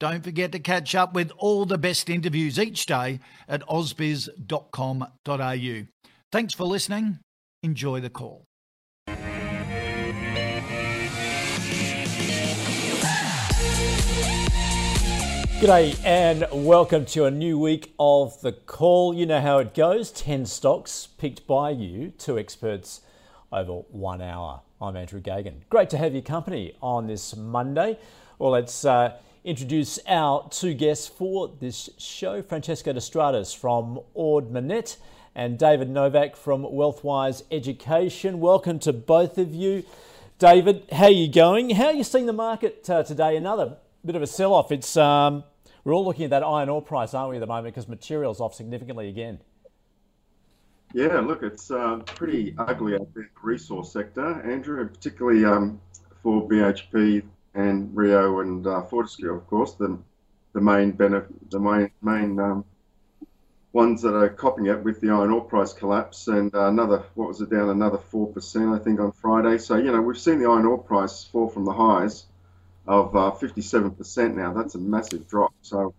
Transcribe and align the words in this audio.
don't 0.00 0.24
forget 0.24 0.50
to 0.50 0.58
catch 0.58 0.94
up 0.96 1.12
with 1.12 1.30
all 1.36 1.66
the 1.66 1.78
best 1.78 2.10
interviews 2.10 2.58
each 2.58 2.86
day 2.86 3.20
at 3.46 3.60
ausbiz.com.au. 3.68 5.06
Thanks 6.32 6.54
for 6.54 6.64
listening. 6.64 7.18
Enjoy 7.62 8.00
the 8.00 8.08
call. 8.10 8.46
G'day 15.60 15.94
and 16.06 16.46
welcome 16.50 17.04
to 17.04 17.26
a 17.26 17.30
new 17.30 17.58
week 17.58 17.92
of 17.98 18.40
The 18.40 18.52
Call. 18.52 19.12
You 19.12 19.26
know 19.26 19.42
how 19.42 19.58
it 19.58 19.74
goes 19.74 20.10
10 20.12 20.46
stocks 20.46 21.06
picked 21.18 21.46
by 21.46 21.68
you, 21.68 22.14
two 22.16 22.38
experts 22.38 23.02
over 23.52 23.82
one 23.90 24.22
hour. 24.22 24.62
I'm 24.80 24.96
Andrew 24.96 25.20
Geoghegan. 25.20 25.68
Great 25.68 25.90
to 25.90 25.98
have 25.98 26.14
your 26.14 26.22
company 26.22 26.74
on 26.80 27.06
this 27.06 27.36
Monday. 27.36 27.98
Well, 28.38 28.52
let's. 28.52 28.86
Uh, 28.86 29.18
introduce 29.44 29.98
our 30.06 30.48
two 30.50 30.74
guests 30.74 31.06
for 31.06 31.50
this 31.60 31.88
show 31.96 32.42
Francesco 32.42 32.92
De 32.92 33.00
Stradis 33.00 33.56
from 33.56 34.00
Ord 34.12 34.50
Minnett 34.50 34.96
and 35.34 35.58
David 35.58 35.88
Novac 35.88 36.36
from 36.36 36.62
Wealthwise 36.62 37.42
Education. 37.50 38.40
Welcome 38.40 38.78
to 38.80 38.92
both 38.92 39.38
of 39.38 39.54
you. 39.54 39.84
David, 40.38 40.84
how 40.92 41.04
are 41.04 41.10
you 41.10 41.26
going? 41.26 41.70
How 41.70 41.86
are 41.86 41.94
you 41.94 42.04
seeing 42.04 42.26
the 42.26 42.34
market 42.34 42.88
uh, 42.90 43.02
today? 43.02 43.36
Another 43.36 43.76
bit 44.04 44.14
of 44.14 44.22
a 44.22 44.26
sell 44.26 44.52
off. 44.52 44.70
It's 44.70 44.96
um, 44.96 45.44
We're 45.84 45.94
all 45.94 46.04
looking 46.04 46.24
at 46.24 46.30
that 46.30 46.42
iron 46.42 46.68
ore 46.68 46.82
price, 46.82 47.14
aren't 47.14 47.30
we, 47.30 47.36
at 47.36 47.40
the 47.40 47.46
moment, 47.46 47.74
because 47.74 47.88
materials 47.88 48.40
off 48.40 48.54
significantly 48.54 49.08
again. 49.08 49.38
Yeah, 50.92 51.20
look, 51.20 51.42
it's 51.42 51.70
uh, 51.70 51.98
pretty 52.04 52.54
ugly 52.58 52.94
out 52.94 53.08
there, 53.14 53.22
the 53.22 53.40
resource 53.42 53.92
sector, 53.92 54.42
Andrew, 54.42 54.80
and 54.80 54.92
particularly 54.92 55.44
um, 55.44 55.80
for 56.22 56.46
BHP, 56.48 57.22
and 57.54 57.94
Rio 57.96 58.40
and 58.40 58.66
uh, 58.66 58.82
Fortescue, 58.82 59.32
of 59.32 59.46
course, 59.46 59.74
the 59.74 59.98
the 60.52 60.60
main 60.60 60.92
benefit, 60.92 61.50
the 61.50 61.60
main 61.60 61.90
main 62.02 62.38
um, 62.38 62.64
ones 63.72 64.02
that 64.02 64.14
are 64.14 64.28
copping 64.28 64.66
it 64.66 64.82
with 64.82 65.00
the 65.00 65.10
iron 65.10 65.30
ore 65.30 65.44
price 65.44 65.72
collapse, 65.72 66.28
and 66.28 66.54
uh, 66.54 66.66
another 66.66 67.04
what 67.14 67.28
was 67.28 67.40
it 67.40 67.50
down 67.50 67.70
another 67.70 67.98
four 67.98 68.26
percent, 68.28 68.74
I 68.74 68.78
think, 68.78 69.00
on 69.00 69.12
Friday. 69.12 69.58
So 69.58 69.76
you 69.76 69.92
know 69.92 70.00
we've 70.00 70.18
seen 70.18 70.38
the 70.38 70.48
iron 70.48 70.66
ore 70.66 70.78
price 70.78 71.24
fall 71.24 71.48
from 71.48 71.64
the 71.64 71.72
highs 71.72 72.26
of 72.86 73.14
uh, 73.14 73.30
57% 73.30 74.34
now. 74.34 74.52
That's 74.52 74.74
a 74.74 74.78
massive 74.78 75.28
drop. 75.28 75.52
So 75.62 75.94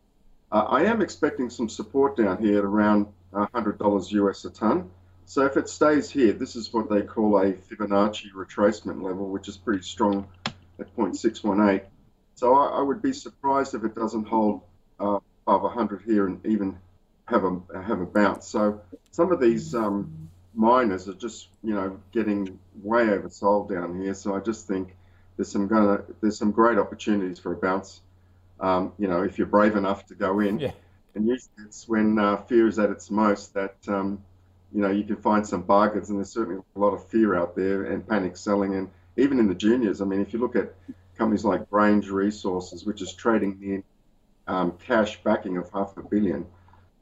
uh, 0.52 0.66
I 0.68 0.84
am 0.84 1.02
expecting 1.02 1.50
some 1.50 1.70
support 1.70 2.18
down 2.18 2.44
here 2.44 2.58
at 2.58 2.66
around 2.66 3.08
$100 3.34 4.12
US 4.12 4.44
a 4.46 4.50
ton. 4.50 4.90
So 5.26 5.46
if 5.46 5.56
it 5.56 5.70
stays 5.70 6.10
here, 6.10 6.34
this 6.34 6.58
is 6.58 6.74
what 6.74 6.90
they 6.90 7.04
call 7.04 7.38
a 7.38 7.54
Fibonacci 7.54 8.34
retracement 8.36 9.02
level, 9.02 9.30
which 9.30 9.48
is 9.48 9.56
pretty 9.56 9.84
strong 9.84 10.28
at 10.82 10.96
0.618. 10.96 11.84
So 12.36 12.56
I, 12.56 12.80
I, 12.80 12.82
would 12.82 13.02
be 13.02 13.14
surprised 13.14 13.76
if 13.76 13.84
it 13.84 13.96
doesn't 13.96 14.28
hold 14.28 14.62
uh, 15.00 15.20
above 15.46 15.64
100 15.64 16.02
here 16.02 16.28
and 16.28 16.44
even 16.46 16.78
have 17.26 17.44
a 17.46 17.84
have 17.84 18.02
a 18.02 18.06
bounce. 18.06 18.48
So 18.48 18.82
some 19.12 19.32
of 19.32 19.40
these 19.40 19.76
um, 19.76 20.30
miners 20.54 21.08
are 21.08 21.14
just 21.14 21.48
you 21.64 21.74
know 21.74 22.00
getting 22.12 22.60
way 22.82 23.06
oversold 23.06 23.70
down 23.70 24.02
here. 24.02 24.14
So 24.14 24.36
I 24.36 24.40
just 24.40 24.68
think 24.68 24.96
there's 25.38 25.52
some 25.52 25.68
gonna 25.68 26.04
there's 26.22 26.38
some 26.38 26.52
great 26.52 26.78
opportunities 26.78 27.40
for 27.40 27.54
a 27.54 27.56
bounce. 27.56 28.02
Um, 28.60 28.94
you 28.98 29.08
know 29.08 29.24
if 29.24 29.38
you're 29.38 29.48
brave 29.48 29.76
enough 29.76 30.06
to 30.08 30.16
go 30.16 30.40
in. 30.40 30.60
Yeah. 30.60 30.72
And 31.14 31.28
usually 31.28 31.66
it's 31.66 31.90
when 31.90 32.18
uh, 32.18 32.38
fear 32.38 32.68
is 32.68 32.80
at 32.80 32.90
its 32.90 33.12
most 33.12 33.54
that 33.54 33.76
um, 33.88 34.24
you 34.74 34.82
know 34.82 34.92
you 34.92 35.04
can 35.04 35.18
find 35.18 35.46
some 35.46 35.62
bargains, 35.62 36.10
and 36.10 36.18
there's 36.18 36.32
certainly 36.32 36.62
a 36.76 36.80
lot 36.80 36.94
of 36.94 37.08
fear 37.08 37.36
out 37.36 37.56
there 37.56 37.84
and 37.84 38.08
panic 38.08 38.38
selling 38.38 38.76
and 38.76 38.90
even 39.18 39.40
in 39.40 39.48
the 39.48 39.56
juniors. 39.56 40.02
I 40.02 40.06
mean, 40.06 40.22
if 40.22 40.34
you 40.34 40.40
look 40.40 40.56
at 40.56 40.74
companies 41.18 41.46
like 41.46 41.70
Grange 41.70 42.10
Resources, 42.10 42.86
which 42.86 43.02
is 43.02 43.14
trading 43.14 43.60
near 43.60 43.84
um, 44.48 44.78
cash 44.86 45.22
backing 45.24 45.58
of 45.58 45.70
half 45.72 45.98
a 45.98 46.02
billion, 46.02 46.46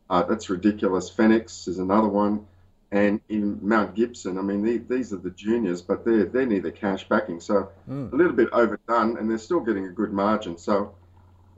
uh, 0.09 0.23
that's 0.23 0.49
ridiculous. 0.49 1.09
Fenix 1.09 1.67
is 1.67 1.79
another 1.79 2.07
one, 2.07 2.45
and 2.91 3.21
in 3.29 3.59
Mount 3.61 3.95
Gibson. 3.95 4.37
I 4.37 4.41
mean, 4.41 4.63
they, 4.63 4.77
these 4.77 5.13
are 5.13 5.17
the 5.17 5.29
juniors, 5.29 5.81
but 5.81 6.03
they're 6.03 6.25
they 6.25 6.45
need 6.45 6.63
the 6.63 6.71
cash 6.71 7.07
backing, 7.07 7.39
so 7.39 7.69
mm. 7.89 8.11
a 8.11 8.15
little 8.15 8.33
bit 8.33 8.49
overdone, 8.51 9.17
and 9.17 9.29
they're 9.29 9.37
still 9.37 9.59
getting 9.59 9.85
a 9.85 9.91
good 9.91 10.11
margin. 10.11 10.57
So, 10.57 10.95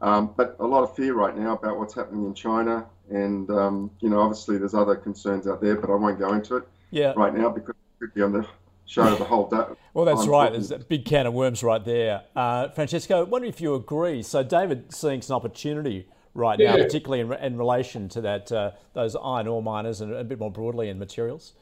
um, 0.01 0.33
but 0.35 0.57
a 0.59 0.67
lot 0.67 0.83
of 0.83 0.95
fear 0.95 1.13
right 1.13 1.37
now 1.37 1.53
about 1.53 1.79
what's 1.79 1.93
happening 1.93 2.25
in 2.25 2.33
China, 2.33 2.85
and 3.09 3.49
um, 3.49 3.91
you 4.01 4.09
know, 4.09 4.19
obviously 4.19 4.57
there's 4.57 4.73
other 4.73 4.95
concerns 4.95 5.47
out 5.47 5.61
there, 5.61 5.75
but 5.77 5.89
I 5.89 5.95
won't 5.95 6.19
go 6.19 6.33
into 6.33 6.57
it 6.57 6.67
yeah. 6.91 7.13
right 7.15 7.33
now 7.33 7.49
because 7.49 7.75
it 7.75 7.99
could 7.99 8.13
be 8.13 8.21
on 8.21 8.33
the 8.33 8.45
show 8.91 9.15
the 9.15 9.23
whole 9.23 9.47
day. 9.47 9.63
Well, 9.93 10.05
that's 10.05 10.27
right. 10.27 10.51
There's 10.51 10.71
a 10.71 10.79
big 10.79 11.05
can 11.05 11.25
of 11.25 11.33
worms 11.33 11.63
right 11.63 11.83
there. 11.83 12.23
Uh, 12.35 12.69
Francesco, 12.69 13.21
I 13.21 13.23
wonder 13.23 13.47
if 13.47 13.61
you 13.61 13.73
agree. 13.73 14.21
So, 14.21 14.43
David 14.43 14.93
seeing 14.93 15.21
an 15.25 15.31
opportunity 15.31 16.07
right 16.33 16.59
yeah. 16.59 16.75
now, 16.75 16.83
particularly 16.83 17.21
in, 17.21 17.31
in 17.33 17.57
relation 17.57 18.09
to 18.09 18.21
that 18.21 18.51
uh, 18.51 18.71
those 18.93 19.15
iron 19.15 19.47
ore 19.47 19.63
miners 19.63 20.01
and 20.01 20.13
a 20.13 20.23
bit 20.23 20.39
more 20.39 20.51
broadly 20.51 20.89
in 20.89 20.99
materials. 20.99 21.53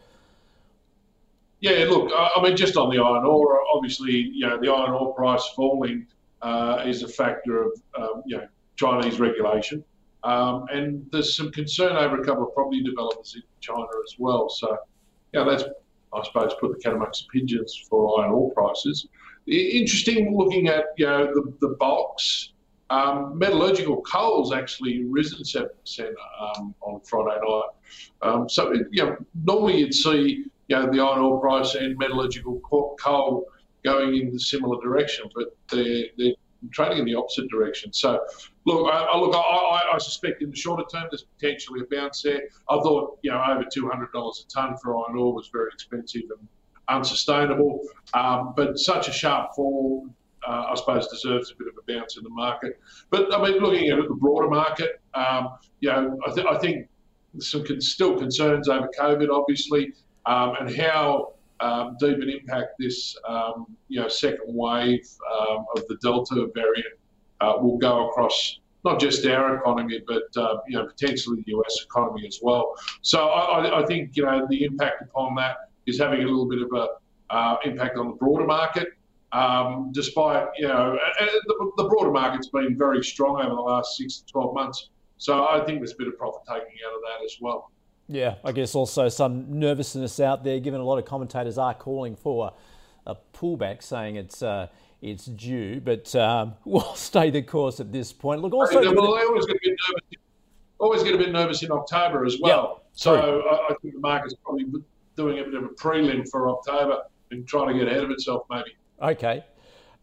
Yeah, 1.60 1.86
look, 1.90 2.12
I 2.16 2.42
mean, 2.42 2.56
just 2.56 2.78
on 2.78 2.90
the 2.90 3.04
iron 3.04 3.26
ore, 3.26 3.62
obviously, 3.76 4.14
you 4.14 4.48
know, 4.48 4.58
the 4.60 4.72
iron 4.72 4.92
ore 4.92 5.14
price 5.14 5.46
falling 5.56 6.08
uh, 6.42 6.84
is 6.86 7.04
a 7.04 7.08
factor 7.08 7.64
of, 7.64 7.72
um, 7.98 8.24
you 8.26 8.38
know, 8.38 8.48
Chinese 8.78 9.20
regulation. 9.20 9.84
Um, 10.24 10.66
and 10.72 11.06
there's 11.12 11.36
some 11.36 11.52
concern 11.52 11.98
over 11.98 12.22
a 12.22 12.26
couple 12.26 12.48
of 12.48 12.54
property 12.54 12.82
developers 12.82 13.36
in 13.36 13.44
China 13.60 13.88
as 14.06 14.16
well. 14.18 14.50
So, 14.50 14.78
yeah, 15.34 15.44
that's 15.44 15.66
I 16.14 16.24
suppose, 16.24 16.54
put 16.60 16.72
the 16.72 16.82
cat 16.82 16.94
amongst 16.94 17.28
the 17.28 17.40
pigeons 17.40 17.86
for 17.90 18.22
iron 18.22 18.32
ore 18.32 18.52
prices. 18.54 19.08
Interesting 19.48 20.36
looking 20.38 20.68
at 20.68 20.86
you 20.98 21.06
know 21.06 21.28
the, 21.34 21.54
the 21.62 21.76
bulks. 21.80 22.54
Um, 22.92 23.38
metallurgical 23.38 24.02
coal's 24.02 24.52
actually 24.52 25.04
risen 25.04 25.46
seven 25.46 25.70
percent 25.80 26.16
um, 26.40 26.74
on 26.82 27.02
Friday 27.02 27.40
night. 27.40 27.70
Um, 28.24 28.50
so 28.50 28.74
you 28.92 29.06
know 29.06 29.16
normally 29.44 29.80
you'd 29.80 29.94
see 29.94 30.46
you 30.68 30.76
know 30.76 30.92
the 30.92 31.00
iron 31.00 31.20
ore 31.20 31.40
price 31.40 31.76
and 31.76 31.98
metallurgical 31.98 32.60
coal 32.62 33.46
going 33.84 34.16
in 34.18 34.32
the 34.34 34.40
similar 34.40 34.82
direction, 34.82 35.30
but 35.36 35.56
they're, 35.72 36.06
they're 36.18 36.34
trading 36.72 37.00
in 37.00 37.06
the 37.06 37.16
opposite 37.16 37.50
direction. 37.50 37.94
So, 37.94 38.20
look, 38.70 38.94
I, 38.94 39.18
look, 39.18 39.36
I, 39.36 39.92
I, 39.94 39.98
suspect 39.98 40.42
in 40.42 40.50
the 40.50 40.56
shorter 40.56 40.84
term 40.92 41.08
there's 41.12 41.24
potentially 41.24 41.82
a 41.82 41.96
bounce 41.96 42.22
there. 42.22 42.42
I 42.70 42.76
thought, 42.82 43.20
you 43.22 43.32
know, 43.32 43.42
over 43.50 43.64
two 43.72 43.88
hundred 43.88 44.12
dollars 44.12 44.46
a 44.48 44.54
ton 44.54 44.78
for 44.78 44.96
iron 44.98 45.18
ore 45.18 45.34
was 45.34 45.50
very 45.52 45.70
expensive 45.74 46.24
and 46.30 46.48
unsustainable. 46.88 47.82
Um, 48.14 48.54
but 48.56 48.78
such 48.78 49.08
a 49.08 49.12
sharp 49.12 49.56
fall, 49.56 50.08
uh, 50.48 50.66
I 50.70 50.76
suppose, 50.76 51.08
deserves 51.08 51.52
a 51.52 51.56
bit 51.56 51.68
of 51.68 51.76
a 51.78 51.92
bounce 51.92 52.18
in 52.18 52.24
the 52.24 52.30
market. 52.30 52.80
But 53.10 53.34
I 53.34 53.44
mean, 53.44 53.62
looking 53.62 53.90
at 53.90 53.98
the 54.08 54.16
broader 54.16 54.50
market, 54.50 55.02
um, 55.14 55.58
you 55.80 55.90
know, 55.90 56.20
I, 56.28 56.32
th- 56.32 56.48
I 56.48 56.58
think 56.58 56.88
some 57.40 57.66
con- 57.66 57.82
still 57.82 58.18
concerns 58.18 58.68
over 58.68 58.90
COVID, 59.00 59.30
obviously, 59.30 59.94
um, 60.26 60.56
and 60.60 60.76
how 60.76 61.34
um, 61.60 61.98
deep 62.00 62.18
an 62.18 62.30
impact 62.30 62.74
this 62.80 63.16
um, 63.28 63.66
you 63.88 64.00
know 64.00 64.08
second 64.08 64.46
wave 64.48 65.08
um, 65.40 65.66
of 65.76 65.88
the 65.88 65.98
Delta 66.02 66.48
variant 66.54 66.94
uh, 67.42 67.54
will 67.60 67.78
go 67.78 68.10
across 68.10 68.60
not 68.84 69.00
just 69.00 69.26
our 69.26 69.58
economy, 69.58 70.02
but 70.08 70.24
uh, 70.38 70.58
you 70.68 70.78
know 70.78 70.86
potentially 70.86 71.44
the 71.46 71.58
US 71.58 71.84
economy 71.84 72.26
as 72.28 72.40
well. 72.42 72.76
So 73.02 73.28
I, 73.28 73.82
I, 73.82 73.86
think 73.86 74.16
you 74.16 74.26
know 74.26 74.48
the 74.50 74.64
impact 74.64 75.02
upon 75.02 75.36
that 75.36 75.58
is 75.86 76.00
having 76.00 76.22
a 76.22 76.26
little 76.26 76.48
bit 76.48 76.62
of 76.62 76.72
a 76.74 77.34
uh, 77.34 77.58
impact 77.66 77.98
on 77.98 78.08
the 78.08 78.14
broader 78.14 78.46
market. 78.46 78.88
Um, 79.32 79.92
despite 79.94 80.48
you 80.58 80.68
know 80.68 80.98
the, 81.20 81.72
the, 81.78 81.84
broader 81.84 82.12
market's 82.12 82.48
been 82.48 82.76
very 82.76 83.04
strong 83.04 83.40
over 83.40 83.54
the 83.54 83.62
last 83.62 83.96
six 83.96 84.18
to 84.20 84.26
twelve 84.32 84.56
months. 84.56 84.90
So 85.18 85.48
I 85.48 85.64
think 85.66 85.80
there's 85.80 85.92
a 85.92 85.98
bit 85.98 86.08
of 86.08 86.18
profit 86.18 86.42
taking 86.48 86.78
out 86.88 86.96
of 86.96 87.02
that 87.02 87.26
as 87.26 87.38
well. 87.40 87.70
Yeah, 88.08 88.36
I 88.44 88.54
guess 88.54 88.74
also 88.74 89.08
some 89.08 89.60
nervousness 89.60 90.20
out 90.20 90.44
there, 90.44 90.60
given 90.60 90.82
a 90.82 90.84
lot 90.84 90.98
of 90.98 91.06
commentators 91.06 91.60
are 91.60 91.76
calling 91.76 92.16
for 92.16 92.54
a 93.06 93.16
pullback, 93.34 93.84
saying 93.84 94.16
it's 94.16 94.42
uh, 94.42 94.68
it's 95.02 95.26
due, 95.26 95.82
but 95.82 96.14
um, 96.16 96.56
we'll 96.66 96.96
stay 96.96 97.30
the 97.30 97.42
course 97.42 97.80
at 97.80 97.92
this 97.92 98.12
point. 98.14 98.42
Look, 98.42 98.54
also, 98.54 98.82
well, 98.94 99.16
they 99.16 99.24
always 99.24 99.46
get 99.46 99.56
a 99.56 99.60
bit 99.64 99.78
nervous. 99.88 100.24
Always 100.80 101.04
get 101.04 101.16
a 101.16 101.18
bit 101.18 101.32
nervous 101.32 101.62
in 101.62 101.72
October 101.72 102.26
as 102.26 102.38
well. 102.42 102.84
so 102.94 103.42
I, 103.42 103.74
I, 103.74 103.76
think 103.82 103.96
the 103.96 104.00
market's 104.00 104.34
probably 104.36 104.66
doing 105.18 105.40
a 105.40 105.44
bit 105.44 105.54
of 105.56 105.64
a 105.66 105.70
prelim 105.70 106.28
for 106.30 106.50
October 106.50 107.02
and 107.32 107.46
trying 107.46 107.68
to 107.68 107.74
get 107.74 107.90
ahead 107.90 108.04
of 108.04 108.12
itself, 108.12 108.44
maybe. 108.50 108.72
Okay. 109.02 109.44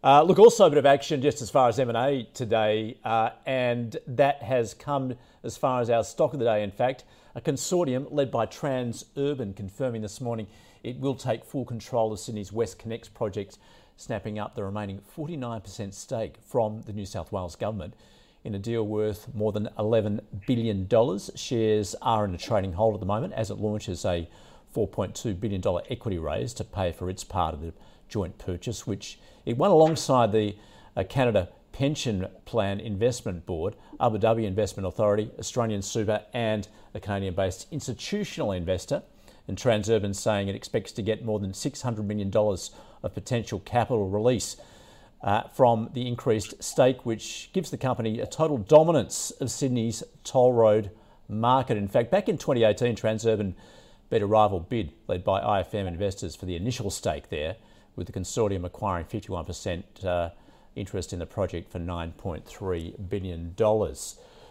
Uh, 0.05 0.23
look, 0.23 0.39
also 0.39 0.67
a 0.67 0.71
bit 0.71 0.79
of 0.79 0.87
action 0.87 1.23
just 1.23 1.41
as 1.41 1.51
far 1.51 1.69
as 1.69 1.79
M&A 1.79 2.29
today, 2.35 2.99
uh, 3.05 3.31
and 3.47 3.97
that 4.07 4.43
has 4.43 4.75
come 4.75 5.15
as 5.43 5.57
far 5.57 5.81
as 5.81 5.89
our 5.89 6.05
stock 6.05 6.35
of 6.35 6.39
the 6.39 6.45
day. 6.45 6.63
In 6.63 6.71
fact, 6.71 7.05
a 7.35 7.41
consortium 7.41 8.07
led 8.11 8.31
by 8.31 8.47
Transurban 8.47 9.57
confirming 9.57 10.03
this 10.03 10.21
morning 10.21 10.47
it 10.87 11.01
will 11.01 11.17
take 11.17 11.45
full 11.45 11.65
control 11.65 12.13
of 12.13 12.21
Sydney's 12.21 12.53
West 12.53 12.79
WestConnex 12.79 13.13
project, 13.13 13.59
snapping 13.97 14.39
up 14.39 14.55
the 14.55 14.63
remaining 14.63 15.01
49% 15.17 15.93
stake 15.93 16.37
from 16.41 16.83
the 16.83 16.93
New 16.93 17.05
South 17.05 17.33
Wales 17.33 17.57
government 17.57 17.95
in 18.45 18.55
a 18.55 18.59
deal 18.61 18.87
worth 18.87 19.35
more 19.35 19.51
than 19.51 19.69
$11 19.77 20.21
billion. 20.47 20.89
Shares 21.35 21.97
are 22.01 22.25
in 22.25 22.33
a 22.37 22.39
trading 22.39 22.75
hold 22.75 22.95
at 22.95 23.01
the 23.01 23.07
moment 23.07 23.33
as 23.33 23.51
it 23.51 23.57
launches 23.57 24.05
a 24.05 24.29
$4.2 24.77 25.41
billion 25.41 25.61
equity 25.91 26.19
raise 26.19 26.55
to 26.55 26.63
pay 26.63 26.93
for 26.93 27.11
its 27.11 27.25
part 27.25 27.53
of 27.53 27.63
the 27.63 27.73
joint 28.09 28.39
purchase, 28.39 28.87
which 28.87 29.19
it 29.45 29.57
won 29.57 29.73
alongside 29.73 30.31
the 30.31 30.55
uh, 30.97 31.03
Canada 31.03 31.49
Pension 31.73 32.29
Plan 32.45 32.79
Investment 32.79 33.45
Board, 33.45 33.75
Abu 33.99 34.19
Dhabi 34.19 34.45
Investment 34.45 34.87
Authority, 34.87 35.33
Australian 35.41 35.83
Super, 35.83 36.23
and 36.33 36.69
a 36.95 37.01
Canadian 37.01 37.35
based 37.35 37.67
institutional 37.73 38.53
investor 38.53 39.03
and 39.49 39.57
Transurban 39.57 40.15
saying 40.15 40.49
it 40.49 40.57
expects 40.57 40.93
to 40.93 41.03
get 41.03 41.25
more 41.25 41.39
than 41.39 41.53
$600 41.53 42.05
million 42.05 42.31
of 42.35 43.15
potential 43.15 43.61
capital 43.61 44.09
release 44.09 44.57
uh, 45.23 45.43
from 45.49 45.91
the 45.93 46.07
increased 46.07 46.63
stake, 46.63 47.07
which 47.07 47.51
gives 47.53 47.71
the 47.71 47.79
company 47.79 48.21
a 48.21 48.27
total 48.27 48.59
dominance 48.59 49.31
of 49.41 49.51
Sydney's 49.51 50.03
toll 50.25 50.53
road 50.53 50.91
market. 51.29 51.77
In 51.77 51.89
fact, 51.89 52.11
back 52.11 52.29
in 52.29 52.39
2018, 52.39 52.97
Transurban 52.97 53.55
beat 54.11 54.23
a 54.23 54.27
rival 54.27 54.61
bid 54.61 54.93
led 55.09 55.25
by 55.25 55.41
IFM 55.41 55.87
investors 55.87 56.37
for 56.37 56.47
the 56.47 56.57
initial 56.57 56.91
stake 56.91 57.29
there, 57.29 57.57
with 57.97 58.07
the 58.07 58.13
consortium 58.13 58.65
acquiring 58.65 59.07
51% 59.07 60.05
uh, 60.05 60.31
interest 60.75 61.13
in 61.13 61.19
the 61.19 61.27
project 61.27 61.71
for 61.71 61.79
$9.3 61.79 63.09
billion. 63.09 63.55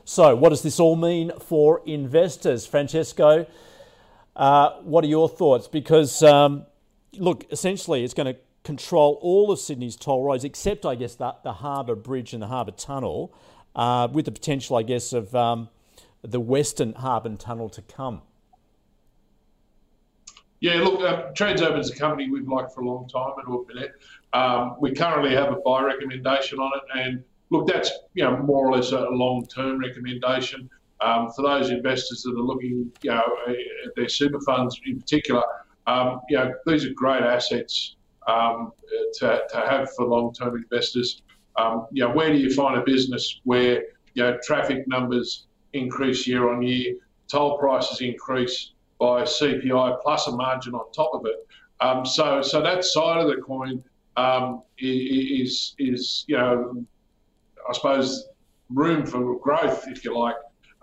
So, 0.07 0.35
what 0.35 0.49
does 0.49 0.61
this 0.61 0.79
all 0.79 0.95
mean 0.95 1.31
for 1.39 1.81
investors? 1.85 2.65
Francesco, 2.65 3.47
uh, 4.35 4.71
what 4.81 5.03
are 5.03 5.07
your 5.07 5.29
thoughts? 5.29 5.67
Because, 5.67 6.21
um, 6.23 6.65
look, 7.17 7.45
essentially 7.51 8.03
it's 8.03 8.13
going 8.13 8.33
to 8.33 8.39
control 8.63 9.19
all 9.21 9.51
of 9.51 9.59
Sydney's 9.59 9.95
toll 9.95 10.23
roads, 10.23 10.43
except, 10.43 10.85
I 10.85 10.95
guess, 10.95 11.15
the, 11.15 11.35
the 11.43 11.53
Harbour 11.53 11.95
Bridge 11.95 12.33
and 12.33 12.41
the 12.41 12.47
Harbour 12.47 12.71
Tunnel, 12.71 13.33
uh, 13.75 14.07
with 14.11 14.25
the 14.25 14.31
potential, 14.31 14.75
I 14.75 14.83
guess, 14.83 15.13
of 15.13 15.33
um, 15.35 15.69
the 16.21 16.39
Western 16.39 16.93
Harbour 16.93 17.35
Tunnel 17.35 17.69
to 17.69 17.81
come. 17.81 18.21
Yeah, 20.59 20.81
look, 20.81 21.01
uh, 21.01 21.31
Transurban 21.33 21.79
is 21.79 21.91
a 21.91 21.95
company 21.95 22.29
we've 22.29 22.47
liked 22.47 22.73
for 22.73 22.81
a 22.81 22.85
long 22.87 23.07
time, 23.07 23.33
it. 23.77 23.91
Um, 24.33 24.75
we 24.79 24.93
currently 24.93 25.35
have 25.35 25.51
a 25.51 25.57
buy 25.57 25.83
recommendation 25.83 26.59
on 26.59 26.71
it, 26.75 26.99
and 26.99 27.23
look, 27.51 27.67
that's 27.67 27.91
you 28.13 28.23
know 28.23 28.37
more 28.37 28.67
or 28.67 28.75
less 28.75 28.91
a 28.91 29.01
long-term 29.01 29.79
recommendation. 29.79 30.69
Um, 31.05 31.29
for 31.35 31.43
those 31.43 31.69
investors 31.69 32.23
that 32.23 32.31
are 32.31 32.41
looking, 32.41 32.91
you 33.03 33.11
know, 33.11 33.23
at 33.47 33.95
their 33.95 34.09
super 34.09 34.41
funds 34.41 34.79
in 34.87 34.99
particular, 34.99 35.43
um, 35.85 36.21
you 36.29 36.37
know, 36.37 36.51
these 36.65 36.83
are 36.83 36.93
great 36.95 37.21
assets 37.21 37.95
um, 38.27 38.71
to, 39.19 39.43
to 39.51 39.57
have 39.57 39.93
for 39.93 40.05
long-term 40.07 40.55
investors. 40.55 41.21
Um, 41.57 41.85
you 41.91 42.03
know, 42.03 42.11
where 42.11 42.31
do 42.33 42.39
you 42.39 42.51
find 42.51 42.79
a 42.79 42.83
business 42.83 43.39
where 43.43 43.83
you 44.15 44.23
know 44.23 44.39
traffic 44.43 44.87
numbers 44.87 45.45
increase 45.73 46.25
year 46.25 46.51
on 46.51 46.63
year, 46.63 46.95
toll 47.27 47.59
prices 47.59 48.01
increase 48.01 48.71
by 48.99 49.21
CPI 49.21 50.01
plus 50.01 50.27
a 50.27 50.31
margin 50.31 50.73
on 50.73 50.91
top 50.91 51.11
of 51.13 51.21
it? 51.27 51.47
Um, 51.81 52.03
so, 52.03 52.41
so 52.41 52.61
that 52.61 52.83
side 52.83 53.21
of 53.21 53.27
the 53.27 53.41
coin 53.43 53.83
um, 54.17 54.63
is 54.79 55.75
is 55.77 56.25
you 56.27 56.37
know, 56.37 56.83
I 57.69 57.73
suppose 57.73 58.27
room 58.69 59.05
for 59.05 59.39
growth, 59.39 59.87
if 59.87 60.03
you 60.03 60.17
like. 60.17 60.35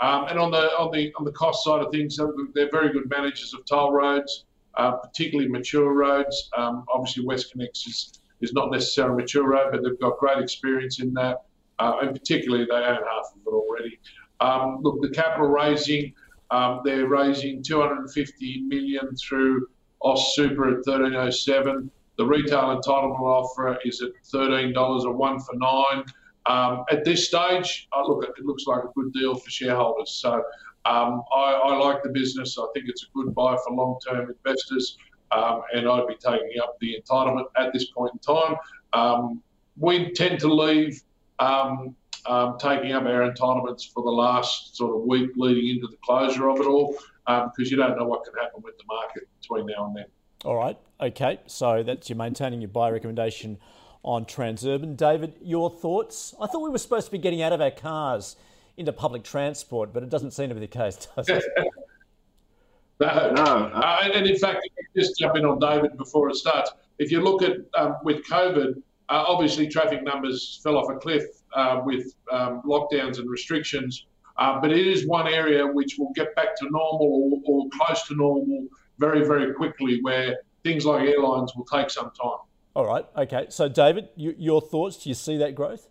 Um, 0.03 0.27
and 0.29 0.39
on 0.39 0.51
the 0.51 0.69
on 0.79 0.91
the 0.93 1.13
on 1.17 1.25
the 1.25 1.31
cost 1.33 1.65
side 1.65 1.81
of 1.81 1.93
things, 1.93 2.19
they're 2.55 2.71
very 2.71 2.93
good 2.93 3.09
managers 3.09 3.55
of 3.55 3.65
toll 3.65 3.93
roads, 3.93 4.45
uh, 4.75 4.93
particularly 4.97 5.49
mature 5.49 5.95
roads. 5.95 6.51
Um, 6.57 6.85
obviously, 6.93 7.25
WestConnex 7.25 7.87
is 7.87 8.21
is 8.41 8.53
not 8.53 8.73
necessarily 8.73 9.15
a 9.15 9.17
mature 9.19 9.49
road, 9.49 9.69
but 9.71 9.85
they've 9.85 9.99
got 10.01 10.19
great 10.19 10.39
experience 10.39 11.01
in 11.01 11.15
that, 11.15 11.45
uh, 11.79 11.99
and 12.03 12.13
particularly 12.13 12.65
they 12.65 12.75
own 12.75 12.97
half 12.97 13.33
of 13.33 13.41
it 13.47 13.51
already. 13.51 14.01
Um, 14.41 14.81
look, 14.83 15.01
the 15.01 15.11
capital 15.11 15.47
raising, 15.47 16.13
um, 16.51 16.81
they're 16.85 17.07
raising 17.07 17.63
250 17.63 18.63
million 18.63 19.15
through 19.15 19.69
AusSuper 20.03 20.67
at 20.67 20.85
1307. 20.85 21.89
The 22.19 22.27
retail 22.27 22.77
entitlement 22.77 23.21
offer 23.21 23.79
is 23.85 24.03
at 24.03 24.11
$13 24.35 24.75
or 24.77 25.13
one 25.13 25.39
for 25.39 25.55
nine. 25.55 26.05
Um, 26.47 26.85
at 26.91 27.05
this 27.05 27.29
stage, 27.29 27.89
look, 28.07 28.25
it 28.25 28.45
looks 28.45 28.67
like 28.67 28.83
a 28.85 28.89
good 28.95 29.13
deal 29.13 29.35
for 29.35 29.49
shareholders. 29.51 30.11
So 30.11 30.43
um, 30.85 31.23
I, 31.35 31.53
I, 31.53 31.77
like 31.77 32.03
the 32.03 32.09
business. 32.09 32.59
I 32.59 32.67
think 32.75 32.89
it's 32.89 33.05
a 33.05 33.07
good 33.15 33.35
buy 33.35 33.57
for 33.65 33.75
long-term 33.75 34.29
investors, 34.29 34.99
um, 35.31 35.63
and 35.73 35.89
I'd 35.89 36.09
be 36.09 36.17
taking 36.17 36.61
up 36.61 36.77
the 36.81 37.01
entitlement 37.01 37.45
at 37.57 37.73
this 37.73 37.91
point 37.91 38.13
in 38.15 38.19
time. 38.19 38.57
Um, 38.93 39.43
we 39.77 40.11
tend 40.13 40.41
to 40.41 40.53
leave 40.53 41.01
um, 41.39 41.95
um, 42.27 42.57
taking 42.59 42.93
up 42.93 43.05
our 43.05 43.31
entitlements 43.31 43.93
for 43.93 44.03
the 44.03 44.11
last 44.11 44.77
sort 44.77 44.97
of 44.97 45.03
week 45.03 45.31
leading 45.37 45.77
into 45.77 45.87
the 45.87 45.97
closure 46.05 46.49
of 46.49 46.59
it 46.59 46.67
all, 46.67 46.97
because 47.27 47.71
you 47.71 47.77
don't 47.77 47.97
know 47.97 48.07
what 48.07 48.25
can 48.25 48.35
happen 48.35 48.63
with 48.63 48.77
the 48.79 48.85
market 48.89 49.29
between 49.41 49.67
now 49.67 49.87
and 49.87 49.97
then. 49.97 50.07
All 50.45 50.57
right. 50.57 50.77
Okay. 51.01 51.39
So 51.47 51.85
that's 51.85 52.11
you 52.11 52.17
maintaining 52.17 52.61
your 52.61 52.69
buy 52.69 52.91
recommendation 52.91 53.59
on 54.05 54.25
Transurban. 54.25 54.97
David, 54.97 55.35
your 55.43 55.71
thoughts? 55.71 56.35
I 56.41 56.47
thought 56.47 56.63
we 56.63 56.71
were 56.71 56.79
supposed 56.79 57.07
to 57.07 57.13
be 57.13 57.19
getting 57.19 57.43
out 57.43 57.53
of 57.53 57.61
our 57.61 57.71
cars 57.71 58.37
into 58.77 58.93
public 58.93 59.23
transport, 59.23 59.93
but 59.93 60.03
it 60.03 60.11
doesn't 60.11 60.33
seem 60.33 60.49
to 60.49 60.55
be 60.55 60.61
the 60.61 60.67
case, 60.67 61.09
does 61.17 61.29
it? 61.29 61.45
no, 63.01 63.33
no. 63.33 63.43
Uh, 63.43 64.09
and 64.15 64.27
in 64.27 64.37
fact, 64.37 64.69
just 64.97 65.19
jump 65.19 65.37
in 65.37 65.45
on 65.45 65.59
David 65.59 65.97
before 65.97 66.29
it 66.31 66.37
starts. 66.37 66.71
If 66.99 67.11
you 67.11 67.21
look 67.21 67.43
at 67.43 67.59
um, 67.75 67.97
with 68.03 68.25
COVID, 68.27 68.77
uh, 69.09 69.25
obviously 69.27 69.69
traffic 69.69 70.03
numbers 70.03 70.61
fell 70.63 70.77
off 70.77 70.91
a 70.91 70.97
cliff 70.97 71.25
uh, 71.55 71.83
with 71.85 72.15
um, 72.31 72.63
lockdowns 72.65 73.19
and 73.19 73.29
restrictions, 73.29 74.07
uh, 74.39 74.61
but 74.61 74.73
it 74.73 74.87
is 74.87 75.07
one 75.07 75.29
area 75.29 75.67
which 75.67 75.97
will 75.99 76.13
get 76.15 76.35
back 76.35 76.57
to 76.57 76.65
normal 76.71 77.43
or, 77.47 77.65
or 77.65 77.69
close 77.71 78.07
to 78.09 78.15
normal 78.15 78.67
very, 78.99 79.27
very 79.27 79.53
quickly, 79.53 80.01
where 80.03 80.39
things 80.63 80.87
like 80.87 81.07
airlines 81.09 81.55
will 81.55 81.65
take 81.67 81.91
some 81.91 82.11
time. 82.21 82.39
All 82.75 82.87
right. 82.87 83.05
Okay. 83.17 83.47
So, 83.51 83.69
David, 83.69 84.09
you, 84.17 84.35
your 84.39 84.61
thoughts? 84.61 84.97
Do 84.97 85.11
you 85.11 85.15
see 85.15 85.37
that 85.39 85.55
growth? 85.55 85.89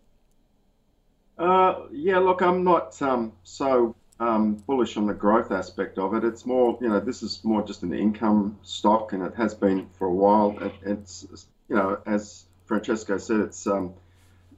Uh, 1.38 1.84
yeah. 1.92 2.18
Look, 2.18 2.42
I'm 2.42 2.64
not 2.64 3.00
um, 3.02 3.34
so 3.44 3.96
um, 4.20 4.56
bullish 4.56 4.98
on 4.98 5.06
the 5.06 5.14
growth 5.14 5.52
aspect 5.52 6.00
of 6.00 6.16
it. 6.16 6.24
It's 6.24 6.46
more, 6.46 6.78
you 6.82 6.90
know, 6.90 7.00
this 7.00 7.22
is 7.22 7.44
more 7.44 7.62
just 7.62 7.84
an 7.84 7.94
income 7.94 8.58
stock, 8.64 9.14
and 9.14 9.24
it 9.24 9.36
has 9.36 9.54
been 9.54 9.90
for 9.98 10.08
a 10.08 10.14
while. 10.14 10.58
It, 10.60 10.74
it's, 10.84 11.48
you 11.70 11.76
know, 11.76 12.00
as 12.06 12.46
Francesco 12.66 13.18
said, 13.18 13.42
it's 13.42 13.68
um, 13.68 13.94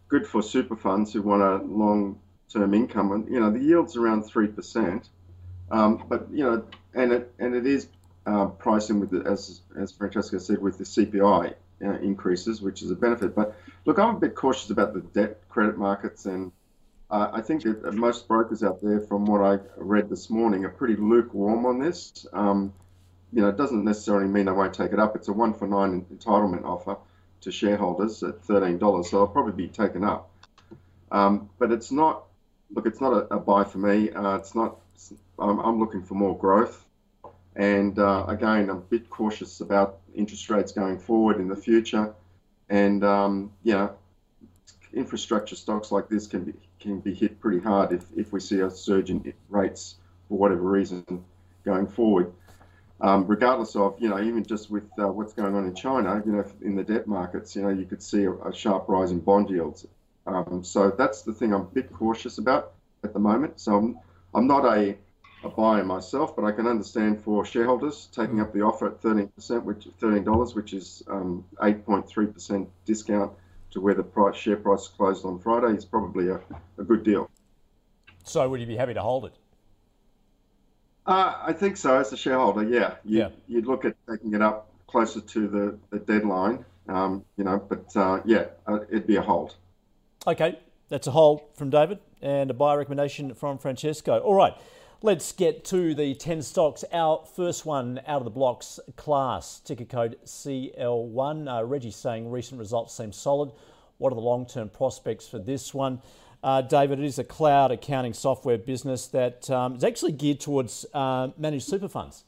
good 0.08 0.26
for 0.26 0.42
super 0.42 0.78
funds 0.78 1.12
who 1.12 1.22
want 1.22 1.42
a 1.42 1.66
long-term 1.66 2.74
income, 2.74 3.12
and 3.12 3.30
you 3.30 3.40
know, 3.42 3.52
the 3.52 3.60
yield's 3.60 3.98
around 3.98 4.24
three 4.24 4.48
percent. 4.48 5.10
Um, 5.72 6.06
but 6.08 6.28
you 6.32 6.44
know, 6.44 6.66
and 6.94 7.12
it 7.12 7.34
and 7.38 7.54
it 7.54 7.66
is 7.66 7.88
uh, 8.26 8.46
pricing 8.46 9.02
with 9.02 9.10
the, 9.12 9.30
as 9.30 9.62
as 9.78 9.92
Francesco 9.92 10.38
said, 10.38 10.60
with 10.60 10.78
the 10.78 10.86
CPI 10.86 11.56
uh, 11.82 12.00
increases, 12.00 12.62
which 12.62 12.82
is 12.82 12.92
a 12.92 12.96
benefit. 12.96 13.36
But 13.36 13.56
look, 13.86 14.00
I'm 14.00 14.16
a 14.16 14.20
bit 14.20 14.36
cautious 14.36 14.70
about 14.70 14.94
the 14.94 15.02
debt 15.02 15.48
credit 15.50 15.78
markets, 15.78 16.26
and 16.26 16.52
uh, 17.10 17.30
I 17.34 17.42
think 17.42 17.64
that 17.64 17.94
most 17.94 18.28
brokers 18.28 18.64
out 18.64 18.82
there, 18.82 19.00
from 19.00 19.26
what 19.26 19.42
I 19.42 19.60
read 19.78 20.10
this 20.10 20.30
morning, 20.30 20.66
are 20.66 20.70
pretty 20.70 20.96
lukewarm 20.96 21.66
on 21.66 21.80
this. 21.80 22.26
Um, 22.34 22.74
you 23.32 23.42
know, 23.42 23.50
it 23.50 23.58
doesn't 23.58 23.84
necessarily 23.84 24.28
mean 24.28 24.46
they 24.46 24.52
won't 24.52 24.74
take 24.74 24.94
it 24.94 25.00
up. 25.00 25.16
It's 25.16 25.28
a 25.28 25.34
one 25.34 25.54
for 25.54 25.68
nine 25.68 26.06
entitlement 26.14 26.66
offer 26.66 26.98
to 27.42 27.52
shareholders 27.52 28.24
at 28.24 28.42
thirteen 28.44 28.78
dollars, 28.78 29.10
so 29.10 29.20
I'll 29.20 29.28
probably 29.28 29.54
be 29.54 29.68
taken 29.68 30.04
up. 30.04 30.30
Um, 31.12 31.50
but 31.60 31.72
it's 31.72 31.92
not. 31.92 32.24
Look, 32.74 32.86
it's 32.88 33.02
not 33.02 33.14
a, 33.14 33.36
a 33.36 33.40
buy 33.40 33.64
for 33.64 33.78
me. 33.78 34.12
Uh, 34.12 34.36
it's 34.36 34.56
not. 34.56 34.78
I'm, 35.38 35.60
I'm 35.60 35.80
looking 35.80 36.04
for 36.04 36.16
more 36.16 36.38
growth. 36.38 36.86
And 37.56 38.00
uh, 38.00 38.26
again, 38.28 38.70
I'm 38.70 38.70
a 38.70 38.76
bit 38.76 39.10
cautious 39.10 39.62
about 39.62 40.00
interest 40.16 40.50
rates 40.50 40.72
going 40.72 41.00
forward 41.00 41.40
in 41.40 41.48
the 41.48 41.56
future. 41.56 42.14
And, 42.70 43.04
um, 43.04 43.52
you 43.64 43.74
know, 43.74 43.96
infrastructure 44.94 45.56
stocks 45.56 45.92
like 45.92 46.08
this 46.10 46.28
can 46.28 46.44
be 46.44 46.54
can 46.80 47.00
be 47.00 47.14
hit 47.14 47.40
pretty 47.40 47.60
hard 47.60 47.94
if, 47.94 48.06
if 48.16 48.34
we 48.34 48.40
see 48.40 48.60
a 48.60 48.70
surge 48.70 49.10
in 49.10 49.34
rates 49.50 49.96
for 50.28 50.38
whatever 50.38 50.62
reason 50.62 51.06
going 51.64 51.88
forward. 51.88 52.34
Um, 53.00 53.26
regardless 53.26 53.76
of, 53.76 53.96
you 54.00 54.10
know, 54.10 54.22
even 54.22 54.44
just 54.46 54.70
with 54.70 54.84
uh, 55.00 55.08
what's 55.08 55.34
going 55.34 55.56
on 55.56 55.66
in 55.66 55.76
China, 55.76 56.22
you 56.26 56.34
know, 56.34 56.46
in 56.62 56.76
the 56.76 56.84
debt 56.84 57.08
markets, 57.08 57.56
you 57.56 57.62
know, 57.62 57.70
you 57.70 57.86
could 57.86 58.04
see 58.04 58.24
a, 58.26 58.34
a 58.34 58.54
sharp 58.54 58.88
rise 58.88 59.12
in 59.12 59.20
bond 59.20 59.50
yields. 59.50 59.88
Um, 60.26 60.64
so 60.64 60.90
that's 60.90 61.22
the 61.22 61.34
thing 61.34 61.54
I'm 61.54 61.62
a 61.62 61.66
bit 61.66 61.92
cautious 61.92 62.38
about 62.38 62.74
at 63.04 63.14
the 63.14 63.20
moment. 63.20 63.60
So 63.60 63.78
I'm, 63.78 64.00
I'm 64.34 64.48
not 64.48 64.66
a, 64.66 64.98
a 65.44 65.50
buyer 65.50 65.84
myself, 65.84 66.36
but 66.36 66.46
I 66.46 66.52
can 66.52 66.68
understand 66.68 67.22
for 67.22 67.46
shareholders 67.46 68.08
taking 68.14 68.40
up 68.40 68.54
the 68.54 68.62
offer 68.62 68.88
at 68.88 69.02
13%, 69.02 69.64
which 69.64 69.88
$13, 70.02 70.56
which 70.56 70.74
is 70.74 71.04
um, 71.08 71.46
8.3% 71.62 72.68
discount 72.86 73.32
to 73.72 73.82
where 73.82 73.94
the 73.94 74.04
price, 74.04 74.36
share 74.36 74.58
price 74.58 74.88
closed 74.88 75.26
on 75.26 75.40
Friday 75.40 75.76
is 75.76 75.86
probably 75.86 76.30
a, 76.30 76.40
a 76.78 76.84
good 76.84 77.04
deal. 77.04 77.30
So 78.24 78.48
would 78.50 78.60
you 78.62 78.68
be 78.68 78.78
happy 78.78 78.94
to 78.94 79.02
hold 79.02 79.26
it? 79.26 79.34
Uh, 81.06 81.36
I 81.44 81.52
think 81.54 81.76
so. 81.76 81.98
As 81.98 82.14
a 82.14 82.18
shareholder, 82.18 82.64
yeah, 82.64 82.96
you, 83.04 83.20
Yeah. 83.20 83.30
you'd 83.48 83.66
look 83.66 83.84
at 83.84 83.96
taking 84.10 84.34
it 84.34 84.42
up 84.42 84.70
closer 84.88 85.20
to 85.20 85.48
the, 85.48 85.78
the 85.90 86.00
deadline, 86.00 86.64
um, 86.88 87.26
you 87.36 87.44
know. 87.44 87.58
But 87.68 87.94
uh, 87.98 88.22
yeah, 88.24 88.46
uh, 88.68 88.80
it'd 88.90 89.08
be 89.08 89.18
a 89.18 89.22
hold. 89.22 89.56
Okay, 90.26 90.58
that's 90.88 91.08
a 91.08 91.12
hold 91.12 91.42
from 91.56 91.70
David 91.70 92.00
and 92.22 92.50
a 92.50 92.54
buy 92.54 92.76
recommendation 92.76 93.34
from 93.34 93.58
Francesco. 93.58 94.20
All 94.20 94.36
right, 94.36 94.54
let's 95.04 95.34
get 95.34 95.66
to 95.66 95.94
the 95.94 96.16
10 96.16 96.42
stocks. 96.42 96.84
Our 96.92 97.24
first 97.36 97.66
one 97.66 98.02
out 98.08 98.22
of 98.22 98.24
the 98.24 98.32
blocks, 98.32 98.80
class, 98.96 99.60
ticker 99.60 99.86
code 99.86 100.18
CL1. 100.26 101.60
Uh, 101.60 101.64
Reggie 101.66 101.92
saying 101.92 102.32
recent 102.32 102.58
results 102.58 102.96
seem 102.96 103.12
solid. 103.12 103.52
What 104.00 104.12
are 104.12 104.16
the 104.16 104.22
long 104.22 104.48
term 104.48 104.70
prospects 104.70 105.28
for 105.28 105.38
this 105.38 105.74
one? 105.74 106.02
Uh, 106.42 106.62
David, 106.62 107.00
it 107.00 107.06
is 107.06 107.20
a 107.20 107.24
cloud 107.24 107.72
accounting 107.72 108.14
software 108.14 108.58
business 108.58 109.08
that 109.08 109.50
um, 109.52 109.76
is 109.76 109.84
actually 109.84 110.14
geared 110.14 110.40
towards 110.40 110.86
uh, 110.94 111.30
managed 111.38 111.66
super 111.66 111.88
funds, 111.88 112.24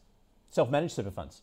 self 0.51 0.69
managed 0.69 0.93
super 0.93 1.11
funds. 1.11 1.41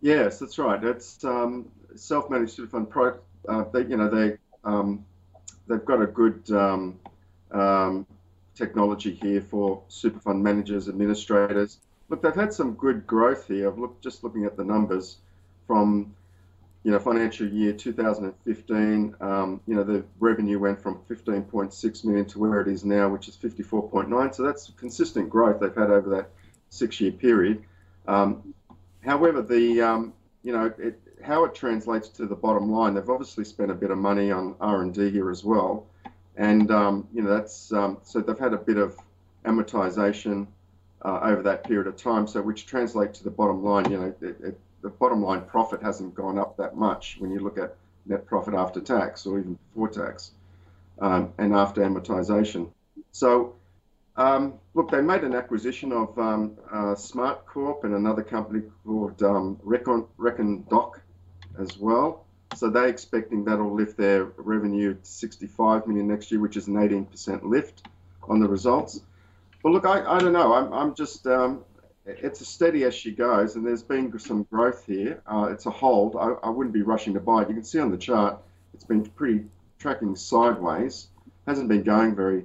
Yes, 0.00 0.38
that's 0.38 0.58
right. 0.58 0.82
It's 0.84 1.24
um, 1.24 1.70
self-managed 1.94 2.52
super 2.52 2.68
fund. 2.68 3.18
Uh, 3.48 3.64
they, 3.72 3.80
you 3.80 3.96
know, 3.96 4.08
they 4.08 4.36
um, 4.64 5.04
they've 5.66 5.84
got 5.84 6.02
a 6.02 6.06
good 6.06 6.50
um, 6.50 6.98
um, 7.50 8.06
technology 8.56 9.14
here 9.14 9.40
for 9.40 9.82
super 9.88 10.18
fund 10.18 10.42
managers, 10.42 10.88
administrators. 10.88 11.78
Look, 12.08 12.22
they've 12.22 12.34
had 12.34 12.52
some 12.52 12.74
good 12.74 13.06
growth 13.06 13.46
here. 13.46 13.68
I've 13.68 13.78
looked 13.78 14.02
just 14.02 14.24
looking 14.24 14.44
at 14.44 14.56
the 14.56 14.64
numbers 14.64 15.18
from 15.66 16.14
you 16.82 16.92
know 16.92 16.98
financial 16.98 17.46
year 17.48 17.72
2015. 17.72 19.16
Um, 19.20 19.60
you 19.66 19.74
know, 19.74 19.84
the 19.84 20.04
revenue 20.20 20.58
went 20.58 20.80
from 20.80 21.00
15.6 21.10 22.04
million 22.04 22.24
to 22.26 22.38
where 22.38 22.60
it 22.60 22.68
is 22.68 22.84
now, 22.84 23.08
which 23.08 23.28
is 23.28 23.36
54.9. 23.36 24.34
So 24.34 24.42
that's 24.42 24.70
consistent 24.76 25.28
growth 25.28 25.60
they've 25.60 25.74
had 25.74 25.90
over 25.90 26.08
that 26.10 26.30
six-year 26.70 27.12
period. 27.12 27.64
Um, 28.06 28.54
however, 29.04 29.42
the 29.42 29.80
um, 29.80 30.12
you 30.42 30.52
know 30.52 30.72
it, 30.78 31.00
how 31.24 31.44
it 31.44 31.54
translates 31.54 32.08
to 32.10 32.26
the 32.26 32.36
bottom 32.36 32.70
line, 32.70 32.94
they've 32.94 33.10
obviously 33.10 33.44
spent 33.44 33.70
a 33.70 33.74
bit 33.74 33.90
of 33.90 33.98
money 33.98 34.30
on 34.30 34.54
R 34.60 34.82
and 34.82 34.94
D 34.94 35.10
here 35.10 35.30
as 35.30 35.42
well, 35.42 35.86
and 36.36 36.70
um, 36.70 37.08
you 37.12 37.22
know 37.22 37.30
that's 37.30 37.72
um, 37.72 37.98
so 38.02 38.20
they've 38.20 38.38
had 38.38 38.52
a 38.52 38.58
bit 38.58 38.76
of 38.76 38.96
amortization 39.44 40.46
uh, 41.04 41.20
over 41.22 41.42
that 41.42 41.64
period 41.64 41.86
of 41.86 41.96
time, 41.96 42.26
so 42.26 42.42
which 42.42 42.66
translates 42.66 43.18
to 43.18 43.24
the 43.24 43.30
bottom 43.30 43.62
line. 43.62 43.90
You 43.90 43.98
know, 43.98 44.14
it, 44.20 44.36
it, 44.40 44.60
the 44.82 44.90
bottom 44.90 45.22
line 45.22 45.42
profit 45.42 45.82
hasn't 45.82 46.14
gone 46.14 46.38
up 46.38 46.56
that 46.56 46.76
much 46.76 47.16
when 47.18 47.30
you 47.30 47.40
look 47.40 47.58
at 47.58 47.76
net 48.06 48.26
profit 48.26 48.54
after 48.54 48.80
tax 48.80 49.26
or 49.26 49.38
even 49.38 49.58
before 49.68 49.88
tax, 49.88 50.32
um, 51.00 51.32
and 51.38 51.54
after 51.54 51.82
amortization. 51.82 52.70
So 53.12 53.56
um, 54.16 54.54
look, 54.74 54.90
they 54.90 55.00
made 55.00 55.24
an 55.24 55.34
acquisition 55.34 55.92
of 55.92 56.18
um, 56.18 56.56
uh, 56.72 56.94
Smart 56.94 57.46
Corp 57.46 57.84
and 57.84 57.94
another 57.94 58.22
company 58.22 58.62
called 58.84 59.22
um, 59.22 59.58
Reckon, 59.62 60.06
Reckon 60.16 60.64
Doc 60.70 61.00
as 61.58 61.76
well. 61.78 62.25
So 62.54 62.70
they're 62.70 62.86
expecting 62.86 63.44
that'll 63.44 63.74
lift 63.74 63.96
their 63.96 64.24
revenue 64.36 64.94
to 64.94 65.04
65 65.04 65.86
million 65.86 66.06
next 66.06 66.30
year, 66.30 66.40
which 66.40 66.56
is 66.56 66.68
an 66.68 66.74
18% 66.74 67.42
lift 67.42 67.88
on 68.28 68.40
the 68.40 68.48
results. 68.48 69.00
But 69.62 69.72
look, 69.72 69.84
I, 69.84 70.04
I 70.04 70.18
don't 70.18 70.32
know. 70.32 70.54
I'm, 70.54 70.72
I'm 70.72 70.94
just, 70.94 71.26
um, 71.26 71.64
it's 72.06 72.40
a 72.40 72.44
steady 72.44 72.84
as 72.84 72.94
she 72.94 73.10
goes, 73.10 73.56
and 73.56 73.66
there's 73.66 73.82
been 73.82 74.16
some 74.18 74.44
growth 74.44 74.86
here. 74.86 75.20
Uh, 75.26 75.48
it's 75.50 75.66
a 75.66 75.70
hold. 75.70 76.16
I, 76.16 76.34
I 76.46 76.50
wouldn't 76.50 76.72
be 76.72 76.82
rushing 76.82 77.14
to 77.14 77.20
buy 77.20 77.42
it. 77.42 77.48
You 77.48 77.54
can 77.54 77.64
see 77.64 77.80
on 77.80 77.90
the 77.90 77.98
chart, 77.98 78.38
it's 78.72 78.84
been 78.84 79.04
pretty 79.04 79.44
tracking 79.78 80.14
sideways. 80.14 81.08
Hasn't 81.46 81.68
been 81.68 81.82
going 81.82 82.14
very 82.14 82.44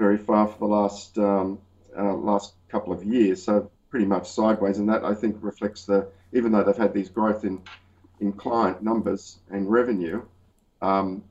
very 0.00 0.16
far 0.16 0.48
for 0.48 0.58
the 0.58 0.66
last 0.66 1.18
um, 1.18 1.58
uh, 1.96 2.14
last 2.14 2.54
couple 2.70 2.92
of 2.92 3.04
years, 3.04 3.42
so 3.42 3.70
pretty 3.90 4.06
much 4.06 4.28
sideways. 4.28 4.78
And 4.78 4.88
that 4.88 5.04
I 5.04 5.14
think 5.14 5.36
reflects 5.40 5.84
the 5.84 6.08
even 6.32 6.50
though 6.50 6.64
they've 6.64 6.76
had 6.76 6.94
these 6.94 7.08
growth 7.08 7.44
in 7.44 7.60
in 8.20 8.32
client 8.32 8.82
numbers 8.82 9.38
and 9.50 9.70
revenue, 9.70 10.22
um, 10.82 11.22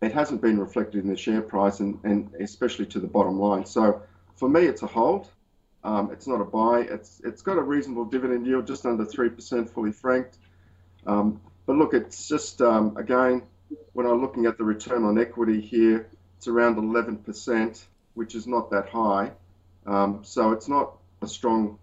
it 0.00 0.12
hasn't 0.12 0.40
been 0.40 0.58
reflected 0.58 1.04
in 1.04 1.08
the 1.08 1.16
share 1.16 1.42
price 1.42 1.80
and, 1.80 1.98
and 2.04 2.30
especially 2.40 2.86
to 2.86 3.00
the 3.00 3.06
bottom 3.06 3.38
line. 3.38 3.64
So 3.64 4.02
for 4.36 4.48
me, 4.48 4.62
it's 4.62 4.82
a 4.82 4.86
hold. 4.86 5.28
Um, 5.84 6.10
it's 6.12 6.26
not 6.26 6.40
a 6.40 6.44
buy. 6.44 6.80
It's 6.80 7.20
it's 7.24 7.42
got 7.42 7.58
a 7.58 7.62
reasonable 7.62 8.04
dividend 8.04 8.46
yield, 8.46 8.66
just 8.66 8.86
under 8.86 9.04
three 9.04 9.28
percent, 9.28 9.68
fully 9.68 9.92
franked. 9.92 10.38
Um, 11.06 11.40
but 11.66 11.76
look, 11.76 11.92
it's 11.92 12.28
just 12.28 12.62
um, 12.62 12.96
again 12.96 13.42
when 13.92 14.06
I'm 14.06 14.20
looking 14.20 14.46
at 14.46 14.58
the 14.58 14.64
return 14.64 15.04
on 15.04 15.18
equity 15.18 15.60
here, 15.60 16.08
it's 16.36 16.46
around 16.46 16.78
11 16.78 17.18
percent 17.18 17.86
which 18.14 18.34
is 18.34 18.46
not 18.46 18.70
that 18.70 18.88
high. 18.88 19.32
Um, 19.86 20.20
so 20.22 20.52
it's 20.52 20.68
not 20.68 20.96
a 21.22 21.26
strong, 21.26 21.78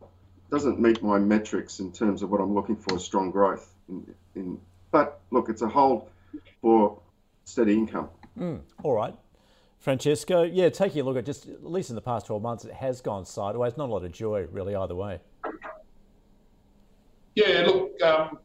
doesn't 0.52 0.80
meet 0.80 1.02
my 1.02 1.20
metrics 1.20 1.80
in 1.80 1.92
terms 1.92 2.22
of 2.22 2.30
what 2.30 2.42
I'm 2.42 2.54
looking 2.54 2.76
for, 2.76 3.00
strong 3.00 3.32
growth. 3.32 3.74
In, 3.90 4.16
in 4.36 4.60
but 4.92 5.22
look, 5.32 5.50
it's 5.50 5.62
a 5.62 5.68
hold 5.68 6.10
for 6.62 7.00
steady 7.46 7.74
income. 7.74 8.10
Mm, 8.38 8.62
all 8.84 8.94
right. 8.94 9.16
Francesco, 9.80 10.44
yeah, 10.44 10.70
taking 10.70 11.02
a 11.02 11.04
look 11.04 11.18
at 11.18 11.26
just 11.26 11.48
at 11.48 11.66
least 11.66 11.90
in 11.90 11.96
the 11.96 12.02
past 12.02 12.28
12 12.28 12.42
months, 12.42 12.66
it 12.66 12.74
has 12.74 13.00
gone 13.02 13.26
sideways. 13.26 13.78
Not 13.78 13.90
a 13.90 13.92
lot 13.92 14.04
of 14.04 14.12
joy, 14.12 14.46
really, 14.52 14.76
either 14.76 14.96
way. 14.96 15.20
Yeah, 17.36 17.64
look, 17.66 18.02
um, 18.02 18.40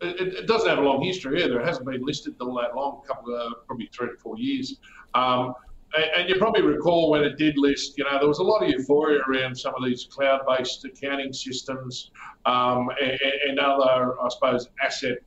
it, 0.00 0.34
it, 0.34 0.46
doesn't 0.46 0.68
have 0.68 0.78
a 0.78 0.82
long 0.82 1.02
history 1.02 1.42
either. 1.42 1.60
It 1.60 1.66
hasn't 1.66 1.86
been 1.86 2.04
listed 2.04 2.36
all 2.40 2.54
that 2.60 2.76
long, 2.76 3.00
a 3.04 3.06
couple 3.06 3.34
of 3.34 3.66
probably 3.66 3.90
three 3.92 4.08
to 4.08 4.16
four 4.16 4.38
years. 4.38 4.76
Um, 5.14 5.54
and 6.16 6.28
you 6.28 6.36
probably 6.36 6.62
recall 6.62 7.10
when 7.10 7.22
it 7.22 7.36
did 7.36 7.56
list, 7.58 7.96
you 7.98 8.04
know, 8.04 8.18
there 8.18 8.28
was 8.28 8.38
a 8.38 8.42
lot 8.42 8.62
of 8.62 8.68
euphoria 8.68 9.20
around 9.28 9.56
some 9.56 9.74
of 9.74 9.84
these 9.84 10.06
cloud-based 10.10 10.84
accounting 10.84 11.32
systems 11.32 12.10
um, 12.44 12.88
and, 13.00 13.18
and, 13.48 13.58
other, 13.58 14.20
I 14.20 14.28
suppose, 14.28 14.68
asset 14.82 15.18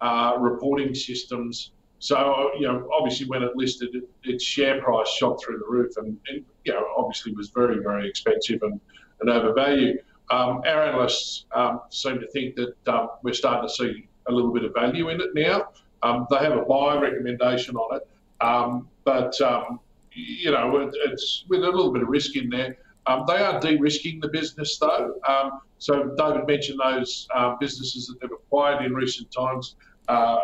uh, 0.00 0.34
reporting 0.38 0.94
systems. 0.94 1.72
So, 1.98 2.50
you 2.58 2.66
know, 2.66 2.88
obviously 2.96 3.26
when 3.26 3.42
it 3.42 3.56
listed, 3.56 3.94
it, 3.94 4.08
its 4.24 4.44
share 4.44 4.80
price 4.82 5.08
shot 5.08 5.42
through 5.42 5.58
the 5.58 5.66
roof 5.66 5.96
and, 5.96 6.18
and, 6.28 6.44
you 6.64 6.72
know, 6.72 6.84
obviously 6.96 7.32
was 7.32 7.50
very, 7.50 7.82
very 7.82 8.08
expensive 8.08 8.62
and, 8.62 8.80
and 9.20 9.30
overvalued. 9.30 10.00
Um, 10.30 10.62
our 10.66 10.82
analysts 10.82 11.46
um, 11.54 11.80
seem 11.90 12.20
to 12.20 12.26
think 12.28 12.56
that 12.56 12.74
um, 12.92 13.10
we're 13.22 13.32
starting 13.32 13.68
to 13.68 13.74
see 13.74 14.08
a 14.28 14.32
little 14.32 14.52
bit 14.52 14.64
of 14.64 14.74
value 14.74 15.08
in 15.08 15.20
it 15.20 15.30
now. 15.34 15.68
Um, 16.02 16.26
they 16.30 16.38
have 16.38 16.52
a 16.52 16.62
buy 16.62 16.98
recommendation 16.98 17.76
on 17.76 17.96
it, 17.96 18.08
um, 18.44 18.88
but 19.04 19.40
um, 19.40 19.80
you 20.16 20.50
know, 20.50 20.76
it, 20.78 20.94
it's 21.06 21.44
with 21.48 21.62
a 21.62 21.66
little 21.66 21.92
bit 21.92 22.02
of 22.02 22.08
risk 22.08 22.36
in 22.36 22.48
there. 22.48 22.76
Um, 23.06 23.24
they 23.28 23.36
are 23.36 23.60
de-risking 23.60 24.18
the 24.20 24.28
business, 24.28 24.78
though. 24.78 25.14
Um, 25.28 25.60
so 25.78 26.14
David 26.16 26.46
mentioned 26.46 26.80
those 26.82 27.28
uh, 27.34 27.54
businesses 27.60 28.08
that 28.08 28.20
they've 28.20 28.32
acquired 28.32 28.84
in 28.84 28.94
recent 28.94 29.30
times, 29.30 29.76
uh, 30.08 30.38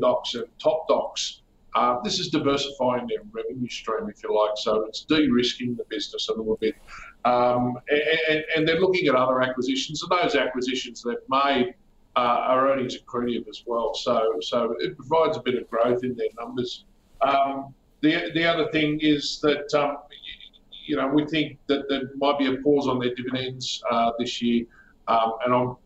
Docs 0.00 0.34
and 0.34 0.46
Top 0.62 0.86
Docs. 0.88 1.42
Uh, 1.74 1.98
this 2.02 2.18
is 2.18 2.28
diversifying 2.28 3.06
their 3.06 3.22
revenue 3.30 3.68
stream, 3.68 4.10
if 4.10 4.22
you 4.22 4.34
like. 4.34 4.56
So 4.56 4.82
it's 4.82 5.04
de-risking 5.04 5.74
the 5.74 5.84
business 5.84 6.28
a 6.28 6.34
little 6.34 6.58
bit, 6.60 6.74
um, 7.24 7.78
and, 8.28 8.44
and, 8.54 8.68
they're 8.68 8.80
looking 8.80 9.06
at 9.08 9.14
other 9.14 9.40
acquisitions, 9.40 10.02
and 10.02 10.10
those 10.10 10.34
acquisitions 10.34 11.02
they've 11.02 11.16
made 11.30 11.74
uh, 12.14 12.18
are 12.18 12.70
earnings 12.70 12.98
accretive 12.98 13.48
as 13.48 13.62
well. 13.64 13.94
So 13.94 14.38
so 14.42 14.74
it 14.80 14.96
provides 14.98 15.38
a 15.38 15.40
bit 15.40 15.54
of 15.54 15.70
growth 15.70 16.04
in 16.04 16.14
their 16.14 16.28
numbers. 16.38 16.84
Um, 17.22 17.72
the, 18.02 18.30
the 18.34 18.44
other 18.44 18.70
thing 18.70 18.98
is 19.00 19.40
that, 19.40 19.72
um, 19.74 19.98
you 20.86 20.96
know, 20.96 21.06
we 21.08 21.24
think 21.26 21.58
that 21.68 21.88
there 21.88 22.10
might 22.16 22.38
be 22.38 22.46
a 22.46 22.56
pause 22.58 22.88
on 22.88 22.98
their 22.98 23.14
dividends 23.14 23.82
uh, 23.90 24.10
this 24.18 24.42
year. 24.42 24.66
Um, 25.08 25.34
and 25.44 25.54
I'm, 25.54 25.76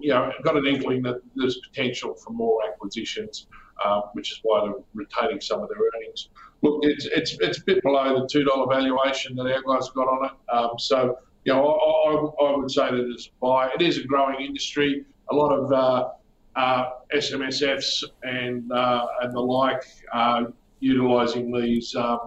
you 0.00 0.10
know, 0.10 0.32
got 0.42 0.56
an 0.56 0.66
inkling 0.66 1.02
that 1.02 1.20
there's 1.36 1.58
potential 1.58 2.14
for 2.14 2.32
more 2.32 2.60
acquisitions, 2.66 3.46
uh, 3.84 4.00
which 4.14 4.32
is 4.32 4.40
why 4.42 4.64
they're 4.64 4.82
retaining 4.94 5.40
some 5.40 5.62
of 5.62 5.68
their 5.68 5.78
earnings. 5.94 6.28
Look, 6.62 6.80
it's, 6.82 7.06
it's, 7.06 7.36
it's 7.40 7.58
a 7.58 7.64
bit 7.64 7.82
below 7.82 8.26
the 8.26 8.26
$2 8.26 8.68
valuation 8.68 9.36
that 9.36 9.42
our 9.42 9.62
guys 9.62 9.90
got 9.90 10.08
on 10.08 10.26
it. 10.26 10.54
Um, 10.54 10.70
so, 10.78 11.18
you 11.44 11.52
know, 11.52 11.66
I, 11.66 12.44
I, 12.44 12.48
I, 12.48 12.56
would 12.56 12.70
say 12.70 12.90
that 12.90 13.10
it's 13.12 13.26
a 13.26 13.30
buy. 13.40 13.70
It 13.74 13.82
is 13.82 13.98
a 13.98 14.04
growing 14.04 14.44
industry. 14.44 15.04
A 15.30 15.34
lot 15.34 15.52
of 15.52 15.72
uh, 15.72 16.08
uh, 16.56 16.90
SMSFs 17.14 18.04
and 18.22 18.70
uh, 18.70 19.06
and 19.22 19.34
the 19.34 19.40
like 19.40 19.82
uh, 20.12 20.44
utilising 20.82 21.52
these 21.52 21.94
um, 21.94 22.18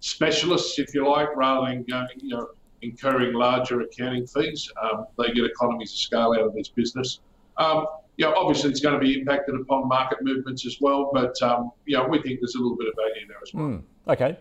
specialists, 0.00 0.78
if 0.78 0.94
you 0.94 1.08
like, 1.08 1.34
rather 1.34 1.66
than 1.68 1.82
going, 1.84 2.06
you 2.18 2.28
know, 2.28 2.48
incurring 2.82 3.32
larger 3.34 3.80
accounting 3.80 4.26
fees. 4.26 4.70
Um, 4.82 5.06
they 5.18 5.32
get 5.32 5.44
economies 5.44 5.92
of 5.92 5.98
scale 5.98 6.34
out 6.38 6.46
of 6.46 6.54
this 6.54 6.68
business. 6.68 7.20
Um, 7.56 7.86
you 8.16 8.26
know, 8.26 8.34
obviously 8.36 8.70
it's 8.70 8.80
going 8.80 8.94
to 8.94 9.00
be 9.00 9.18
impacted 9.18 9.54
upon 9.54 9.88
market 9.88 10.18
movements 10.22 10.66
as 10.66 10.76
well, 10.80 11.10
but 11.12 11.40
um, 11.42 11.70
you 11.86 11.96
know, 11.96 12.06
we 12.06 12.20
think 12.22 12.40
there's 12.40 12.54
a 12.54 12.58
little 12.58 12.76
bit 12.76 12.88
of 12.88 12.94
value 12.96 13.26
there 13.26 13.36
as 13.42 13.54
well. 13.54 13.66
Mm, 13.66 13.82
okay, 14.08 14.38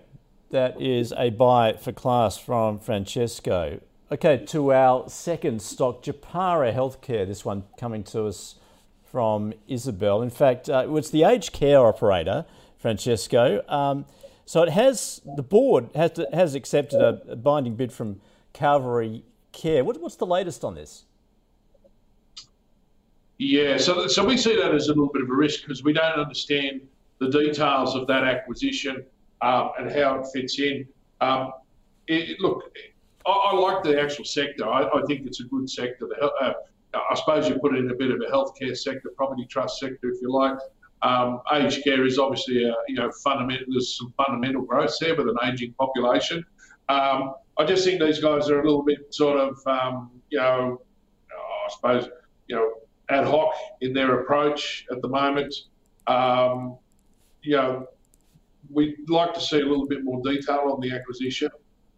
that 0.52 0.80
is 0.82 1.14
a 1.18 1.30
buy 1.30 1.74
for 1.74 1.92
class 1.92 2.38
from 2.38 2.80
Francesco. 2.80 3.80
Okay, 4.12 4.46
to 4.46 4.72
our 4.72 5.10
second 5.10 5.62
stock, 5.62 6.04
Japara 6.04 6.74
Healthcare. 6.74 7.26
This 7.26 7.44
one 7.44 7.64
coming 7.78 8.04
to 8.06 8.28
us 8.28 8.56
from 9.04 9.54
Isabel. 9.68 10.22
In 10.22 10.30
fact, 10.30 10.70
uh, 10.70 10.86
it's 10.90 11.10
the 11.10 11.24
aged 11.24 11.54
care 11.54 11.86
operator, 11.86 12.46
Francesco. 12.86 13.64
Um, 13.68 14.06
so 14.46 14.62
it 14.62 14.70
has 14.70 15.20
the 15.36 15.42
board 15.42 15.90
has 15.96 16.12
to, 16.12 16.30
has 16.32 16.54
accepted 16.54 17.02
a, 17.02 17.20
a, 17.32 17.36
binding 17.36 17.76
bid 17.76 17.92
from 17.92 18.22
Calvary 18.54 19.24
Care. 19.52 19.84
What, 19.84 20.00
what's 20.00 20.18
the 20.18 20.28
latest 20.28 20.64
on 20.64 20.76
this? 20.76 21.06
Yeah, 23.40 23.78
so 23.78 24.06
so 24.06 24.24
we 24.24 24.38
see 24.38 24.56
that 24.56 24.76
as 24.76 24.86
a 24.86 24.90
little 24.90 25.10
bit 25.12 25.24
of 25.24 25.32
a 25.32 25.34
risk 25.34 25.62
because 25.62 25.84
we 25.84 25.94
don't 25.94 26.14
understand 26.14 26.82
the 27.18 27.32
details 27.32 27.96
of 27.96 28.06
that 28.06 28.24
acquisition 28.24 29.04
um, 29.42 29.72
and 29.80 29.92
how 29.92 30.20
it 30.20 30.28
fits 30.32 30.60
in. 30.60 30.88
Um, 31.22 31.54
it, 32.06 32.40
look, 32.40 32.72
I, 33.26 33.32
I, 33.32 33.56
like 33.56 33.82
the 33.82 34.00
actual 34.00 34.26
sector. 34.26 34.70
I, 34.70 34.84
I, 34.84 35.02
think 35.08 35.26
it's 35.26 35.40
a 35.40 35.46
good 35.46 35.68
sector. 35.68 36.08
The, 36.08 36.24
uh, 36.24 36.54
I 36.94 37.16
suppose 37.16 37.50
you 37.50 37.58
put 37.58 37.74
it 37.74 37.80
in 37.80 37.90
a 37.90 37.96
bit 37.96 38.12
of 38.12 38.22
a 38.22 38.32
healthcare 38.32 38.78
sector, 38.78 39.10
property 39.18 39.48
trust 39.50 39.80
sector, 39.80 40.12
if 40.12 40.22
you 40.22 40.32
like. 40.32 40.60
Um, 41.02 41.42
aged 41.54 41.84
care 41.84 42.06
is 42.06 42.18
obviously 42.18 42.64
a, 42.64 42.74
you 42.88 42.96
know 42.96 43.12
fundamental. 43.24 43.66
There's 43.70 43.98
some 43.98 44.14
fundamental 44.18 44.64
growth 44.64 44.96
there 45.00 45.16
with 45.16 45.28
an 45.28 45.38
aging 45.46 45.74
population. 45.74 46.44
Um, 46.90 47.36
I 47.58 47.66
just 47.66 47.84
think 47.86 48.02
these 48.02 48.20
guys 48.20 48.50
are 48.50 48.60
a 48.60 48.64
little 48.64 48.84
bit 48.84 49.14
sort 49.14 49.40
of 49.40 49.58
um, 49.68 50.12
you 50.30 50.40
know 50.40 50.82
I 51.32 51.70
suppose 51.70 52.10
you 52.48 52.56
know 52.56 52.74
ad 53.10 53.26
hoc 53.26 53.54
in 53.82 53.94
their 53.94 54.22
approach 54.22 54.86
at 54.92 55.02
the 55.02 55.08
moment. 55.08 55.54
Um, 56.08 56.78
you 57.42 57.56
know 57.56 57.88
we'd 58.72 59.10
like 59.10 59.34
to 59.34 59.40
see 59.40 59.62
a 59.62 59.66
little 59.66 59.88
bit 59.88 60.04
more 60.04 60.22
detail 60.24 60.72
on 60.74 60.80
the 60.80 60.92
acquisition. 60.92 61.50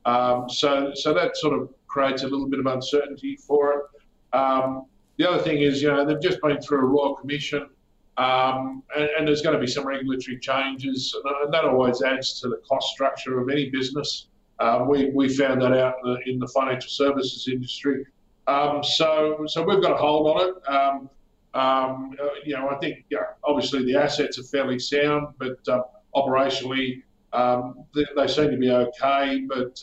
Um, 0.05 0.49
so 0.49 0.91
so 0.95 1.13
that 1.13 1.37
sort 1.37 1.59
of 1.59 1.69
creates 1.87 2.23
a 2.23 2.27
little 2.27 2.47
bit 2.47 2.59
of 2.59 2.65
uncertainty 2.65 3.37
for 3.37 3.73
it. 3.73 4.37
Um, 4.37 4.85
the 5.17 5.29
other 5.29 5.41
thing 5.41 5.61
is, 5.61 5.81
you 5.81 5.89
know, 5.89 6.05
they've 6.05 6.21
just 6.21 6.41
been 6.41 6.61
through 6.61 6.79
a 6.79 6.85
royal 6.85 7.15
commission. 7.15 7.69
Um, 8.17 8.81
and, 8.95 9.09
and, 9.17 9.27
there's 9.27 9.43
going 9.43 9.53
to 9.53 9.59
be 9.59 9.67
some 9.67 9.85
regulatory 9.85 10.39
changes, 10.39 11.15
and 11.43 11.53
that 11.53 11.65
always 11.65 12.01
adds 12.01 12.41
to 12.41 12.49
the 12.49 12.59
cost 12.67 12.91
structure 12.91 13.39
of 13.39 13.47
any 13.49 13.69
business. 13.69 14.27
Uh, 14.57 14.85
we, 14.89 15.11
we 15.11 15.29
found 15.29 15.61
that 15.61 15.71
out 15.71 15.95
in 16.03 16.13
the, 16.13 16.31
in 16.31 16.39
the 16.39 16.47
financial 16.47 16.89
services 16.89 17.47
industry. 17.47 18.05
Um, 18.47 18.83
so 18.83 19.45
so 19.45 19.61
we've 19.61 19.83
got 19.83 19.91
a 19.91 19.95
hold 19.95 20.35
on 20.35 20.47
it. 20.47 20.67
Um, 20.67 21.09
um, 21.53 22.15
uh, 22.19 22.29
you 22.43 22.55
know, 22.55 22.69
I 22.69 22.77
think 22.77 23.05
yeah, 23.11 23.19
obviously 23.43 23.85
the 23.85 23.95
assets 23.95 24.39
are 24.39 24.43
fairly 24.43 24.79
sound, 24.79 25.35
but 25.37 25.59
uh, 25.67 25.83
operationally 26.15 27.03
um, 27.33 27.85
they, 27.93 28.05
they, 28.15 28.27
seem 28.27 28.49
to 28.49 28.57
be 28.57 28.71
okay. 28.71 29.45
But 29.47 29.79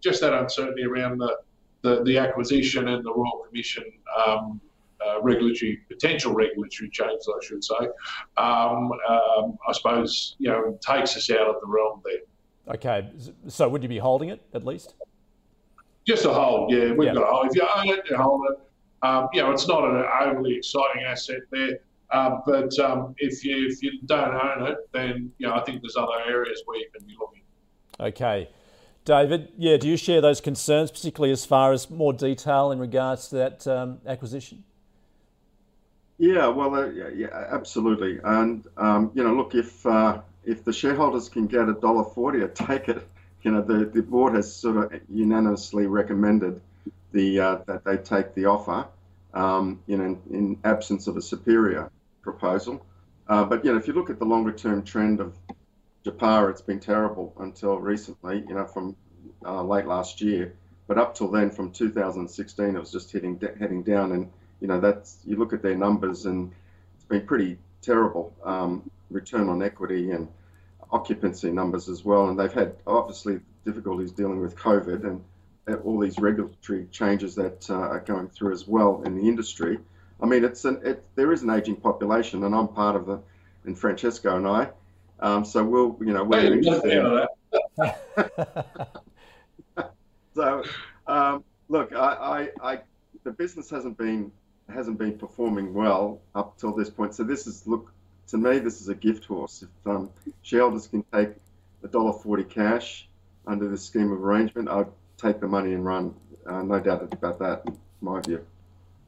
just 0.00 0.20
that 0.22 0.32
uncertainty 0.34 0.84
around 0.84 1.18
the, 1.18 1.36
the, 1.82 2.02
the, 2.04 2.18
acquisition 2.18 2.88
and 2.88 3.04
the 3.04 3.12
Royal 3.12 3.44
Commission 3.46 3.84
uh, 5.04 5.20
regulatory 5.22 5.80
potential 5.88 6.32
regulatory 6.32 6.90
changes, 6.90 7.28
I 7.28 7.44
should 7.44 7.64
say, 7.64 7.88
um, 8.36 8.92
um, 9.08 9.58
I 9.68 9.72
suppose 9.72 10.36
you 10.38 10.48
know 10.48 10.78
takes 10.86 11.16
us 11.16 11.30
out 11.30 11.48
of 11.48 11.56
the 11.60 11.66
realm 11.66 12.02
there. 12.04 12.74
Okay, 12.74 13.10
so 13.48 13.68
would 13.68 13.82
you 13.82 13.88
be 13.88 13.98
holding 13.98 14.30
it 14.30 14.40
at 14.52 14.64
least? 14.64 14.94
Just 16.06 16.24
a 16.24 16.32
hold, 16.32 16.72
yeah. 16.72 16.92
We've 16.92 17.12
got 17.12 17.22
a 17.22 17.26
hold. 17.26 17.46
If 17.48 17.56
you 17.56 17.62
own 17.62 17.88
it, 17.88 18.10
you 18.10 18.16
hold 18.16 18.42
it. 18.50 18.60
Um, 19.02 19.28
you 19.32 19.42
know, 19.42 19.50
it's 19.50 19.68
not 19.68 19.84
an 19.84 20.04
overly 20.22 20.56
exciting 20.56 21.02
asset 21.04 21.40
there. 21.50 21.80
Um, 22.12 22.42
but 22.46 22.76
um, 22.78 23.14
if 23.18 23.44
you 23.44 23.66
if 23.68 23.82
you 23.82 24.00
don't 24.06 24.34
own 24.34 24.68
it, 24.68 24.78
then 24.92 25.32
you 25.38 25.46
know 25.46 25.54
I 25.54 25.62
think 25.64 25.82
there's 25.82 25.96
other 25.96 26.20
areas 26.28 26.62
where 26.64 26.78
you 26.78 26.86
can 26.96 27.06
be 27.06 27.16
looking. 27.18 27.42
Okay, 27.98 28.48
David. 29.04 29.52
Yeah, 29.56 29.76
do 29.76 29.88
you 29.88 29.96
share 29.96 30.20
those 30.20 30.40
concerns, 30.40 30.90
particularly 30.90 31.32
as 31.32 31.44
far 31.44 31.72
as 31.72 31.90
more 31.90 32.12
detail 32.12 32.70
in 32.70 32.78
regards 32.78 33.28
to 33.28 33.36
that 33.36 33.66
um, 33.66 33.98
acquisition? 34.06 34.62
Yeah, 36.18 36.48
well, 36.48 36.74
uh, 36.74 36.86
yeah, 36.86 37.08
yeah, 37.14 37.46
absolutely. 37.50 38.18
And 38.24 38.66
um, 38.76 39.10
you 39.14 39.22
know, 39.22 39.34
look, 39.34 39.54
if 39.54 39.84
uh, 39.84 40.20
if 40.44 40.64
the 40.64 40.72
shareholders 40.72 41.28
can 41.28 41.46
get 41.46 41.68
a 41.68 41.74
dollar 41.74 42.04
forty, 42.04 42.42
I 42.42 42.46
take 42.48 42.88
it. 42.88 43.06
You 43.42 43.52
know, 43.52 43.62
the, 43.62 43.84
the 43.84 44.02
board 44.02 44.34
has 44.34 44.52
sort 44.52 44.92
of 44.92 45.00
unanimously 45.08 45.86
recommended 45.86 46.60
the 47.12 47.40
uh, 47.40 47.58
that 47.66 47.84
they 47.84 47.98
take 47.98 48.34
the 48.34 48.46
offer. 48.46 48.88
Um, 49.34 49.82
you 49.86 49.98
know, 49.98 50.18
in, 50.30 50.58
absence 50.64 51.06
of 51.06 51.18
a 51.18 51.22
superior 51.22 51.90
proposal. 52.22 52.84
Uh, 53.28 53.44
but 53.44 53.62
you 53.64 53.72
know, 53.72 53.78
if 53.78 53.86
you 53.86 53.92
look 53.92 54.08
at 54.08 54.18
the 54.18 54.24
longer 54.24 54.52
term 54.52 54.82
trend 54.82 55.20
of 55.20 55.36
Japara, 56.04 56.50
it's 56.50 56.62
been 56.62 56.80
terrible 56.80 57.34
until 57.40 57.76
recently. 57.76 58.42
You 58.48 58.54
know, 58.54 58.64
from 58.64 58.96
uh, 59.44 59.62
late 59.62 59.86
last 59.86 60.22
year. 60.22 60.54
But 60.86 60.96
up 60.96 61.14
till 61.14 61.28
then, 61.30 61.50
from 61.50 61.72
2016, 61.72 62.74
it 62.74 62.78
was 62.78 62.90
just 62.90 63.12
heading 63.12 63.38
heading 63.58 63.82
down 63.82 64.12
and 64.12 64.30
you 64.66 64.72
know, 64.72 64.80
that's 64.80 65.18
you 65.24 65.36
look 65.36 65.52
at 65.52 65.62
their 65.62 65.76
numbers 65.76 66.26
and 66.26 66.50
it's 66.96 67.04
been 67.04 67.24
pretty 67.24 67.56
terrible 67.82 68.34
um, 68.42 68.90
return 69.12 69.48
on 69.48 69.62
equity 69.62 70.10
and 70.10 70.26
occupancy 70.90 71.52
numbers 71.52 71.88
as 71.88 72.04
well. 72.04 72.28
And 72.28 72.36
they've 72.36 72.52
had 72.52 72.74
obviously 72.84 73.38
difficulties 73.64 74.10
dealing 74.10 74.40
with 74.40 74.56
COVID 74.56 75.04
and 75.04 75.22
all 75.84 76.00
these 76.00 76.18
regulatory 76.18 76.88
changes 76.90 77.36
that 77.36 77.70
uh, 77.70 77.74
are 77.74 78.00
going 78.00 78.28
through 78.28 78.54
as 78.54 78.66
well 78.66 79.02
in 79.04 79.14
the 79.14 79.28
industry. 79.28 79.78
I 80.20 80.26
mean, 80.26 80.42
it's 80.42 80.64
an 80.64 80.80
it, 80.84 81.04
there 81.14 81.30
is 81.32 81.44
an 81.44 81.50
aging 81.50 81.76
population, 81.76 82.42
and 82.42 82.52
I'm 82.52 82.66
part 82.66 82.96
of 82.96 83.06
the, 83.06 83.20
and 83.66 83.78
Francesco 83.78 84.36
and 84.36 84.48
I. 84.48 84.70
Um, 85.20 85.44
so 85.44 85.62
we'll, 85.62 85.96
you 86.00 86.12
know, 86.12 86.24
we're 86.24 86.54
interested. 86.54 87.28
so, 90.34 90.64
um, 91.06 91.44
look, 91.68 91.92
I, 91.94 92.48
I, 92.62 92.72
I, 92.72 92.80
the 93.26 93.32
business 93.32 93.68
hasn't 93.68 93.98
been 93.98 94.32
hasn't 94.72 94.98
been 94.98 95.16
performing 95.18 95.72
well 95.72 96.20
up 96.34 96.58
till 96.58 96.72
this 96.72 96.90
point. 96.90 97.14
So 97.14 97.22
this 97.24 97.46
is 97.46 97.66
look 97.66 97.92
to 98.28 98.38
me 98.38 98.58
this 98.58 98.80
is 98.80 98.88
a 98.88 98.94
gift 98.94 99.24
horse. 99.24 99.62
If 99.62 99.90
um, 99.90 100.10
shareholders 100.42 100.86
can 100.88 101.04
take 101.12 101.30
a 101.82 101.88
dollar 101.88 102.12
forty 102.12 102.44
cash 102.44 103.08
under 103.46 103.68
this 103.68 103.84
scheme 103.84 104.10
of 104.12 104.22
arrangement, 104.22 104.68
I'd 104.68 104.86
take 105.16 105.40
the 105.40 105.48
money 105.48 105.72
and 105.72 105.84
run. 105.84 106.14
Uh, 106.46 106.62
no 106.62 106.80
doubt 106.80 107.02
about 107.12 107.38
that. 107.38 107.62
in 107.66 107.76
My 108.00 108.20
view. 108.20 108.44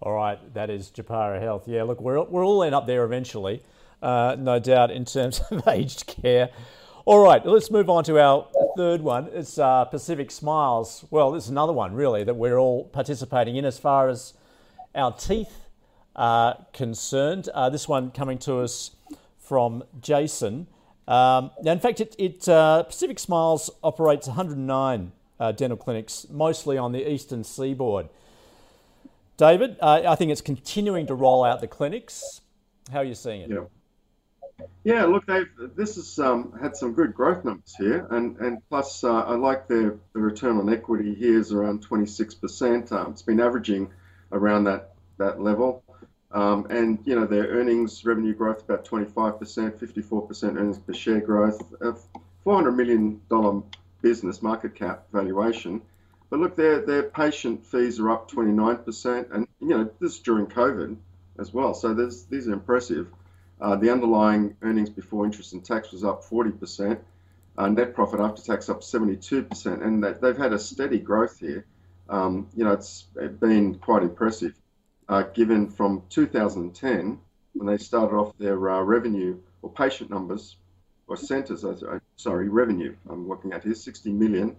All 0.01 0.14
right, 0.14 0.38
that 0.55 0.71
is 0.71 0.90
Japara 0.90 1.40
Health. 1.40 1.66
Yeah, 1.66 1.83
look, 1.83 2.01
we're 2.01 2.23
we're 2.23 2.44
all 2.44 2.62
end 2.62 2.75
up 2.75 2.87
there 2.87 3.05
eventually, 3.05 3.62
uh, 4.01 4.37
no 4.38 4.59
doubt 4.59 4.90
in 4.90 5.05
terms 5.05 5.40
of 5.51 5.66
aged 5.66 6.07
care. 6.07 6.51
All 7.05 7.21
right, 7.21 7.44
let's 7.44 7.71
move 7.71 7.88
on 7.88 8.05
to 8.05 8.21
our 8.21 8.47
third 8.77 9.01
one. 9.01 9.29
It's 9.33 9.59
uh, 9.59 9.87
Pacific 9.87 10.31
Smiles. 10.31 11.05
Well, 11.11 11.33
this 11.33 11.44
is 11.44 11.51
another 11.51 11.73
one 11.73 11.94
really 11.94 12.23
that 12.23 12.35
we're 12.35 12.59
all 12.59 12.85
participating 12.85 13.57
in 13.57 13.64
as 13.64 13.79
far 13.79 14.09
as 14.09 14.35
our 14.94 15.12
teeth 15.12 15.66
are 16.16 16.66
concerned. 16.72 17.48
Uh, 17.55 17.70
this 17.70 17.88
one 17.88 18.11
coming 18.11 18.38
to 18.38 18.59
us 18.59 18.90
from 19.38 19.85
Jason. 20.01 20.66
Um, 21.07 21.51
now, 21.62 21.72
in 21.72 21.81
fact, 21.81 22.01
it, 22.01 22.14
it 22.18 22.48
uh, 22.48 22.83
Pacific 22.83 23.18
Smiles 23.18 23.70
operates 23.83 24.27
109 24.27 25.12
uh, 25.40 25.53
dental 25.53 25.77
clinics, 25.77 26.27
mostly 26.31 26.77
on 26.77 26.92
the 26.92 27.11
eastern 27.11 27.44
seaboard. 27.44 28.09
David, 29.37 29.77
uh, 29.81 30.03
I 30.07 30.16
think 30.16 30.33
it's 30.33 30.40
continuing 30.40 31.07
to 31.07 31.14
roll 31.14 31.44
out 31.44 31.61
the 31.61 31.68
clinics. 31.68 32.40
How 32.92 32.98
are 32.98 33.05
you 33.05 33.14
seeing 33.14 33.42
it? 33.42 33.51
Yeah. 33.51 33.64
Yeah, 34.83 35.05
look, 35.05 35.24
they've 35.27 35.46
this 35.77 35.94
has 35.94 36.18
um, 36.18 36.53
had 36.61 36.74
some 36.74 36.92
good 36.92 37.14
growth 37.14 37.44
numbers 37.44 37.77
here, 37.77 38.09
and 38.11 38.37
and 38.38 38.59
plus 38.68 39.05
uh, 39.05 39.20
I 39.20 39.37
like 39.37 39.68
their 39.68 39.96
the 40.14 40.20
return 40.20 40.57
on 40.57 40.72
equity 40.72 41.14
here 41.14 41.38
is 41.38 41.53
around 41.53 41.87
26%. 41.87 42.90
Um, 42.90 43.12
it's 43.12 43.22
been 43.22 43.38
averaging 43.38 43.88
around 44.33 44.64
that 44.64 44.93
that 45.19 45.41
level. 45.41 45.83
Um, 46.31 46.67
and 46.69 46.99
you 47.05 47.14
know 47.14 47.27
their 47.27 47.47
earnings 47.49 48.05
revenue 48.05 48.35
growth 48.35 48.62
about 48.62 48.85
25%, 48.85 49.38
54% 49.38 50.57
earnings 50.57 50.79
per 50.79 50.93
share 50.93 51.21
growth, 51.21 51.61
a 51.81 51.95
400 52.45 52.73
million 52.73 53.21
dollar 53.31 53.62
business 54.03 54.43
market 54.43 54.75
cap 54.75 55.07
valuation. 55.12 55.81
But 56.31 56.41
look, 56.41 56.57
their 56.57 56.85
their 56.85 57.05
patient 57.05 57.64
fees 57.64 57.99
are 57.99 58.11
up 58.11 58.31
29%, 58.31 59.33
and 59.33 59.49
you 59.61 59.69
know 59.69 59.91
this 60.01 60.14
is 60.14 60.19
during 60.19 60.47
COVID 60.47 60.97
as 61.38 61.55
well. 61.55 61.73
So 61.73 61.95
there's 61.95 62.25
these 62.25 62.47
are 62.49 62.53
impressive. 62.53 63.09
Uh, 63.61 63.77
the 63.77 63.91
underlying 63.91 64.57
earnings 64.62 64.91
before 64.91 65.25
interest 65.25 65.53
and 65.53 65.64
tax 65.64 65.91
was 65.91 66.05
up 66.05 66.25
40%. 66.25 66.99
Uh, 67.57 67.69
net 67.69 67.93
profit 67.93 68.21
after 68.21 68.41
tax 68.41 68.69
up 68.69 68.83
72%, 68.83 69.83
and 69.85 70.05
they've 70.05 70.37
had 70.37 70.53
a 70.53 70.59
steady 70.61 71.01
growth 71.01 71.41
here 71.41 71.67
um, 72.09 72.49
you 72.57 72.64
know, 72.64 72.73
it's 72.73 73.03
been 73.40 73.75
quite 73.77 74.03
impressive. 74.03 74.55
Uh, 75.09 75.23
given 75.23 75.68
from 75.68 76.03
2010, 76.11 77.18
when 77.55 77.66
they 77.66 77.79
started 77.79 78.14
off 78.14 78.37
their 78.38 78.71
uh, 78.71 78.83
revenue 78.83 79.38
or 79.62 79.71
patient 79.71 80.11
numbers 80.11 80.57
or 81.07 81.16
centres, 81.16 81.64
sorry, 82.16 82.49
revenue. 82.49 82.94
I'm 83.09 83.29
looking 83.29 83.53
at 83.53 83.64
here, 83.64 83.75
60 83.75 84.12
million 84.12 84.57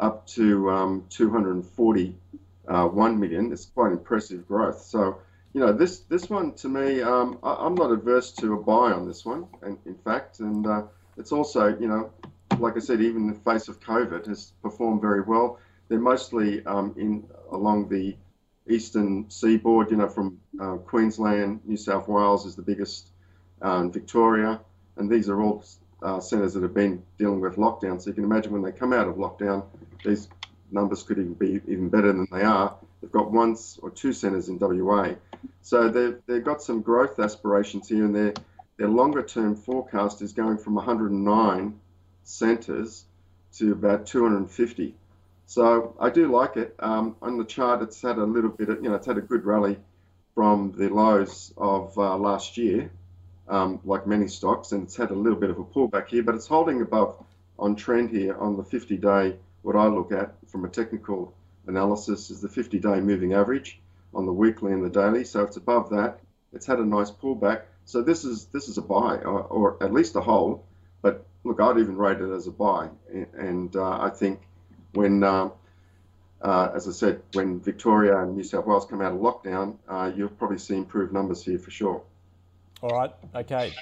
up 0.00 0.26
to 0.28 0.70
um, 0.70 1.04
241 1.10 3.20
million. 3.20 3.52
It's 3.52 3.66
quite 3.66 3.92
impressive 3.92 4.48
growth. 4.48 4.80
So, 4.80 5.18
you 5.52 5.60
know, 5.60 5.72
this 5.72 6.00
this 6.00 6.28
one 6.28 6.52
to 6.54 6.68
me, 6.68 7.02
um, 7.02 7.38
I, 7.42 7.66
am 7.66 7.74
not 7.74 7.90
averse 7.90 8.32
to 8.32 8.54
a 8.54 8.62
buy 8.62 8.92
on 8.92 9.06
this 9.06 9.24
one. 9.24 9.46
And 9.62 9.78
in 9.86 9.94
fact, 9.94 10.40
and 10.40 10.66
uh, 10.66 10.82
it's 11.16 11.32
also, 11.32 11.76
you 11.78 11.88
know, 11.88 12.12
like 12.58 12.76
I 12.76 12.80
said, 12.80 13.00
even 13.00 13.22
in 13.22 13.28
the 13.28 13.40
face 13.40 13.68
of 13.68 13.80
COVID, 13.80 14.26
has 14.26 14.52
performed 14.62 15.00
very 15.00 15.22
well. 15.22 15.58
They're 15.88 15.98
mostly 15.98 16.64
um, 16.66 16.94
in 16.96 17.24
along 17.50 17.88
the 17.88 18.16
eastern 18.68 19.30
seaboard, 19.30 19.90
you 19.90 19.96
know, 19.96 20.08
from 20.08 20.40
uh, 20.60 20.76
Queensland, 20.76 21.60
New 21.64 21.76
South 21.76 22.08
Wales 22.08 22.46
is 22.46 22.56
the 22.56 22.62
biggest, 22.62 23.08
um, 23.62 23.92
Victoria, 23.92 24.60
and 24.96 25.08
these 25.08 25.28
are 25.28 25.40
all 25.40 25.64
uh, 26.02 26.20
centres 26.20 26.54
that 26.54 26.62
have 26.62 26.74
been 26.74 27.02
dealing 27.18 27.40
with 27.40 27.56
lockdown. 27.56 28.00
So 28.00 28.10
you 28.10 28.14
can 28.14 28.24
imagine 28.24 28.52
when 28.52 28.62
they 28.62 28.72
come 28.72 28.92
out 28.92 29.08
of 29.08 29.16
lockdown, 29.16 29.64
these 30.04 30.28
numbers 30.70 31.02
could 31.02 31.18
even 31.18 31.34
be 31.34 31.60
even 31.68 31.88
better 31.88 32.12
than 32.12 32.26
they 32.32 32.42
are. 32.42 32.74
They've 33.00 33.12
got 33.12 33.30
one 33.30 33.56
or 33.82 33.90
two 33.90 34.12
centres 34.12 34.48
in 34.48 34.58
WA, 34.58 35.14
so 35.62 35.88
they've 35.88 36.20
they've 36.26 36.44
got 36.44 36.62
some 36.62 36.82
growth 36.82 37.18
aspirations 37.20 37.88
here, 37.88 38.04
and 38.04 38.14
their 38.14 38.34
their 38.76 38.88
longer 38.88 39.22
term 39.22 39.54
forecast 39.54 40.22
is 40.22 40.32
going 40.32 40.58
from 40.58 40.74
109 40.74 41.78
centres 42.24 43.04
to 43.54 43.72
about 43.72 44.06
250. 44.06 44.94
So 45.46 45.94
I 46.00 46.10
do 46.10 46.30
like 46.30 46.56
it. 46.56 46.74
Um, 46.80 47.16
on 47.22 47.38
the 47.38 47.44
chart, 47.44 47.80
it's 47.80 48.02
had 48.02 48.18
a 48.18 48.24
little 48.24 48.50
bit 48.50 48.68
of, 48.68 48.82
you 48.82 48.88
know, 48.88 48.96
it's 48.96 49.06
had 49.06 49.16
a 49.16 49.22
good 49.22 49.44
rally 49.44 49.78
from 50.34 50.72
the 50.76 50.88
lows 50.88 51.54
of 51.56 51.96
uh, 51.96 52.16
last 52.16 52.56
year, 52.56 52.90
um, 53.48 53.80
like 53.84 54.06
many 54.06 54.26
stocks, 54.26 54.72
and 54.72 54.82
it's 54.82 54.96
had 54.96 55.10
a 55.12 55.14
little 55.14 55.38
bit 55.38 55.50
of 55.50 55.58
a 55.58 55.64
pullback 55.64 56.08
here, 56.08 56.24
but 56.24 56.34
it's 56.34 56.48
holding 56.48 56.82
above 56.82 57.24
on 57.58 57.76
trend 57.76 58.10
here 58.10 58.36
on 58.36 58.56
the 58.56 58.64
50 58.64 58.96
day. 58.96 59.36
What 59.62 59.76
I 59.76 59.86
look 59.86 60.12
at 60.12 60.34
from 60.48 60.64
a 60.64 60.68
technical 60.68 61.32
analysis 61.66 62.30
is 62.30 62.40
the 62.40 62.48
50 62.48 62.80
day 62.80 63.00
moving 63.00 63.32
average 63.32 63.80
on 64.14 64.26
the 64.26 64.32
weekly 64.32 64.72
and 64.72 64.84
the 64.84 64.90
daily. 64.90 65.24
So 65.24 65.42
it's 65.42 65.56
above 65.56 65.90
that. 65.90 66.18
It's 66.52 66.66
had 66.66 66.80
a 66.80 66.84
nice 66.84 67.10
pullback. 67.10 67.62
So 67.84 68.02
this 68.02 68.24
is 68.24 68.46
this 68.46 68.68
is 68.68 68.78
a 68.78 68.82
buy 68.82 69.18
or, 69.18 69.42
or 69.42 69.82
at 69.82 69.92
least 69.92 70.16
a 70.16 70.20
hold. 70.20 70.64
But 71.02 71.24
look, 71.44 71.60
I'd 71.60 71.78
even 71.78 71.96
rate 71.96 72.20
it 72.20 72.32
as 72.32 72.46
a 72.46 72.50
buy, 72.50 72.88
and 73.34 73.74
uh, 73.76 74.00
I 74.00 74.10
think 74.10 74.40
when, 74.96 75.22
um, 75.22 75.52
uh, 76.42 76.70
as 76.74 76.88
I 76.88 76.92
said, 76.92 77.22
when 77.34 77.60
Victoria 77.60 78.22
and 78.22 78.36
New 78.36 78.42
South 78.42 78.66
Wales 78.66 78.86
come 78.86 79.00
out 79.00 79.12
of 79.12 79.18
lockdown, 79.18 79.76
uh, 79.88 80.10
you'll 80.14 80.28
probably 80.28 80.58
see 80.58 80.76
improved 80.76 81.12
numbers 81.12 81.44
here 81.44 81.58
for 81.58 81.70
sure. 81.70 82.02
All 82.82 82.90
right, 82.90 83.12
okay. 83.34 83.72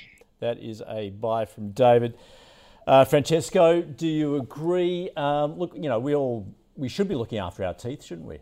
That 0.41 0.59
is 0.59 0.83
a 0.87 1.11
buy 1.11 1.45
from 1.47 1.71
David. 1.71 2.17
Uh, 2.87 3.05
Francesco, 3.05 3.81
do 3.81 4.07
you 4.07 4.37
agree? 4.37 5.11
Um, 5.17 5.59
look, 5.59 5.75
you 5.75 5.89
know, 5.89 5.99
we 5.99 6.15
all 6.15 6.47
we 6.77 6.89
should 6.89 7.09
be 7.09 7.15
looking 7.15 7.39
after 7.39 7.65
our 7.65 7.75
teeth, 7.75 8.05
shouldn't 8.05 8.27
we? 8.27 8.39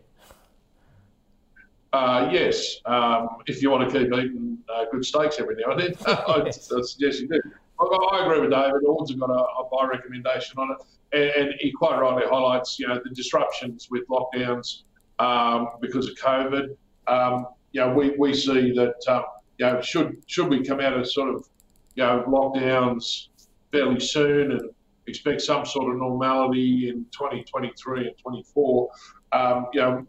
Uh, 1.93 2.27
yes, 2.31 2.77
um, 2.85 3.29
if 3.45 3.61
you 3.61 3.69
want 3.69 3.87
to 3.87 3.99
keep 3.99 4.07
eating 4.07 4.57
uh, 4.67 4.85
good 4.91 5.05
steaks 5.05 5.39
every 5.39 5.55
now 5.55 5.73
and 5.73 5.79
then, 5.79 5.95
I, 6.07 6.49
suggest 6.49 7.21
you 7.21 7.27
do. 7.27 7.41
I, 7.79 8.25
agree 8.25 8.41
with 8.41 8.51
David. 8.51 8.83
Ords 8.85 9.11
have 9.11 9.19
got 9.19 9.29
a, 9.29 9.33
a 9.33 9.69
buy 9.71 9.87
recommendation 9.87 10.57
on 10.57 10.71
it 10.71 10.77
and, 11.13 11.49
and, 11.49 11.53
he 11.59 11.71
quite 11.71 11.99
rightly 11.99 12.23
highlights, 12.27 12.79
you 12.79 12.87
know, 12.87 12.99
the 13.03 13.09
disruptions 13.11 13.87
with 13.89 14.07
lockdowns 14.07 14.83
um, 15.19 15.69
because 15.81 16.07
of 16.07 16.15
COVID. 16.15 16.75
Um, 17.07 17.47
you 17.71 17.81
know, 17.81 17.93
we, 17.93 18.11
we 18.17 18.33
see 18.33 18.71
that, 18.73 18.95
um, 19.07 19.23
you 19.57 19.65
know, 19.65 19.81
should 19.81 20.23
should 20.27 20.49
we 20.49 20.63
come 20.63 20.79
out 20.79 20.93
of 20.93 21.09
sort 21.09 21.33
of, 21.33 21.47
you 21.95 22.03
know, 22.03 22.23
lockdowns 22.27 23.27
fairly 23.71 23.99
soon 23.99 24.51
and 24.51 24.69
expect 25.07 25.41
some 25.41 25.65
sort 25.65 25.91
of 25.91 25.99
normality 25.99 26.89
in 26.89 27.05
2023 27.11 28.07
and 28.07 28.17
24, 28.17 28.89
um, 29.33 29.67
you 29.73 29.81
know, 29.81 30.05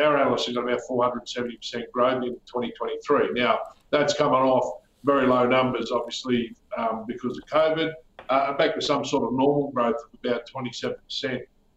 our 0.00 0.16
analysts 0.16 0.46
have 0.46 0.54
got 0.54 0.64
about 0.64 0.80
470% 0.88 1.90
growth 1.92 2.22
in 2.22 2.34
2023. 2.46 3.32
Now, 3.32 3.58
that's 3.90 4.14
coming 4.14 4.34
off 4.34 4.80
very 5.04 5.26
low 5.26 5.46
numbers, 5.46 5.90
obviously, 5.90 6.54
um, 6.76 7.04
because 7.06 7.38
of 7.38 7.44
COVID 7.46 7.92
uh, 8.30 8.56
back 8.56 8.74
to 8.74 8.80
some 8.80 9.04
sort 9.04 9.24
of 9.24 9.32
normal 9.32 9.70
growth 9.72 9.96
of 9.96 10.18
about 10.24 10.48
27% 10.48 10.94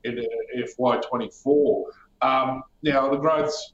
in 0.03 0.25
FY24. 0.57 1.83
Um, 2.21 2.63
now, 2.83 3.09
the 3.09 3.17
growth's 3.17 3.73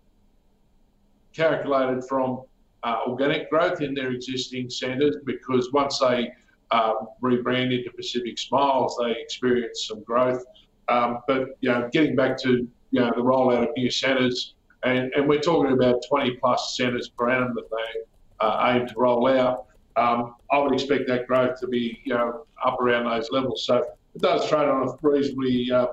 calculated 1.34 2.04
from 2.08 2.42
uh, 2.84 3.00
organic 3.08 3.50
growth 3.50 3.82
in 3.82 3.94
their 3.94 4.12
existing 4.12 4.70
centres 4.70 5.18
because 5.26 5.72
once 5.74 6.00
they 6.00 6.32
um, 6.72 7.08
rebrand 7.22 7.78
into 7.78 7.92
Pacific 7.96 8.38
Smiles, 8.38 8.98
they 9.02 9.12
experience 9.12 9.88
some 9.88 10.04
growth. 10.04 10.44
Um, 10.88 11.20
but 11.28 11.58
you 11.62 11.70
know, 11.70 11.90
getting 11.92 12.16
back 12.16 12.38
to 12.44 12.68
you 12.92 13.00
know 13.00 13.12
the 13.16 13.22
rollout 13.22 13.70
of 13.70 13.70
new 13.76 13.92
centres, 13.92 14.56
and, 14.84 15.12
and 15.14 15.28
we're 15.28 15.42
talking 15.42 15.74
about 15.74 16.04
20 16.08 16.38
plus 16.38 16.76
centres 16.78 17.10
per 17.10 17.30
annum 17.30 17.54
that 17.56 17.70
they 17.70 18.00
uh, 18.40 18.74
aim 18.74 18.88
to 18.88 18.94
roll 18.96 19.28
out. 19.28 19.66
Um, 19.96 20.36
I 20.52 20.60
would 20.60 20.74
expect 20.74 21.08
that 21.08 21.28
growth 21.28 21.60
to 21.60 21.68
be 21.68 22.00
you 22.04 22.14
know 22.14 22.46
up 22.64 22.80
around 22.80 23.06
those 23.06 23.30
levels. 23.32 23.66
So 23.66 23.78
it 24.16 24.22
does 24.22 24.48
trade 24.48 24.68
on 24.68 24.88
a 24.88 24.94
reasonably 25.02 25.72
uh, 25.72 25.88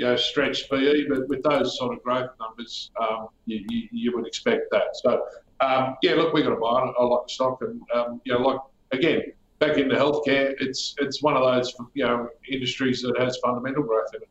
you 0.00 0.06
know, 0.06 0.16
stretched 0.16 0.70
PE, 0.70 1.08
but 1.08 1.28
with 1.28 1.42
those 1.42 1.76
sort 1.76 1.94
of 1.94 2.02
growth 2.02 2.30
numbers, 2.40 2.90
um, 2.98 3.28
you, 3.44 3.64
you, 3.68 3.88
you, 3.92 4.12
would 4.16 4.26
expect 4.26 4.70
that. 4.70 4.96
So 4.96 5.22
um, 5.60 5.96
yeah, 6.02 6.14
look, 6.14 6.32
we 6.32 6.42
got 6.42 6.50
to 6.50 6.56
buy 6.56 6.86
it. 6.86 6.94
I 6.98 7.04
like 7.04 7.26
the 7.26 7.32
stock, 7.32 7.60
and 7.60 7.82
um, 7.94 8.20
you 8.24 8.32
know, 8.32 8.40
like 8.40 8.60
again, 8.92 9.24
back 9.58 9.76
into 9.76 9.94
healthcare, 9.94 10.54
it's 10.58 10.94
it's 10.98 11.22
one 11.22 11.36
of 11.36 11.42
those 11.42 11.74
you 11.92 12.06
know 12.06 12.28
industries 12.48 13.02
that 13.02 13.18
has 13.18 13.36
fundamental 13.44 13.82
growth 13.82 14.08
in 14.14 14.22
it. 14.22 14.28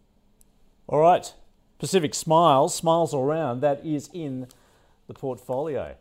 All 0.88 1.00
right, 1.00 1.32
Pacific 1.78 2.16
Smiles, 2.16 2.74
smiles 2.74 3.14
all 3.14 3.26
round. 3.26 3.62
That 3.62 3.86
is 3.86 4.10
in 4.12 4.48
the 5.06 5.14
portfolio. 5.14 5.96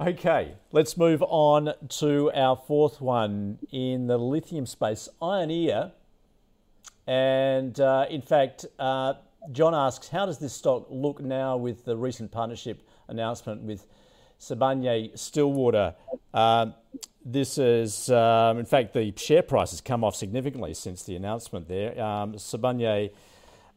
Okay, 0.00 0.54
let's 0.72 0.96
move 0.96 1.22
on 1.28 1.74
to 1.86 2.32
our 2.34 2.56
fourth 2.56 3.02
one 3.02 3.58
in 3.70 4.06
the 4.06 4.16
lithium 4.16 4.64
space, 4.64 5.10
Ioneer. 5.20 5.92
And 7.06 7.78
uh, 7.78 8.06
in 8.08 8.22
fact, 8.22 8.64
uh, 8.78 9.12
John 9.52 9.74
asks, 9.74 10.08
how 10.08 10.24
does 10.24 10.38
this 10.38 10.54
stock 10.54 10.86
look 10.88 11.20
now 11.20 11.58
with 11.58 11.84
the 11.84 11.98
recent 11.98 12.30
partnership 12.30 12.88
announcement 13.08 13.60
with 13.60 13.86
Sibanye 14.40 15.18
Stillwater? 15.18 15.94
Uh, 16.32 16.68
this 17.22 17.58
is, 17.58 18.08
um, 18.10 18.56
in 18.56 18.64
fact, 18.64 18.94
the 18.94 19.12
share 19.18 19.42
price 19.42 19.72
has 19.72 19.82
come 19.82 20.02
off 20.02 20.16
significantly 20.16 20.72
since 20.72 21.02
the 21.02 21.14
announcement 21.14 21.68
there. 21.68 22.02
Um, 22.02 22.36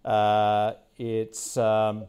uh, 0.05 0.73
it's. 0.97 1.57
Um, 1.57 2.05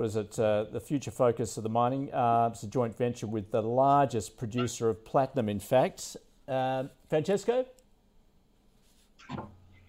what 0.00 0.06
is 0.06 0.16
it? 0.16 0.38
Uh, 0.38 0.64
the 0.72 0.80
future 0.80 1.10
focus 1.10 1.58
of 1.58 1.62
the 1.62 1.68
mining. 1.68 2.10
Uh, 2.10 2.48
it's 2.50 2.62
a 2.62 2.66
joint 2.66 2.96
venture 2.96 3.26
with 3.26 3.50
the 3.50 3.60
largest 3.60 4.38
producer 4.38 4.88
of 4.88 5.04
platinum, 5.04 5.50
in 5.50 5.60
fact. 5.60 6.16
Uh, 6.48 6.84
Francesco? 7.10 7.66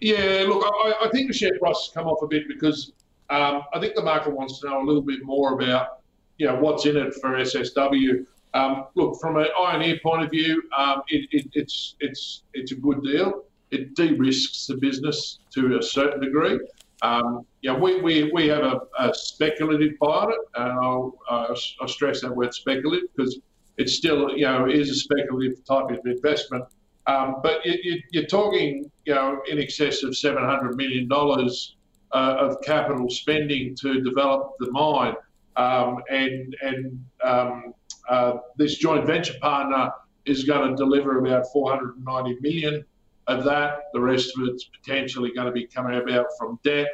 Yeah, 0.02 0.44
look, 0.46 0.62
I, 0.66 1.06
I, 1.06 1.08
think 1.12 1.28
the 1.28 1.32
share 1.32 1.58
price 1.58 1.86
has 1.86 1.90
come 1.94 2.08
off 2.08 2.22
a 2.22 2.26
bit 2.26 2.42
because 2.46 2.92
um, 3.30 3.62
I 3.72 3.80
think 3.80 3.94
the 3.94 4.02
market 4.02 4.34
wants 4.34 4.60
to 4.60 4.68
know 4.68 4.82
a 4.82 4.84
little 4.84 5.00
bit 5.00 5.24
more 5.24 5.54
about, 5.54 6.02
you 6.36 6.46
know, 6.46 6.56
what's 6.56 6.84
in 6.84 6.98
it 6.98 7.14
for 7.14 7.30
SSW. 7.30 8.26
Um, 8.52 8.84
look, 8.94 9.18
from 9.18 9.38
an 9.38 9.46
Ioneer 9.58 10.02
point 10.02 10.24
of 10.24 10.30
view, 10.30 10.62
um, 10.76 11.00
it, 11.08 11.26
it, 11.32 11.46
it's 11.54 11.94
it's 12.00 12.42
it's 12.52 12.72
a 12.72 12.76
good 12.76 13.02
deal. 13.02 13.44
It 13.70 13.94
de-risks 13.94 14.66
the 14.66 14.76
business 14.76 15.38
to 15.54 15.78
a 15.78 15.82
certain 15.82 16.20
degree. 16.20 16.60
Um, 17.02 17.44
yeah, 17.62 17.76
we, 17.76 18.00
we, 18.00 18.30
we 18.32 18.46
have 18.48 18.62
a, 18.62 18.80
a 18.98 19.12
speculative 19.12 19.98
buy 20.00 20.28
it, 20.28 20.38
uh, 20.56 21.14
I'll 21.28 21.88
stress 21.88 22.20
that 22.22 22.34
word 22.34 22.54
speculative 22.54 23.08
because 23.14 23.40
it 23.76 23.88
still, 23.88 24.30
you 24.36 24.44
know, 24.44 24.68
is 24.68 24.90
a 24.90 24.94
speculative 24.94 25.64
type 25.64 25.90
of 25.90 25.98
investment. 26.06 26.64
Um, 27.06 27.36
but 27.42 27.60
it, 27.64 28.04
you're 28.12 28.26
talking, 28.26 28.90
you 29.04 29.14
know, 29.14 29.40
in 29.50 29.58
excess 29.58 30.04
of 30.04 30.10
$700 30.10 30.76
million 30.76 31.08
uh, 31.10 32.36
of 32.38 32.60
capital 32.62 33.10
spending 33.10 33.74
to 33.76 34.00
develop 34.02 34.52
the 34.60 34.70
mine. 34.70 35.14
Um, 35.56 35.98
and 36.08 36.56
and 36.62 37.04
um, 37.22 37.74
uh, 38.08 38.38
this 38.56 38.76
joint 38.78 39.06
venture 39.06 39.34
partner 39.40 39.90
is 40.24 40.44
going 40.44 40.70
to 40.70 40.76
deliver 40.76 41.18
about 41.18 41.46
490 41.52 42.38
million 42.40 42.84
of 43.26 43.44
that. 43.44 43.84
The 43.92 44.00
rest 44.00 44.32
of 44.36 44.48
it's 44.48 44.64
potentially 44.64 45.32
going 45.34 45.46
to 45.46 45.52
be 45.52 45.66
coming 45.66 45.98
about 45.98 46.26
from 46.38 46.58
debt, 46.64 46.88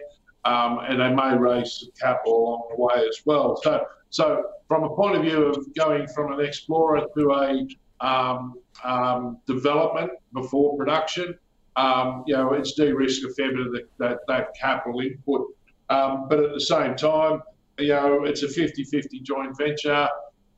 um, 0.45 0.81
and 0.87 1.01
they 1.01 1.13
may 1.13 1.37
raise 1.37 1.81
some 1.81 1.91
capital 2.01 2.39
along 2.39 2.69
the 2.71 2.83
way 2.83 3.07
as 3.07 3.21
well. 3.25 3.61
So, 3.63 3.85
so 4.11 4.45
from 4.67 4.85
a 4.85 4.95
point 4.95 5.17
of 5.17 5.23
view 5.23 5.45
of 5.45 5.67
going 5.75 6.07
from 6.09 6.33
an 6.33 6.45
explorer 6.45 7.07
to 7.17 7.33
a 7.33 7.67
um, 8.07 8.55
um, 8.85 9.39
development 9.47 10.11
before 10.33 10.77
production, 10.77 11.37
um, 11.77 12.25
you 12.27 12.37
know, 12.37 12.55
it's 12.55 12.73
de-risk 12.73 13.25
a 13.25 13.33
fair 13.35 13.53
bit 13.53 13.67
of 13.67 13.73
the, 13.73 13.89
that, 13.99 14.19
that 14.27 14.55
capital 14.59 15.01
input. 15.01 15.47
Um, 15.91 16.27
but 16.29 16.41
at 16.41 16.53
the 16.53 16.61
same 16.61 16.97
time, 16.97 17.41
you 17.79 17.89
know, 17.89 18.25
it's 18.25 18.43
a 18.43 18.49
50-50 18.49 19.23
joint 19.23 19.57
venture. 19.57 20.09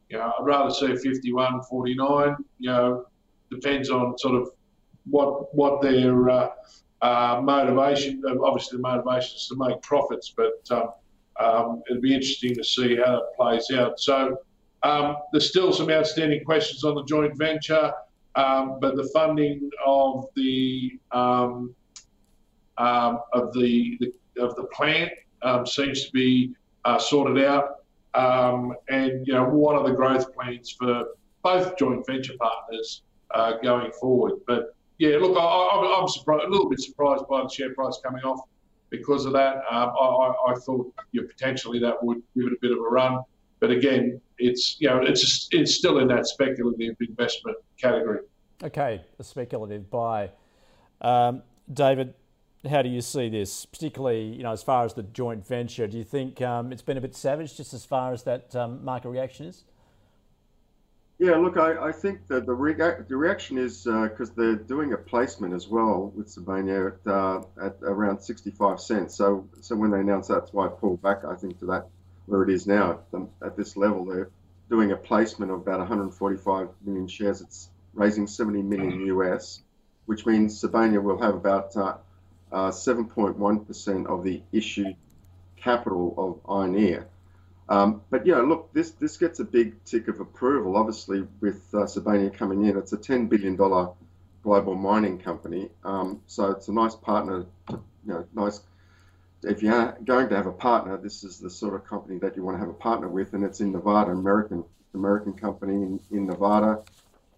You 0.08 0.18
know, 0.18 0.32
I'd 0.38 0.44
rather 0.44 0.70
see 0.70 0.86
51-49. 0.86 2.36
You 2.58 2.70
know, 2.70 3.04
depends 3.50 3.90
on 3.90 4.16
sort 4.18 4.34
of 4.34 4.50
what 5.08 5.54
what 5.54 5.80
their 5.82 6.28
uh, 6.28 6.50
uh, 7.02 7.40
motivation. 7.42 8.22
Obviously, 8.42 8.76
the 8.76 8.82
motivation 8.82 9.36
is 9.36 9.46
to 9.48 9.56
make 9.56 9.80
profits, 9.82 10.34
but 10.36 10.60
um, 10.70 10.90
um, 11.38 11.82
it'll 11.88 12.02
be 12.02 12.14
interesting 12.14 12.54
to 12.54 12.64
see 12.64 12.96
how 12.96 13.16
it 13.16 13.24
plays 13.36 13.70
out. 13.72 13.98
So 13.98 14.38
um, 14.82 15.16
there's 15.32 15.48
still 15.48 15.72
some 15.72 15.90
outstanding 15.90 16.44
questions 16.44 16.84
on 16.84 16.94
the 16.94 17.04
joint 17.04 17.36
venture, 17.36 17.92
um, 18.34 18.78
but 18.80 18.96
the 18.96 19.08
funding 19.14 19.70
of 19.84 20.26
the 20.36 20.98
um, 21.12 21.74
um, 22.78 23.20
of 23.32 23.52
the, 23.52 23.98
the, 24.00 24.42
of 24.42 24.56
the 24.56 24.64
plant 24.64 25.10
seems 25.66 26.06
to 26.06 26.12
be 26.12 26.54
uh, 26.84 26.98
sorted 26.98 27.44
out. 27.44 27.84
and 28.14 29.26
you 29.26 29.34
know, 29.34 29.44
what 29.44 29.74
are 29.74 29.86
the 29.86 29.94
growth 29.94 30.34
plans 30.34 30.70
for 30.70 31.04
both 31.42 31.76
joint 31.76 32.06
venture 32.06 32.34
partners 32.38 33.02
uh, 33.32 33.54
going 33.62 33.92
forward? 33.92 34.34
But 34.46 34.74
yeah, 35.00 35.16
look, 35.16 35.34
I, 35.34 35.98
am 35.98 36.08
surprised, 36.08 36.44
a 36.44 36.50
little 36.50 36.68
bit 36.68 36.78
surprised 36.78 37.24
by 37.26 37.42
the 37.42 37.48
share 37.48 37.72
price 37.72 37.98
coming 38.04 38.22
off 38.22 38.46
because 38.90 39.24
of 39.24 39.32
that. 39.32 39.56
Um, 39.70 39.92
I, 39.98 40.34
I, 40.48 40.54
thought 40.56 40.92
you 41.12 41.22
potentially 41.22 41.78
that 41.78 42.04
would 42.04 42.22
give 42.36 42.48
it 42.48 42.52
a 42.52 42.56
bit 42.60 42.70
of 42.70 42.76
a 42.76 42.82
run, 42.82 43.22
but 43.60 43.70
again, 43.70 44.20
it's 44.36 44.76
you 44.78 44.88
know 44.88 45.00
it's 45.00 45.48
it's 45.52 45.74
still 45.74 46.00
in 46.00 46.08
that 46.08 46.26
speculative 46.26 46.96
investment 47.00 47.56
category. 47.78 48.20
Okay, 48.62 49.02
a 49.18 49.24
speculative 49.24 49.90
buy. 49.90 50.32
Um, 51.00 51.44
David, 51.72 52.12
how 52.68 52.82
do 52.82 52.90
you 52.90 53.00
see 53.00 53.30
this, 53.30 53.64
particularly 53.64 54.24
you 54.24 54.42
know 54.42 54.52
as 54.52 54.62
far 54.62 54.84
as 54.84 54.92
the 54.92 55.02
joint 55.02 55.46
venture? 55.46 55.86
Do 55.86 55.96
you 55.96 56.04
think 56.04 56.42
um, 56.42 56.72
it's 56.72 56.82
been 56.82 56.98
a 56.98 57.00
bit 57.00 57.16
savage, 57.16 57.56
just 57.56 57.72
as 57.72 57.86
far 57.86 58.12
as 58.12 58.24
that 58.24 58.54
um, 58.54 58.84
market 58.84 59.08
reaction 59.08 59.46
is? 59.46 59.64
Yeah, 61.20 61.36
look, 61.36 61.58
I, 61.58 61.88
I 61.88 61.92
think 61.92 62.26
that 62.28 62.46
the, 62.46 62.54
rea- 62.54 63.04
the 63.06 63.14
reaction 63.14 63.58
is 63.58 63.84
because 63.84 64.30
uh, 64.30 64.34
they're 64.36 64.54
doing 64.54 64.94
a 64.94 64.96
placement 64.96 65.52
as 65.52 65.68
well 65.68 66.10
with 66.16 66.28
Sibanye 66.28 66.92
at, 66.92 67.06
uh, 67.06 67.42
at 67.62 67.76
around 67.82 68.20
65 68.22 68.80
cents. 68.80 69.16
So, 69.16 69.46
so 69.60 69.76
when 69.76 69.90
they 69.90 70.00
announced 70.00 70.30
that's 70.30 70.50
why 70.54 70.64
I 70.64 70.68
pulled 70.70 71.02
back, 71.02 71.26
I 71.26 71.34
think, 71.34 71.58
to 71.58 71.66
that 71.66 71.88
where 72.24 72.42
it 72.42 72.48
is 72.48 72.66
now 72.66 73.00
at, 73.42 73.54
this 73.54 73.76
level. 73.76 74.06
They're 74.06 74.30
doing 74.70 74.92
a 74.92 74.96
placement 74.96 75.50
of 75.50 75.58
about 75.58 75.80
145 75.80 76.68
million 76.86 77.06
shares. 77.06 77.42
It's 77.42 77.68
raising 77.92 78.26
70 78.26 78.62
million 78.62 79.04
US, 79.08 79.62
which 80.06 80.24
means 80.24 80.58
Sibanye 80.58 81.02
will 81.02 81.20
have 81.20 81.34
about 81.34 81.76
uh, 81.76 81.98
7.1% 82.50 84.06
uh, 84.06 84.14
of 84.14 84.24
the 84.24 84.40
issued 84.52 84.96
capital 85.58 86.14
of 86.16 86.50
Ioneer. 86.50 87.04
Um, 87.70 88.02
but 88.10 88.26
yeah, 88.26 88.38
look, 88.38 88.72
this 88.72 88.90
this 88.90 89.16
gets 89.16 89.38
a 89.38 89.44
big 89.44 89.82
tick 89.84 90.08
of 90.08 90.18
approval. 90.18 90.76
Obviously, 90.76 91.26
with 91.40 91.62
uh, 91.72 91.86
Sibanye 91.86 92.34
coming 92.34 92.66
in, 92.66 92.76
it's 92.76 92.92
a 92.92 92.96
ten 92.96 93.28
billion 93.28 93.54
dollar 93.54 93.92
global 94.42 94.74
mining 94.74 95.18
company. 95.18 95.70
Um, 95.84 96.20
so 96.26 96.50
it's 96.50 96.66
a 96.66 96.72
nice 96.72 96.96
partner. 96.96 97.46
To, 97.68 97.80
you 98.04 98.12
know, 98.12 98.26
nice. 98.34 98.60
If 99.42 99.62
you're 99.62 99.96
going 100.04 100.28
to 100.28 100.36
have 100.36 100.46
a 100.46 100.52
partner, 100.52 100.98
this 100.98 101.22
is 101.22 101.38
the 101.38 101.48
sort 101.48 101.74
of 101.74 101.86
company 101.86 102.18
that 102.18 102.36
you 102.36 102.42
want 102.42 102.56
to 102.56 102.60
have 102.60 102.68
a 102.68 102.74
partner 102.74 103.08
with, 103.08 103.32
and 103.34 103.44
it's 103.44 103.60
in 103.60 103.70
Nevada, 103.70 104.10
American 104.10 104.64
American 104.92 105.32
company 105.32 105.74
in, 105.74 106.00
in 106.10 106.26
Nevada, 106.26 106.82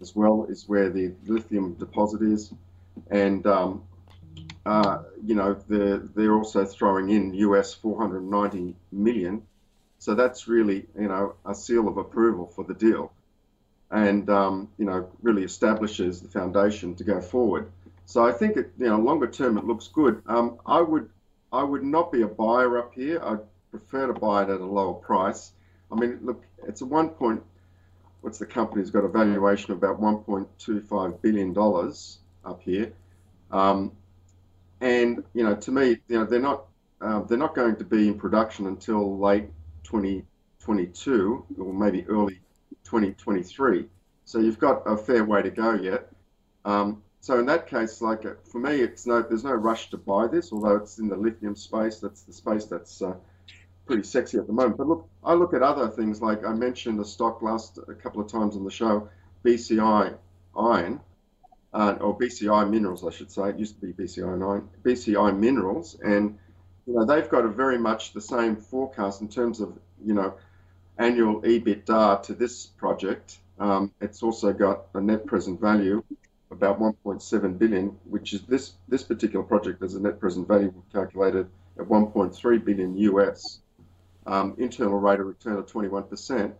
as 0.01 0.15
well 0.15 0.47
is 0.49 0.67
where 0.67 0.89
the 0.89 1.13
lithium 1.27 1.75
deposit 1.75 2.23
is, 2.23 2.51
and 3.11 3.45
um, 3.45 3.83
uh, 4.65 5.03
you 5.23 5.35
know 5.35 5.53
they're 5.69 5.99
they're 5.99 6.33
also 6.33 6.65
throwing 6.65 7.11
in 7.11 7.35
US 7.35 7.75
490 7.75 8.75
million 8.91 9.43
so 10.03 10.15
that's 10.15 10.49
really, 10.49 10.85
you 10.99 11.07
know, 11.07 11.35
a 11.45 11.55
seal 11.55 11.87
of 11.87 11.95
approval 11.95 12.45
for 12.45 12.65
the 12.65 12.73
deal, 12.73 13.13
and 13.89 14.29
um, 14.29 14.67
you 14.77 14.83
know, 14.83 15.09
really 15.21 15.43
establishes 15.43 16.19
the 16.19 16.27
foundation 16.27 16.93
to 16.95 17.05
go 17.05 17.21
forward. 17.21 17.71
So 18.05 18.21
I 18.21 18.33
think, 18.33 18.57
it, 18.57 18.73
you 18.77 18.87
know, 18.87 18.97
longer 18.97 19.27
term 19.27 19.57
it 19.57 19.63
looks 19.63 19.87
good. 19.87 20.21
Um, 20.27 20.57
I 20.65 20.81
would, 20.81 21.09
I 21.53 21.63
would 21.63 21.83
not 21.83 22.11
be 22.11 22.21
a 22.21 22.27
buyer 22.27 22.79
up 22.79 22.93
here. 22.93 23.23
I'd 23.23 23.39
prefer 23.71 24.07
to 24.07 24.13
buy 24.13 24.43
it 24.43 24.49
at 24.49 24.59
a 24.59 24.65
lower 24.65 24.95
price. 24.95 25.53
I 25.89 25.95
mean, 25.95 26.19
look, 26.21 26.43
it's 26.67 26.81
a 26.81 26.85
one 26.85 27.07
point. 27.07 27.41
What's 28.19 28.39
the 28.39 28.45
company's 28.45 28.91
got 28.91 29.05
a 29.05 29.07
valuation 29.07 29.71
of 29.71 29.77
about 29.77 30.01
1.25 30.01 31.21
billion 31.21 31.53
dollars 31.53 32.19
up 32.43 32.61
here, 32.61 32.91
um, 33.51 33.93
and 34.81 35.23
you 35.33 35.45
know, 35.45 35.55
to 35.55 35.71
me, 35.71 35.97
you 36.09 36.19
know, 36.19 36.25
they're 36.25 36.41
not, 36.41 36.65
uh, 36.99 37.21
they're 37.21 37.37
not 37.37 37.55
going 37.55 37.77
to 37.77 37.85
be 37.85 38.09
in 38.09 38.19
production 38.19 38.67
until 38.67 39.17
late 39.17 39.47
2022 39.93 41.45
or 41.59 41.73
maybe 41.73 42.05
early 42.07 42.39
2023. 42.83 43.85
So 44.25 44.39
you've 44.39 44.57
got 44.57 44.81
a 44.85 44.97
fair 44.97 45.23
way 45.23 45.43
to 45.43 45.51
go 45.51 45.73
yet. 45.73 46.09
Um, 46.65 47.03
so 47.19 47.39
in 47.39 47.45
that 47.45 47.67
case, 47.67 48.01
like 48.01 48.25
uh, 48.25 48.33
for 48.43 48.59
me, 48.59 48.81
it's 48.81 49.05
no, 49.05 49.21
there's 49.21 49.43
no 49.43 49.53
rush 49.53 49.91
to 49.91 49.97
buy 49.97 50.27
this, 50.27 50.51
although 50.51 50.77
it's 50.77 50.97
in 50.97 51.09
the 51.09 51.15
lithium 51.15 51.55
space. 51.55 51.99
That's 51.99 52.23
the 52.23 52.33
space 52.33 52.65
that's 52.65 53.01
uh, 53.01 53.13
pretty 53.85 54.03
sexy 54.03 54.37
at 54.37 54.47
the 54.47 54.53
moment. 54.53 54.77
But 54.77 54.87
look, 54.87 55.07
I 55.23 55.33
look 55.33 55.53
at 55.53 55.61
other 55.61 55.89
things 55.89 56.21
like 56.21 56.43
I 56.43 56.53
mentioned 56.53 56.99
a 56.99 57.05
stock 57.05 57.41
last 57.41 57.77
a 57.87 57.93
couple 57.93 58.21
of 58.21 58.27
times 58.27 58.55
on 58.55 58.63
the 58.63 58.71
show, 58.71 59.09
BCI 59.45 60.15
Iron, 60.57 60.99
uh, 61.73 61.95
or 62.01 62.17
BCI 62.17 62.69
Minerals, 62.69 63.05
I 63.05 63.11
should 63.11 63.31
say. 63.31 63.49
It 63.49 63.59
used 63.59 63.79
to 63.79 63.85
be 63.85 63.93
BCI 63.93 64.23
Iron, 64.23 64.69
BCI 64.83 65.37
Minerals, 65.37 65.99
and 66.03 66.37
you 66.85 66.93
know, 66.93 67.05
they've 67.05 67.29
got 67.29 67.45
a 67.45 67.49
very 67.49 67.77
much 67.77 68.13
the 68.13 68.21
same 68.21 68.55
forecast 68.55 69.21
in 69.21 69.29
terms 69.29 69.59
of, 69.61 69.77
you 70.05 70.13
know, 70.13 70.33
annual 70.97 71.41
EBITDA 71.41 72.23
to 72.23 72.33
this 72.33 72.65
project. 72.65 73.39
Um, 73.59 73.91
it's 74.01 74.23
also 74.23 74.51
got 74.53 74.85
a 74.93 75.01
net 75.01 75.25
present 75.25 75.59
value 75.61 76.03
about 76.53 76.79
1.7 76.79 77.57
billion, 77.59 77.87
which 78.05 78.33
is 78.33 78.41
this 78.43 78.73
this 78.87 79.03
particular 79.03 79.43
project 79.43 79.81
has 79.81 79.95
a 79.95 79.99
net 79.99 80.19
present 80.19 80.47
value 80.47 80.73
calculated 80.93 81.47
at 81.77 81.85
1.3 81.85 82.65
billion 82.65 82.95
US, 82.97 83.59
um, 84.27 84.55
internal 84.57 84.99
rate 84.99 85.19
of 85.19 85.25
return 85.25 85.57
of 85.57 85.65
21%, 85.65 86.53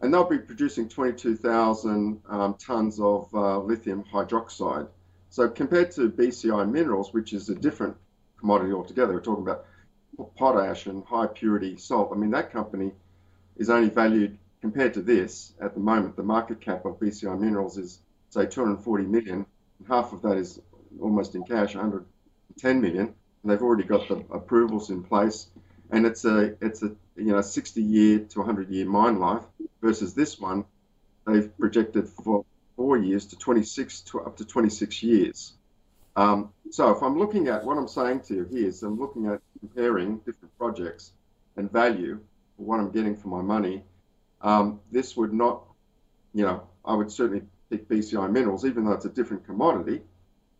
and 0.00 0.14
they'll 0.14 0.24
be 0.24 0.38
producing 0.38 0.88
22,000 0.88 2.20
um, 2.28 2.54
tons 2.54 3.00
of 3.00 3.28
uh, 3.34 3.58
lithium 3.58 4.04
hydroxide. 4.04 4.88
So 5.28 5.48
compared 5.48 5.90
to 5.92 6.08
BCI 6.08 6.70
Minerals, 6.70 7.12
which 7.12 7.32
is 7.32 7.48
a 7.48 7.54
different 7.54 7.96
commodity 8.38 8.72
altogether. 8.72 9.12
We're 9.12 9.20
talking 9.20 9.42
about 9.42 9.66
potash 10.24 10.86
and 10.86 11.04
high 11.04 11.26
purity 11.26 11.76
salt. 11.76 12.10
I 12.12 12.16
mean, 12.16 12.30
that 12.30 12.52
company 12.52 12.92
is 13.56 13.70
only 13.70 13.90
valued 13.90 14.38
compared 14.60 14.94
to 14.94 15.02
this 15.02 15.52
at 15.60 15.74
the 15.74 15.80
moment. 15.80 16.16
The 16.16 16.22
market 16.22 16.60
cap 16.60 16.84
of 16.84 16.98
BCI 16.98 17.38
Minerals 17.38 17.78
is 17.78 18.00
say 18.30 18.46
240 18.46 19.04
million. 19.04 19.46
And 19.78 19.88
half 19.88 20.12
of 20.12 20.22
that 20.22 20.36
is 20.36 20.60
almost 21.00 21.34
in 21.34 21.44
cash, 21.44 21.74
110 21.74 22.80
million. 22.80 23.14
And 23.42 23.52
they've 23.52 23.62
already 23.62 23.84
got 23.84 24.08
the 24.08 24.24
approvals 24.30 24.90
in 24.90 25.02
place, 25.04 25.48
and 25.90 26.04
it's 26.04 26.24
a 26.24 26.56
it's 26.60 26.82
a 26.82 26.90
you 27.16 27.32
know 27.32 27.40
60 27.40 27.80
year 27.80 28.18
to 28.18 28.38
100 28.40 28.70
year 28.70 28.86
mine 28.86 29.20
life 29.20 29.44
versus 29.80 30.14
this 30.14 30.40
one. 30.40 30.64
They've 31.26 31.56
projected 31.58 32.08
for 32.08 32.44
four 32.76 32.98
years 32.98 33.26
to 33.26 33.36
26 33.36 34.00
to 34.00 34.20
up 34.20 34.36
to 34.38 34.44
26 34.44 35.02
years. 35.02 35.54
Um, 36.16 36.52
so 36.70 36.90
if 36.90 37.02
I'm 37.02 37.18
looking 37.18 37.48
at 37.48 37.64
what 37.64 37.76
I'm 37.76 37.88
saying 37.88 38.20
to 38.22 38.34
you 38.34 38.44
here 38.44 38.68
is 38.68 38.82
I'm 38.82 38.98
looking 38.98 39.26
at 39.26 39.40
comparing 39.58 40.18
different 40.18 40.56
projects 40.58 41.12
and 41.56 41.70
value 41.70 42.20
for 42.56 42.62
what 42.62 42.80
I'm 42.80 42.90
getting 42.90 43.16
for 43.16 43.28
my 43.28 43.42
money. 43.42 43.82
Um, 44.42 44.80
this 44.92 45.16
would 45.16 45.32
not, 45.32 45.62
you 46.34 46.44
know, 46.44 46.68
I 46.84 46.94
would 46.94 47.10
certainly 47.10 47.42
pick 47.70 47.88
BCI 47.88 48.30
Minerals, 48.30 48.64
even 48.64 48.84
though 48.84 48.92
it's 48.92 49.04
a 49.04 49.10
different 49.10 49.44
commodity, 49.44 50.02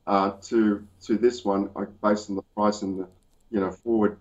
uh, 0.07 0.33
to 0.43 0.87
to 1.03 1.19
this 1.19 1.45
one 1.45 1.71
based 2.03 2.31
on 2.31 2.37
the 2.37 2.43
price 2.55 2.83
and 2.83 3.01
the, 3.01 3.09
you 3.51 3.61
know, 3.61 3.71
forward 3.71 4.19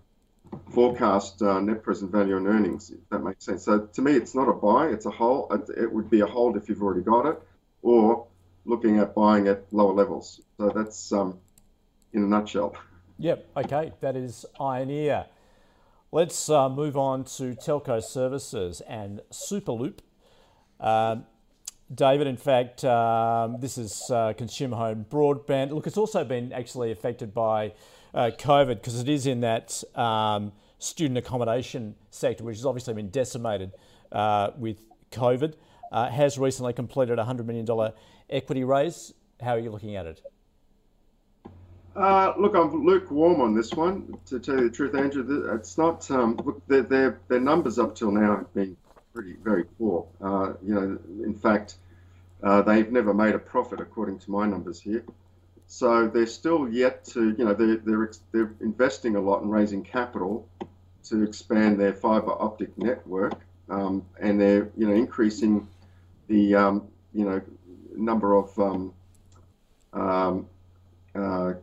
forecast 0.70 1.42
uh, 1.42 1.60
net 1.60 1.82
present 1.82 2.10
value 2.12 2.36
and 2.36 2.46
earnings. 2.46 2.90
If 2.90 3.08
that 3.10 3.20
makes 3.20 3.44
sense. 3.44 3.64
So 3.64 3.80
to 3.80 4.02
me, 4.02 4.12
it's 4.12 4.34
not 4.34 4.48
a 4.48 4.52
buy; 4.52 4.88
it's 4.88 5.06
a 5.06 5.10
hold. 5.10 5.70
It 5.76 5.92
would 5.92 6.10
be 6.10 6.20
a 6.20 6.26
hold 6.26 6.56
if 6.56 6.68
you've 6.68 6.82
already 6.82 7.02
got 7.02 7.26
it, 7.26 7.40
or 7.82 8.26
looking 8.64 8.98
at 8.98 9.14
buying 9.14 9.48
at 9.48 9.72
lower 9.72 9.92
levels. 9.92 10.40
So 10.58 10.70
that's 10.70 11.12
um, 11.12 11.38
in 12.12 12.24
a 12.24 12.26
nutshell. 12.26 12.76
Yep. 13.18 13.48
Okay. 13.56 13.92
That 14.00 14.16
is 14.16 14.44
Ioneer. 14.60 15.26
Let's 16.12 16.48
uh, 16.50 16.68
move 16.68 16.96
on 16.96 17.24
to 17.24 17.54
telco 17.54 18.02
services 18.02 18.82
and 18.82 19.20
Superloop. 19.32 19.98
Um, 20.80 21.24
David, 21.94 22.26
in 22.26 22.36
fact, 22.36 22.84
um, 22.84 23.60
this 23.60 23.78
is 23.78 24.10
uh, 24.10 24.32
consumer 24.36 24.76
home 24.76 25.06
broadband. 25.08 25.70
Look, 25.70 25.86
it's 25.86 25.96
also 25.96 26.24
been 26.24 26.52
actually 26.52 26.92
affected 26.92 27.32
by 27.32 27.72
uh, 28.12 28.30
COVID 28.38 28.76
because 28.76 29.00
it 29.00 29.08
is 29.08 29.26
in 29.26 29.40
that 29.40 29.82
um, 29.94 30.52
student 30.78 31.16
accommodation 31.16 31.94
sector, 32.10 32.44
which 32.44 32.56
has 32.56 32.66
obviously 32.66 32.94
been 32.94 33.10
decimated 33.10 33.72
uh, 34.12 34.50
with 34.58 34.84
COVID. 35.10 35.54
Uh, 35.92 36.10
has 36.10 36.36
recently 36.36 36.72
completed 36.72 37.18
a 37.18 37.24
$100 37.24 37.46
million 37.46 37.92
equity 38.28 38.64
raise. 38.64 39.14
How 39.40 39.52
are 39.52 39.58
you 39.58 39.70
looking 39.70 39.94
at 39.94 40.04
it? 40.06 40.20
Uh, 41.96 42.34
look, 42.38 42.54
I'm 42.54 42.84
lukewarm 42.84 43.40
on 43.40 43.54
this 43.54 43.72
one. 43.72 44.18
To 44.26 44.38
tell 44.38 44.56
you 44.56 44.68
the 44.68 44.76
truth, 44.76 44.94
Andrew, 44.94 45.50
it's 45.54 45.78
not. 45.78 46.10
Um, 46.10 46.38
look, 46.44 46.66
their, 46.66 46.82
their, 46.82 47.20
their 47.28 47.40
numbers 47.40 47.78
up 47.78 47.94
till 47.94 48.10
now 48.10 48.36
have 48.36 48.52
been 48.52 48.76
pretty 49.14 49.36
very 49.42 49.64
poor. 49.64 50.06
Uh, 50.20 50.52
you 50.62 50.74
know, 50.74 50.98
in 51.24 51.34
fact, 51.34 51.76
uh, 52.42 52.60
they've 52.60 52.92
never 52.92 53.14
made 53.14 53.34
a 53.34 53.38
profit 53.38 53.80
according 53.80 54.18
to 54.18 54.30
my 54.30 54.46
numbers 54.46 54.78
here. 54.78 55.04
so 55.68 56.06
they're 56.06 56.26
still 56.26 56.68
yet 56.68 57.04
to, 57.06 57.34
you 57.38 57.44
know, 57.44 57.54
they're, 57.54 57.76
they're, 57.76 58.10
they're 58.30 58.54
investing 58.60 59.16
a 59.16 59.20
lot 59.20 59.42
in 59.42 59.48
raising 59.48 59.82
capital 59.82 60.46
to 61.04 61.22
expand 61.22 61.80
their 61.80 61.94
fiber 61.94 62.32
optic 62.32 62.76
network, 62.76 63.40
um, 63.70 64.04
and 64.20 64.38
they're, 64.38 64.70
you 64.76 64.86
know, 64.86 64.94
increasing 64.94 65.66
the, 66.28 66.54
um, 66.54 66.88
you 67.14 67.24
know, 67.24 67.40
number 67.94 68.34
of 68.34 68.58
um, 68.58 68.92
um, 69.94 70.46
uh, 71.14 71.54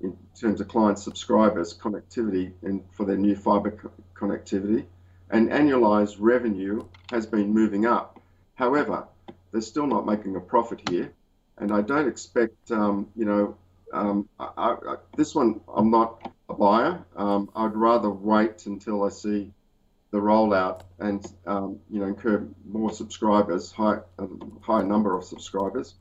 in 0.00 0.16
terms 0.38 0.60
of 0.60 0.68
client 0.68 0.98
subscribers 0.98 1.76
connectivity 1.76 2.52
and 2.62 2.82
for 2.92 3.04
their 3.04 3.16
new 3.16 3.36
fiber 3.36 3.70
co- 3.70 3.92
connectivity. 4.14 4.86
And 5.30 5.50
annualized 5.50 6.16
revenue 6.18 6.84
has 7.10 7.26
been 7.26 7.52
moving 7.52 7.86
up. 7.86 8.20
However 8.54 9.06
they're 9.52 9.60
still 9.60 9.86
not 9.86 10.06
making 10.06 10.36
a 10.36 10.40
profit 10.40 10.88
here. 10.88 11.12
And 11.58 11.72
i 11.72 11.82
don't 11.82 12.08
expect 12.08 12.70
um, 12.70 13.08
you 13.16 13.24
know 13.24 13.56
um, 13.92 14.28
I, 14.38 14.48
I, 14.56 14.96
this 15.16 15.34
one 15.34 15.60
i'm 15.74 15.90
not 15.90 16.32
a 16.48 16.54
buyer. 16.54 17.04
Um, 17.16 17.50
i'd 17.56 17.74
rather 17.74 18.10
wait 18.10 18.66
until 18.66 19.04
i 19.04 19.08
see 19.08 19.52
the 20.10 20.18
rollout 20.18 20.82
and 20.98 21.24
um, 21.46 21.78
you 21.90 22.00
know 22.00 22.06
incur 22.06 22.46
more 22.66 22.90
subscribers 22.90 23.70
high 23.70 23.98
um, 24.18 24.58
high 24.62 24.82
number 24.82 25.16
of 25.16 25.24
subscribers 25.24 25.94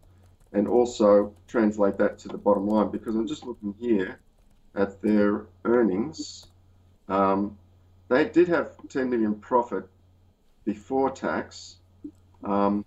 and 0.54 0.68
also 0.68 1.34
translate 1.48 1.98
that 1.98 2.18
to 2.20 2.28
the 2.28 2.38
bottom 2.38 2.68
line 2.68 2.90
because 2.90 3.16
I'm 3.16 3.28
just 3.28 3.46
looking 3.46 3.76
here 3.80 4.20
at 4.76 5.02
their 5.02 5.46
earnings. 5.66 6.48
Um, 7.08 7.58
they 8.08 8.26
did 8.26 8.48
have 8.48 8.72
10 8.90 9.10
million 9.10 9.36
profit 9.36 9.88
before 10.66 11.12
tax, 11.12 11.78
um, 12.44 12.86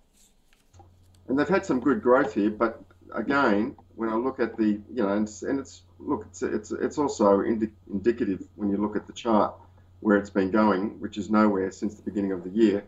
and 1.27 1.39
they've 1.39 1.47
had 1.47 1.65
some 1.65 1.79
good 1.79 2.01
growth 2.01 2.33
here. 2.33 2.49
But 2.49 2.81
again, 3.13 3.75
when 3.95 4.09
I 4.09 4.15
look 4.15 4.39
at 4.39 4.57
the, 4.57 4.81
you 4.93 5.03
know, 5.03 5.09
and 5.09 5.27
it's, 5.27 5.43
and 5.43 5.59
it's 5.59 5.83
look, 5.99 6.25
it's 6.29 6.41
it's 6.41 6.71
it's 6.71 6.97
also 6.97 7.43
indi- 7.43 7.71
indicative 7.91 8.45
when 8.55 8.69
you 8.69 8.77
look 8.77 8.95
at 8.95 9.07
the 9.07 9.13
chart 9.13 9.53
where 10.01 10.17
it's 10.17 10.29
been 10.29 10.51
going, 10.51 10.99
which 10.99 11.17
is 11.17 11.29
nowhere 11.29 11.71
since 11.71 11.95
the 11.95 12.01
beginning 12.01 12.33
of 12.33 12.43
the 12.43 12.49
year 12.49 12.83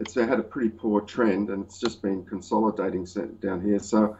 it's 0.00 0.14
had 0.14 0.40
a 0.40 0.42
pretty 0.42 0.70
poor 0.70 1.02
trend 1.02 1.50
and 1.50 1.64
it's 1.64 1.78
just 1.78 2.00
been 2.00 2.24
consolidating 2.24 3.06
down 3.40 3.60
here. 3.60 3.78
So 3.78 4.16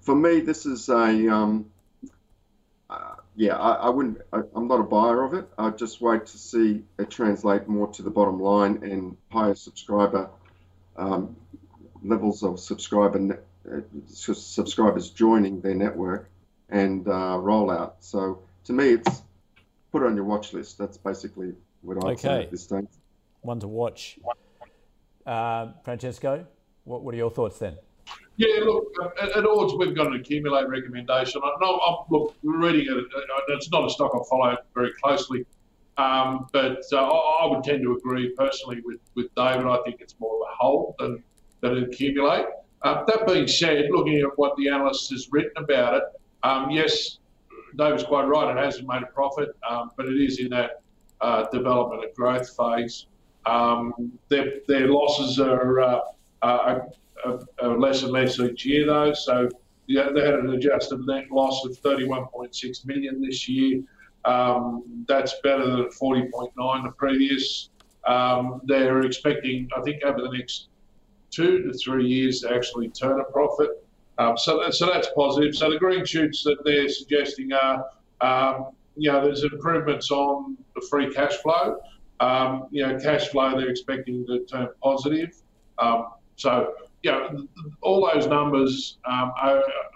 for 0.00 0.14
me, 0.14 0.40
this 0.40 0.64
is 0.64 0.88
a, 0.88 1.28
um, 1.28 1.66
uh, 2.88 3.16
yeah, 3.34 3.56
I, 3.56 3.72
I 3.72 3.88
wouldn't, 3.88 4.18
I, 4.32 4.42
am 4.54 4.68
not 4.68 4.78
a 4.80 4.84
buyer 4.84 5.24
of 5.24 5.34
it. 5.34 5.48
I'd 5.58 5.76
just 5.76 6.00
wait 6.00 6.26
to 6.26 6.38
see 6.38 6.84
it 6.98 7.10
translate 7.10 7.66
more 7.66 7.88
to 7.88 8.02
the 8.02 8.10
bottom 8.10 8.40
line 8.40 8.80
and 8.84 9.16
higher 9.30 9.56
subscriber 9.56 10.30
um, 10.96 11.34
levels 12.02 12.44
of 12.44 12.60
subscriber 12.60 13.42
uh, 13.70 13.80
subscribers 14.06 15.10
joining 15.10 15.60
their 15.60 15.74
network 15.74 16.30
and 16.68 17.08
uh, 17.08 17.38
rollout. 17.40 17.94
So 18.00 18.40
to 18.64 18.72
me, 18.72 18.90
it's 18.90 19.22
put 19.90 20.02
it 20.02 20.06
on 20.06 20.14
your 20.14 20.26
watch 20.26 20.52
list. 20.52 20.78
That's 20.78 20.98
basically 20.98 21.54
what 21.82 21.96
I'd 21.96 22.12
okay. 22.12 22.22
say 22.22 22.42
at 22.42 22.50
this 22.50 22.62
stage. 22.62 22.86
One 23.40 23.58
to 23.60 23.68
watch. 23.68 24.18
Uh, 25.26 25.68
Francesco, 25.82 26.46
what, 26.84 27.02
what 27.02 27.14
are 27.14 27.16
your 27.16 27.30
thoughts 27.30 27.58
then? 27.58 27.76
Yeah, 28.36 28.64
look, 28.64 28.92
at, 29.22 29.30
at 29.36 29.46
Ords, 29.46 29.74
we've 29.74 29.94
got 29.94 30.08
an 30.08 30.14
accumulate 30.14 30.68
recommendation. 30.68 31.40
I, 31.44 31.50
no, 31.60 31.78
I'm, 31.78 31.96
look, 32.10 32.34
we're 32.42 32.58
reading 32.58 32.86
it, 32.90 33.04
it's 33.48 33.70
not 33.70 33.86
a 33.86 33.90
stock 33.90 34.12
I 34.14 34.18
follow 34.28 34.56
very 34.74 34.92
closely, 35.02 35.46
um, 35.96 36.48
but 36.52 36.82
uh, 36.92 36.96
I, 36.96 37.46
would 37.46 37.62
tend 37.62 37.82
to 37.84 37.96
agree 37.96 38.34
personally 38.36 38.82
with, 38.84 38.98
with 39.14 39.32
David. 39.36 39.66
I 39.66 39.78
think 39.84 40.00
it's 40.00 40.16
more 40.18 40.34
of 40.34 40.40
a 40.42 40.54
hold 40.56 40.94
than, 40.98 41.22
than 41.60 41.76
an 41.76 41.84
accumulate. 41.84 42.46
Uh, 42.82 43.04
that 43.04 43.26
being 43.26 43.46
said, 43.46 43.86
looking 43.90 44.18
at 44.18 44.36
what 44.36 44.56
the 44.56 44.68
analyst 44.68 45.10
has 45.10 45.28
written 45.30 45.52
about 45.56 45.94
it, 45.94 46.02
um, 46.42 46.70
yes, 46.70 47.18
David's 47.76 48.02
quite 48.02 48.24
right. 48.24 48.54
It 48.54 48.62
hasn't 48.62 48.86
made 48.86 49.02
a 49.02 49.06
profit, 49.06 49.56
um, 49.68 49.92
but 49.96 50.06
it 50.06 50.20
is 50.20 50.38
in 50.40 50.50
that 50.50 50.82
uh, 51.20 51.48
development 51.50 52.04
and 52.04 52.14
growth 52.14 52.54
phase. 52.56 53.06
Um, 53.46 54.12
their, 54.28 54.54
their 54.68 54.88
losses 54.88 55.38
are, 55.38 55.80
uh, 55.80 56.00
are, 56.42 56.88
are, 57.62 57.78
less 57.78 58.02
and 58.02 58.12
less 58.12 58.40
each 58.40 58.64
year, 58.64 58.86
though. 58.86 59.12
So 59.12 59.48
yeah, 59.86 60.10
they 60.14 60.24
had 60.24 60.34
an 60.34 60.50
adjusted 60.50 61.06
net 61.06 61.30
loss 61.30 61.64
of 61.64 61.72
31.6 61.80 62.86
million 62.86 63.20
this 63.20 63.48
year. 63.48 63.82
Um, 64.24 65.04
that's 65.06 65.34
better 65.42 65.66
than 65.66 65.84
40.9 65.86 66.84
the 66.84 66.90
previous. 66.96 67.68
Um, 68.06 68.60
they're 68.64 69.02
expecting, 69.02 69.68
I 69.76 69.82
think, 69.82 70.02
over 70.04 70.22
the 70.22 70.30
next 70.30 70.68
two 71.30 71.62
to 71.62 71.72
three 71.72 72.06
years 72.06 72.40
to 72.40 72.54
actually 72.54 72.88
turn 72.90 73.20
a 73.20 73.24
profit. 73.24 73.84
Um, 74.18 74.38
so, 74.38 74.60
that, 74.60 74.74
so 74.74 74.86
that's 74.86 75.08
positive. 75.16 75.54
So 75.54 75.70
the 75.70 75.78
green 75.78 76.04
shoots 76.04 76.44
that 76.44 76.64
they're 76.64 76.88
suggesting 76.88 77.52
are, 77.52 77.84
um, 78.20 78.70
you 78.96 79.10
know, 79.10 79.24
there's 79.24 79.42
improvements 79.42 80.10
on 80.10 80.56
the 80.74 80.86
free 80.88 81.12
cash 81.12 81.34
flow. 81.38 81.78
Um, 82.20 82.68
you 82.70 82.86
know, 82.86 82.98
cash 82.98 83.28
flow 83.28 83.56
they're 83.56 83.68
expecting 83.68 84.26
to 84.26 84.44
turn 84.44 84.68
positive. 84.82 85.34
Um, 85.78 86.06
so, 86.36 86.74
you 87.02 87.10
know, 87.10 87.46
all 87.82 88.10
those 88.12 88.26
numbers 88.26 88.98
um, 89.04 89.32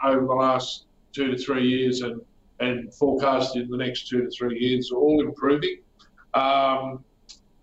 over 0.04 0.26
the 0.26 0.35
last 0.35 0.87
two 1.12 1.31
to 1.31 1.38
three 1.38 1.68
years 1.68 2.02
and, 2.02 2.20
and 2.61 2.92
forecast 2.94 3.57
in 3.57 3.70
the 3.70 3.76
next 3.76 4.09
two 4.09 4.22
to 4.22 4.31
three 4.31 4.59
years 4.59 4.90
are 4.92 4.96
all 4.96 5.20
improving. 5.20 5.78
Um, 6.35 7.04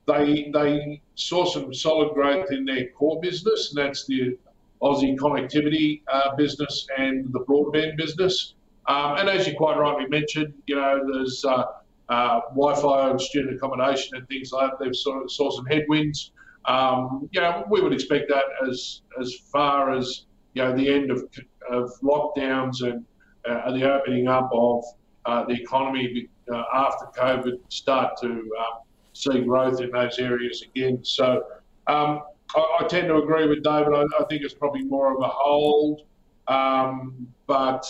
they, 0.08 0.52
they 0.54 1.02
saw 1.16 1.46
some 1.46 1.74
solid 1.74 2.14
growth 2.14 2.52
in 2.52 2.66
their 2.66 2.90
core 2.90 3.20
business, 3.22 3.74
and 3.74 3.86
that's 3.86 4.06
the 4.06 4.38
Aussie 4.82 5.18
connectivity 5.18 6.02
uh, 6.12 6.36
business 6.36 6.88
and 6.98 7.32
the 7.34 7.40
broadband 7.40 7.98
business. 7.98 8.54
Um, 8.88 9.18
and 9.18 9.30
as 9.30 9.48
you 9.48 9.56
quite 9.56 9.78
rightly 9.78 10.08
mentioned, 10.08 10.54
you 10.68 10.76
know, 10.76 11.02
there's 11.12 11.44
uh, 11.44 11.64
uh, 12.10 12.42
Wi-Fi 12.50 13.12
and 13.12 13.22
student 13.22 13.56
accommodation 13.56 14.18
and 14.18 14.28
things 14.28 14.52
like 14.52 14.72
that. 14.72 14.84
They've 14.84 14.96
sort 14.96 15.24
of 15.24 15.32
saw 15.32 15.50
some 15.50 15.66
headwinds. 15.66 16.32
Um, 16.66 17.30
you 17.32 17.42
know, 17.42 17.64
we 17.70 17.82
would 17.82 17.94
expect 17.94 18.30
that 18.30 18.44
as 18.68 19.02
as 19.20 19.34
far 19.52 19.92
as 19.92 20.26
you 20.54 20.64
know 20.64 20.76
the 20.76 20.92
end 20.92 21.12
of, 21.12 21.24
of 21.70 21.92
lockdowns 22.02 22.82
and 22.82 23.06
uh, 23.48 23.72
the 23.72 23.92
opening 23.92 24.28
up 24.28 24.50
of 24.52 24.84
uh, 25.26 25.46
the 25.46 25.54
economy 25.54 26.28
uh, 26.52 26.64
after 26.74 27.06
COVID 27.18 27.60
start 27.70 28.14
to 28.22 28.28
um, 28.30 28.80
see 29.14 29.42
growth 29.42 29.82
in 29.82 29.92
those 29.92 30.20
areas 30.20 30.64
again. 30.64 31.00
So 31.04 31.44
um, 31.88 32.22
I, 32.56 32.78
I, 32.82 32.88
tend 32.88 33.08
to 33.08 33.18
agree 33.18 33.48
with 33.48 33.64
David. 33.64 33.94
I, 33.94 34.04
I, 34.20 34.24
think 34.30 34.44
it's 34.44 34.54
probably 34.54 34.84
more 34.84 35.16
of 35.16 35.22
a 35.22 35.28
hold, 35.28 36.02
um, 36.48 37.28
but 37.48 37.86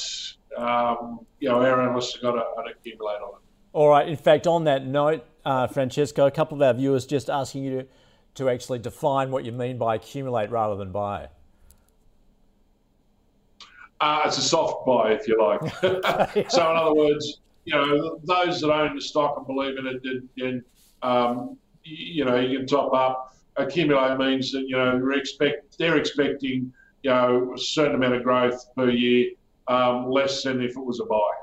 um, 0.57 1.19
you 1.39 1.49
know 1.49 1.61
our 1.61 1.81
analysts 1.81 2.13
have 2.13 2.21
got 2.21 2.31
to, 2.33 2.39
to 2.39 2.71
accumulate 2.71 3.21
on 3.21 3.35
it. 3.35 3.44
All 3.75 3.89
right. 3.89 4.07
In 4.07 4.15
fact, 4.15 4.47
on 4.47 4.63
that 4.63 4.87
note, 4.87 5.25
uh, 5.43 5.67
Francesco, 5.67 6.25
a 6.25 6.31
couple 6.31 6.55
of 6.55 6.61
our 6.61 6.73
viewers 6.73 7.05
just 7.05 7.29
asking 7.29 7.65
you 7.65 7.81
to, 7.81 7.87
to 8.35 8.49
actually 8.49 8.79
define 8.79 9.31
what 9.31 9.43
you 9.43 9.51
mean 9.51 9.77
by 9.77 9.95
accumulate 9.95 10.49
rather 10.49 10.77
than 10.77 10.93
buy. 10.93 11.27
Uh, 13.99 14.21
it's 14.23 14.37
a 14.37 14.41
soft 14.41 14.85
buy, 14.85 15.11
if 15.11 15.27
you 15.27 15.37
like. 15.37 15.59
so, 16.49 16.71
in 16.71 16.77
other 16.77 16.93
words, 16.93 17.41
you 17.65 17.75
know, 17.75 18.17
those 18.23 18.61
that 18.61 18.71
own 18.71 18.95
the 18.95 19.01
stock 19.01 19.35
and 19.35 19.45
believe 19.45 19.77
in 19.77 19.87
it, 19.87 20.23
then, 20.37 20.63
um, 21.01 21.57
you 21.83 22.23
know, 22.23 22.39
you 22.39 22.59
can 22.59 22.67
top 22.67 22.93
up. 22.93 23.35
Accumulate 23.57 24.17
means 24.17 24.53
that 24.53 24.61
you 24.67 24.77
know 24.77 24.99
they're 24.99 25.13
expect 25.13 25.77
they're 25.77 25.95
expecting 25.95 26.73
you 27.03 27.09
know 27.09 27.53
a 27.55 27.57
certain 27.57 27.95
amount 27.95 28.15
of 28.15 28.23
growth 28.23 28.73
per 28.75 28.89
year, 28.89 29.31
um, 29.69 30.09
less 30.09 30.43
than 30.43 30.61
if 30.61 30.71
it 30.71 30.85
was 30.85 30.99
a 30.99 31.05
buy. 31.05 31.34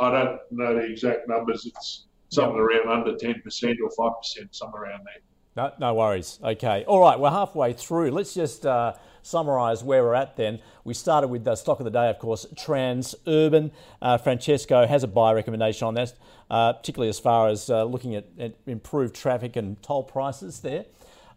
I 0.00 0.10
don't 0.10 0.40
know 0.50 0.74
the 0.74 0.80
exact 0.80 1.28
numbers. 1.28 1.66
It's 1.66 2.06
something 2.30 2.58
around 2.58 2.88
under 2.88 3.12
10% 3.12 3.76
or 3.82 4.12
5%, 4.12 4.54
somewhere 4.54 4.84
around 4.84 5.04
there. 5.04 5.22
No, 5.56 5.72
no 5.78 5.94
worries. 5.94 6.38
Okay. 6.42 6.84
All 6.86 7.00
right. 7.00 7.18
We're 7.18 7.30
halfway 7.30 7.72
through. 7.72 8.12
Let's 8.12 8.34
just 8.34 8.64
uh, 8.64 8.94
summarise 9.22 9.82
where 9.82 10.02
we're 10.02 10.14
at 10.14 10.36
then. 10.36 10.60
We 10.84 10.94
started 10.94 11.28
with 11.28 11.44
the 11.44 11.56
stock 11.56 11.80
of 11.80 11.84
the 11.84 11.90
day, 11.90 12.08
of 12.08 12.18
course, 12.18 12.46
Transurban. 12.54 13.72
Uh, 14.00 14.16
Francesco 14.16 14.86
has 14.86 15.02
a 15.02 15.08
buy 15.08 15.32
recommendation 15.32 15.88
on 15.88 15.94
that, 15.94 16.14
uh, 16.50 16.72
particularly 16.74 17.10
as 17.10 17.18
far 17.18 17.48
as 17.48 17.68
uh, 17.68 17.84
looking 17.84 18.14
at, 18.14 18.26
at, 18.38 18.54
improved 18.66 19.14
traffic 19.14 19.56
and 19.56 19.82
toll 19.82 20.04
prices 20.04 20.60
there. 20.60 20.84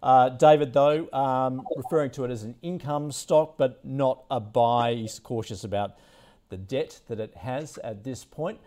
Uh, 0.01 0.29
David, 0.29 0.73
though, 0.73 1.11
um, 1.11 1.65
referring 1.75 2.11
to 2.11 2.23
it 2.25 2.31
as 2.31 2.43
an 2.43 2.55
income 2.61 3.11
stock, 3.11 3.57
but 3.57 3.83
not 3.83 4.25
a 4.29 4.39
buy. 4.39 4.93
He's 4.93 5.17
cautious 5.17 5.63
about 5.63 5.95
the 6.53 6.57
debt 6.57 6.99
that 7.07 7.19
it 7.19 7.35
has 7.37 7.79
at 7.79 8.03
this 8.03 8.23
point. 8.23 8.59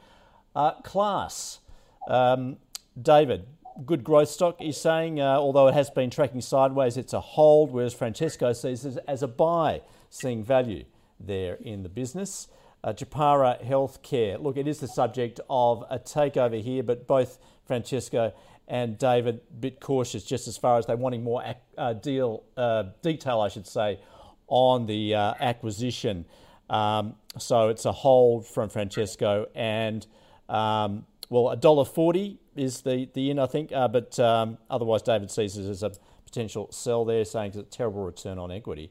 Uh, 0.56 0.72
class, 0.82 1.60
um, 2.08 2.56
David, 3.00 3.46
good 3.84 4.02
growth 4.02 4.28
stock. 4.28 4.56
He's 4.58 4.76
saying, 4.76 5.20
uh, 5.20 5.36
although 5.36 5.68
it 5.68 5.74
has 5.74 5.88
been 5.88 6.10
tracking 6.10 6.40
sideways, 6.40 6.96
it's 6.96 7.12
a 7.12 7.20
hold, 7.20 7.70
whereas 7.70 7.94
Francesco 7.94 8.52
sees 8.52 8.84
it 8.84 8.98
as 9.06 9.22
a 9.22 9.28
buy, 9.28 9.82
seeing 10.10 10.42
value 10.42 10.84
there 11.20 11.54
in 11.54 11.84
the 11.84 11.88
business. 11.88 12.48
Uh, 12.82 12.92
Japara 12.92 13.64
Healthcare. 13.64 14.42
Look, 14.42 14.56
it 14.56 14.66
is 14.66 14.80
the 14.80 14.88
subject 14.88 15.38
of 15.48 15.84
a 15.88 16.00
takeover 16.00 16.60
here, 16.60 16.82
but 16.82 17.06
both 17.06 17.38
Francesco 17.66 18.32
and 18.66 18.98
David 18.98 19.42
a 19.48 19.54
bit 19.54 19.80
cautious 19.80 20.24
just 20.24 20.48
as 20.48 20.56
far 20.56 20.76
as 20.76 20.86
they're 20.86 20.96
wanting 20.96 21.22
more 21.22 21.40
ac- 21.44 21.58
uh, 21.78 21.92
deal 21.92 22.42
uh, 22.56 22.84
detail, 23.00 23.40
I 23.40 23.48
should 23.48 23.68
say, 23.68 24.00
on 24.48 24.86
the 24.86 25.14
uh, 25.14 25.34
acquisition. 25.38 26.24
Um, 26.68 27.14
so 27.38 27.68
it's 27.68 27.84
a 27.84 27.92
hold 27.92 28.46
from 28.46 28.68
Francesco, 28.68 29.46
and 29.54 30.06
um, 30.48 31.06
well, 31.28 31.50
a 31.50 31.56
dollar 31.56 31.84
forty 31.84 32.40
is 32.56 32.82
the 32.82 33.08
the 33.12 33.30
in, 33.30 33.38
I 33.38 33.46
think, 33.46 33.72
uh, 33.72 33.88
but 33.88 34.18
um, 34.18 34.58
otherwise 34.68 35.02
David 35.02 35.30
sees 35.30 35.56
it 35.56 35.68
as 35.68 35.82
a 35.82 35.92
potential 36.24 36.68
sell 36.72 37.04
there, 37.04 37.24
saying 37.24 37.48
it's 37.48 37.56
a 37.56 37.62
terrible 37.62 38.04
return 38.04 38.38
on 38.38 38.50
equity. 38.50 38.90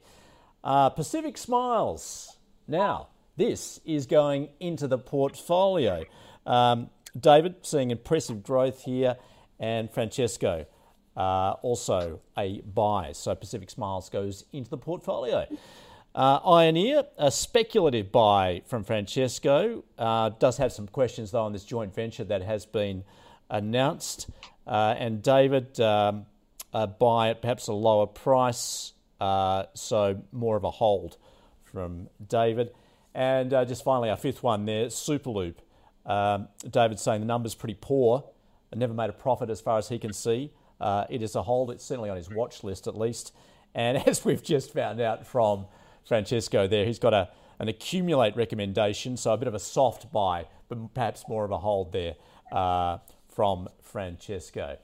Uh, 0.64 0.90
Pacific 0.90 1.38
Smiles. 1.38 2.38
Now, 2.68 3.10
this 3.38 3.80
is 3.86 4.08
going 4.08 4.50
into 4.60 4.88
the 4.88 4.98
portfolio. 4.98 6.06
Um, 6.46 6.90
David 7.20 7.56
seeing 7.62 7.92
impressive 7.92 8.42
growth 8.44 8.84
here, 8.84 9.18
and 9.60 9.92
Francesco 9.92 10.66
uh, 11.16 11.52
also 11.62 12.22
a 12.38 12.62
buy. 12.62 13.12
So 13.12 13.36
Pacific 13.36 13.70
Smiles 13.70 14.10
goes 14.10 14.46
into 14.52 14.70
the 14.70 14.78
portfolio. 14.78 15.46
Uh, 16.16 16.40
Ioneer, 16.40 17.06
a 17.18 17.30
speculative 17.30 18.10
buy 18.10 18.62
from 18.68 18.86
Francesco. 18.86 19.84
Uh, 19.98 20.30
does 20.30 20.56
have 20.58 20.72
some 20.72 20.88
questions 20.88 21.32
though 21.32 21.44
on 21.44 21.52
this 21.52 21.66
joint 21.66 21.94
venture 21.94 22.24
that 22.24 22.42
has 22.42 22.66
been 22.66 23.04
announced. 23.50 24.30
Uh, 24.66 24.96
and 24.98 25.22
David, 25.22 25.78
um, 25.82 26.26
a 26.74 26.88
buy 26.88 27.32
at 27.32 27.42
perhaps 27.42 27.68
a 27.68 27.74
lower 27.74 28.08
price, 28.08 28.94
uh, 29.20 29.66
so 29.74 30.24
more 30.32 30.56
of 30.56 30.64
a 30.64 30.72
hold 30.72 31.18
from 31.66 32.08
David. 32.26 32.72
And 33.14 33.54
uh, 33.54 33.66
just 33.66 33.84
finally, 33.84 34.10
our 34.10 34.18
fifth 34.18 34.42
one 34.42 34.66
there, 34.66 34.86
Superloop. 34.86 35.56
Um, 36.06 36.48
David's 36.70 37.02
saying 37.02 37.20
the 37.20 37.28
number's 37.28 37.56
pretty 37.56 37.78
poor. 37.80 38.24
Never 38.74 38.94
made 38.94 39.10
a 39.10 39.14
profit 39.14 39.50
as 39.50 39.60
far 39.60 39.78
as 39.78 39.90
he 39.90 40.00
can 40.00 40.14
see. 40.14 40.52
Uh, 40.80 41.06
it 41.10 41.22
is 41.22 41.36
a 41.36 41.44
hold. 41.44 41.72
It's 41.72 41.84
certainly 41.84 42.10
on 42.10 42.16
his 42.16 42.30
watch 42.30 42.64
list 42.64 42.88
at 42.88 42.98
least. 42.98 43.34
And 43.74 43.98
as 44.08 44.24
we've 44.24 44.44
just 44.44 44.72
found 44.72 45.02
out 45.02 45.28
from 45.28 45.66
Francesco 46.06 46.68
there, 46.68 46.86
he's 46.86 47.00
got 47.00 47.14
a, 47.14 47.30
an 47.60 47.68
accumulate 47.68 48.36
recommendation, 48.36 49.18
so 49.18 49.34
a 49.34 49.38
bit 49.38 49.48
of 49.48 49.56
a 49.56 49.60
soft 49.60 50.12
buy, 50.12 50.48
but 50.70 50.94
perhaps 50.94 51.26
more 51.28 51.46
of 51.46 51.52
a 51.52 51.58
hold 51.58 51.92
there 51.92 52.16
uh, 52.52 52.98
from 53.28 53.68
Francesco. 53.82 54.78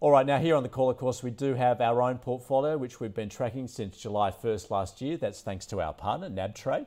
All 0.00 0.10
right, 0.10 0.26
now 0.26 0.38
here 0.38 0.56
on 0.56 0.64
the 0.64 0.68
call, 0.68 0.90
of 0.90 0.96
course, 0.96 1.22
we 1.22 1.30
do 1.30 1.54
have 1.54 1.80
our 1.80 2.02
own 2.02 2.18
portfolio, 2.18 2.76
which 2.76 2.98
we've 2.98 3.14
been 3.14 3.28
tracking 3.28 3.68
since 3.68 3.96
July 3.96 4.32
1st 4.32 4.70
last 4.70 5.00
year. 5.00 5.16
That's 5.16 5.42
thanks 5.42 5.64
to 5.66 5.80
our 5.80 5.92
partner, 5.92 6.28
NabTrade. 6.28 6.86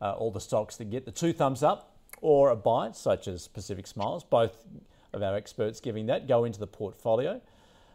Uh, 0.00 0.12
all 0.12 0.30
the 0.30 0.40
stocks 0.40 0.76
that 0.76 0.90
get 0.90 1.04
the 1.04 1.12
two 1.12 1.32
thumbs 1.32 1.62
up 1.62 1.94
or 2.22 2.50
a 2.50 2.56
buy, 2.56 2.90
such 2.92 3.28
as 3.28 3.48
Pacific 3.48 3.86
Smiles, 3.86 4.24
both 4.24 4.64
of 5.12 5.22
our 5.22 5.36
experts 5.36 5.78
giving 5.78 6.06
that, 6.06 6.26
go 6.26 6.44
into 6.44 6.58
the 6.58 6.66
portfolio. 6.66 7.40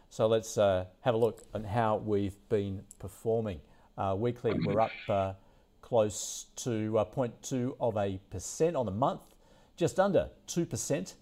So 0.08 0.26
let's 0.26 0.56
uh, 0.56 0.84
have 1.00 1.14
a 1.14 1.18
look 1.18 1.42
at 1.52 1.64
how 1.64 1.96
we've 1.96 2.36
been 2.48 2.82
performing. 2.98 3.60
Uh, 4.00 4.14
weekly, 4.14 4.58
we're 4.64 4.80
up 4.80 4.90
uh, 5.10 5.34
close 5.82 6.46
to 6.56 6.98
uh, 6.98 7.04
0.2 7.04 7.76
of 7.78 7.98
a 7.98 8.18
percent 8.30 8.74
on 8.74 8.86
the 8.86 8.92
month, 8.92 9.20
just 9.76 10.00
under 10.00 10.30
2%. 10.48 11.14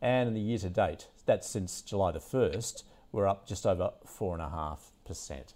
And 0.00 0.28
in 0.28 0.34
the 0.34 0.40
year 0.40 0.56
to 0.60 0.70
date, 0.70 1.08
that's 1.26 1.46
since 1.46 1.82
July 1.82 2.10
the 2.10 2.20
1st, 2.20 2.84
we're 3.12 3.26
up 3.26 3.46
just 3.46 3.66
over 3.66 3.90
4.5%. 4.06 5.52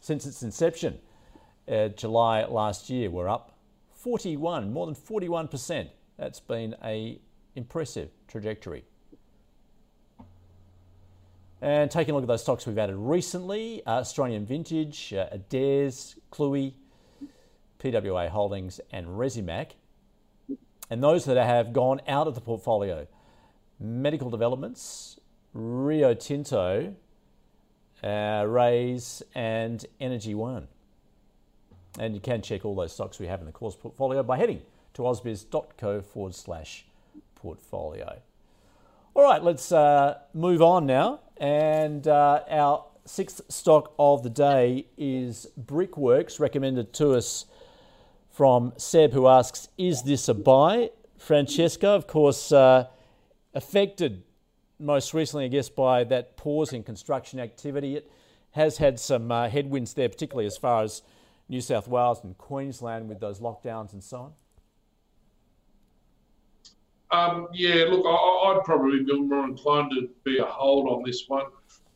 Since 0.00 0.26
its 0.26 0.42
inception, 0.42 0.98
uh, 1.70 1.86
July 1.90 2.44
last 2.46 2.90
year, 2.90 3.10
we're 3.10 3.28
up 3.28 3.56
41, 3.94 4.72
more 4.72 4.86
than 4.86 4.96
41%. 4.96 5.88
That's 6.16 6.40
been 6.40 6.74
a 6.82 7.20
impressive 7.54 8.10
trajectory. 8.26 8.82
And 11.60 11.90
taking 11.90 12.12
a 12.12 12.14
look 12.14 12.22
at 12.22 12.28
those 12.28 12.42
stocks 12.42 12.66
we've 12.66 12.78
added 12.78 12.96
recently, 12.96 13.84
uh, 13.84 13.98
Australian 13.98 14.46
Vintage, 14.46 15.12
uh, 15.12 15.26
Adairs, 15.32 16.16
Cluey, 16.30 16.74
PWA 17.80 18.28
Holdings 18.28 18.80
and 18.92 19.06
Resimac. 19.06 19.72
And 20.90 21.02
those 21.02 21.24
that 21.24 21.36
have 21.36 21.72
gone 21.72 22.00
out 22.06 22.28
of 22.28 22.34
the 22.34 22.40
portfolio, 22.40 23.06
Medical 23.80 24.30
Developments, 24.30 25.18
Rio 25.52 26.14
Tinto, 26.14 26.94
uh, 28.02 28.44
Raise 28.46 29.22
and 29.34 29.84
Energy 30.00 30.34
One. 30.34 30.68
And 31.98 32.14
you 32.14 32.20
can 32.20 32.42
check 32.42 32.64
all 32.64 32.76
those 32.76 32.92
stocks 32.92 33.18
we 33.18 33.26
have 33.26 33.40
in 33.40 33.46
the 33.46 33.52
course 33.52 33.74
portfolio 33.74 34.22
by 34.22 34.36
heading 34.36 34.62
to 34.94 35.02
ausbiz.co 35.02 36.00
forward 36.02 36.34
slash 36.34 36.86
portfolio. 37.34 38.20
All 39.14 39.24
right, 39.24 39.42
let's 39.42 39.72
uh, 39.72 40.18
move 40.32 40.62
on 40.62 40.86
now. 40.86 41.20
And 41.40 42.06
uh, 42.06 42.42
our 42.50 42.84
sixth 43.04 43.40
stock 43.48 43.94
of 43.98 44.22
the 44.22 44.30
day 44.30 44.86
is 44.96 45.46
Brickworks, 45.56 46.40
recommended 46.40 46.92
to 46.94 47.12
us 47.12 47.46
from 48.30 48.72
Seb, 48.76 49.12
who 49.12 49.26
asks, 49.28 49.68
Is 49.78 50.02
this 50.02 50.28
a 50.28 50.34
buy? 50.34 50.90
Francesco, 51.16 51.94
of 51.94 52.06
course, 52.06 52.52
uh, 52.52 52.86
affected 53.54 54.22
most 54.78 55.14
recently, 55.14 55.46
I 55.46 55.48
guess, 55.48 55.68
by 55.68 56.04
that 56.04 56.36
pause 56.36 56.72
in 56.72 56.82
construction 56.82 57.40
activity. 57.40 57.96
It 57.96 58.10
has 58.52 58.78
had 58.78 59.00
some 59.00 59.30
uh, 59.30 59.48
headwinds 59.48 59.94
there, 59.94 60.08
particularly 60.08 60.46
as 60.46 60.56
far 60.56 60.82
as 60.82 61.02
New 61.48 61.60
South 61.60 61.88
Wales 61.88 62.22
and 62.22 62.36
Queensland 62.38 63.08
with 63.08 63.20
those 63.20 63.40
lockdowns 63.40 63.92
and 63.92 64.02
so 64.02 64.18
on. 64.18 64.32
Um, 67.10 67.48
yeah, 67.54 67.84
look, 67.88 68.04
I, 68.06 68.52
would 68.54 68.64
probably 68.64 69.02
be 69.02 69.18
more 69.18 69.44
inclined 69.44 69.90
to 69.92 70.10
be 70.24 70.38
a 70.38 70.44
hold 70.44 70.88
on 70.88 71.02
this 71.04 71.24
one. 71.28 71.46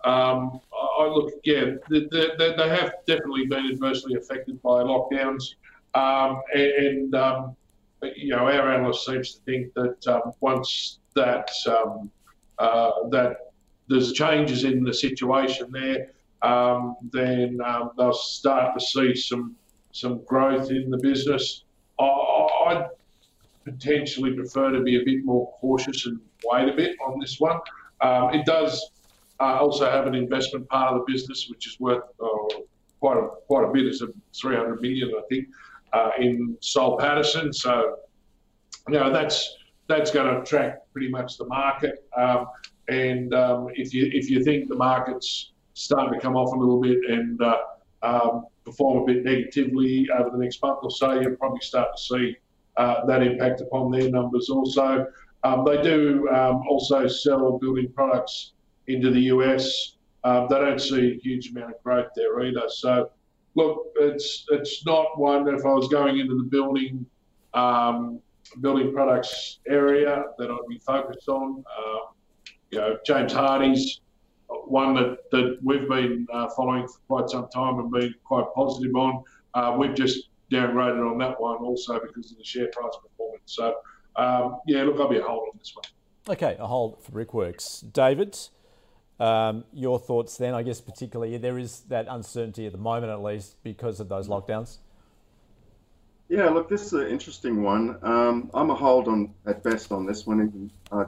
Um, 0.05 0.61
I 0.73 1.07
look, 1.07 1.35
yeah, 1.45 1.75
they, 1.91 2.07
they, 2.11 2.55
they, 2.57 2.69
have 2.69 2.95
definitely 3.07 3.47
been 3.47 3.67
adversely 3.67 4.15
affected 4.15 4.61
by 4.63 4.83
lockdowns, 4.83 5.55
um, 5.95 6.41
and, 6.55 7.15
um, 7.15 7.57
you 8.17 8.31
know, 8.31 8.49
our 8.49 8.73
analyst 8.73 9.05
seems 9.05 9.35
to 9.35 9.41
think 9.43 9.75
that 9.75 10.07
um, 10.09 10.33
once 10.41 10.99
that 11.15 11.51
um, 11.69 12.11
uh, 12.59 13.09
that 13.11 13.53
there's 13.89 14.13
changes 14.13 14.65
in 14.65 14.83
the 14.83 14.95
situation 14.95 15.71
there, 15.71 16.11
then 17.13 17.59
they'll 17.97 18.13
start 18.13 18.77
to 18.77 18.85
see 18.85 19.15
some 19.15 19.55
some 19.93 20.25
growth 20.25 20.71
in 20.71 20.91
the 20.91 20.99
business. 20.99 21.65
I, 22.01 22.05
I 22.05 22.87
potentially 23.65 24.35
prefer 24.35 24.71
to 24.71 24.81
be 24.83 25.01
a 25.01 25.05
bit 25.05 25.25
more 25.25 25.53
cautious 25.61 26.07
and 26.07 26.21
wait 26.45 26.69
a 26.69 26.73
bit 26.73 26.97
on 27.07 27.19
this 27.21 27.39
one. 27.39 27.59
Um, 28.01 28.35
it 28.35 28.45
does 28.47 28.91
uh, 29.41 29.59
also 29.61 29.91
have 29.91 30.07
an 30.07 30.15
investment 30.15 30.69
part 30.69 30.93
of 30.93 31.01
the 31.01 31.13
business, 31.13 31.49
which 31.49 31.67
is 31.67 31.79
worth 31.81 32.03
uh, 32.23 32.61
quite 33.01 33.17
a 33.17 33.29
quite 33.47 33.69
a 33.69 33.73
bit. 33.73 33.87
It's 33.87 34.03
a 34.03 34.09
300 34.35 34.81
million, 34.81 35.13
I 35.17 35.23
think, 35.29 35.49
uh, 35.93 36.11
in 36.19 36.57
Soul 36.61 36.99
Pattinson. 36.99 37.55
So, 37.55 37.97
you 38.89 38.95
know, 38.95 39.13
that's 39.13 39.57
that's 39.89 40.11
going 40.11 40.35
to 40.35 40.45
track 40.45 40.81
pretty 40.93 41.11
much 41.11 41.39
the 41.39 41.47
market. 41.47 42.07
Um, 42.17 42.47
and 42.89 43.35
um, 43.35 43.69
if 43.75 43.95
you 43.95 44.11
if 44.13 44.31
you 44.31 44.45
think 44.45 44.69
the 44.69 44.77
market's 44.77 45.53
starting 45.75 46.15
to 46.15 46.21
come 46.21 46.37
off 46.37 46.53
a 46.53 46.57
little 46.57 46.81
bit 46.81 46.99
and 47.09 47.41
uh, 47.41 47.59
um, 48.03 48.47
perform 48.65 49.03
a 49.03 49.07
bit 49.07 49.25
negatively 49.25 50.09
over 50.17 50.31
the 50.31 50.39
next 50.39 50.63
month 50.63 50.79
or 50.83 50.91
so, 50.91 51.21
you'll 51.21 51.37
probably 51.37 51.61
start 51.61 51.89
to 51.97 52.03
see 52.03 52.37
uh, 52.77 53.05
that 53.07 53.23
impact 53.23 53.61
upon 53.61 53.91
their 53.91 54.11
numbers 54.11 54.49
also. 54.49 55.07
Um, 55.45 55.65
they 55.65 55.83
do 55.83 56.29
um, 56.31 56.63
also 56.69 57.07
sell 57.09 57.59
building 57.59 57.93
products 57.93 58.53
into 58.87 59.11
the 59.11 59.21
US. 59.35 59.97
Um, 60.25 60.47
they 60.49 60.59
don't 60.59 60.81
see 60.81 61.13
a 61.13 61.19
huge 61.19 61.51
amount 61.51 61.75
of 61.75 61.83
growth 61.83 62.09
there 62.15 62.41
either. 62.43 62.69
So, 62.69 63.11
look, 63.57 63.89
it's 63.97 64.47
it's 64.51 64.87
not 64.87 65.19
one. 65.19 65.49
If 65.49 65.65
I 65.65 65.73
was 65.73 65.89
going 65.89 66.19
into 66.19 66.37
the 66.37 66.45
building 66.45 67.05
um, 67.55 68.21
building 68.61 68.93
products 68.93 69.59
area 69.69 70.25
that 70.39 70.51
I'd 70.51 70.69
be 70.69 70.79
focused 70.79 71.29
on, 71.29 71.65
um, 71.79 72.01
you 72.71 72.79
know, 72.79 72.97
James 73.05 73.33
Hardie's 73.33 74.01
one 74.67 74.95
that, 74.95 75.31
that 75.31 75.59
we've 75.63 75.89
been 75.89 76.27
uh, 76.33 76.49
following 76.57 76.87
for 76.87 76.99
quite 77.09 77.31
some 77.31 77.49
time 77.49 77.79
and 77.79 77.91
been 77.91 78.15
quite 78.25 78.45
positive 78.55 78.95
on. 78.95 79.23
Uh, 79.55 79.77
we've 79.79 79.95
just 79.95 80.29
downgraded 80.53 81.11
on 81.11 81.19
that 81.19 81.41
one 81.41 81.57
also 81.57 81.99
because 81.99 82.31
of 82.31 82.39
the 82.39 82.45
share 82.45 82.69
price 82.69 82.95
performance. 83.03 83.43
So, 83.47 83.75
um, 84.17 84.59
yeah, 84.67 84.83
look, 84.83 85.01
I'll 85.01 85.09
be 85.09 85.19
a 85.19 85.23
hold 85.23 85.49
on 85.53 85.59
this 85.59 85.73
one. 85.75 85.85
Okay, 86.37 86.57
a 86.59 86.67
hold 86.67 87.03
for 87.03 87.13
Brickworks. 87.13 87.81
David, 87.81 88.39
um, 89.19 89.65
your 89.73 89.99
thoughts 89.99 90.37
then? 90.37 90.55
I 90.55 90.63
guess 90.63 90.81
particularly 90.81 91.37
there 91.39 91.59
is 91.59 91.81
that 91.89 92.07
uncertainty 92.09 92.67
at 92.67 92.73
the 92.73 92.79
moment, 92.79 93.13
at 93.13 93.23
least, 93.23 93.57
because 93.63 93.99
of 94.01 94.09
those 94.09 94.29
lockdowns. 94.29 94.79
Yeah, 96.29 96.49
look, 96.49 96.69
this 96.69 96.87
is 96.87 96.93
an 96.95 97.09
interesting 97.09 97.63
one. 97.63 97.99
Um, 98.03 98.51
I'm 98.55 98.71
a 98.71 98.75
hold 98.75 99.09
on 99.09 99.35
at 99.47 99.63
best 99.63 99.93
on 99.93 100.07
this 100.07 100.27
one. 100.27 100.71
I 100.91 101.05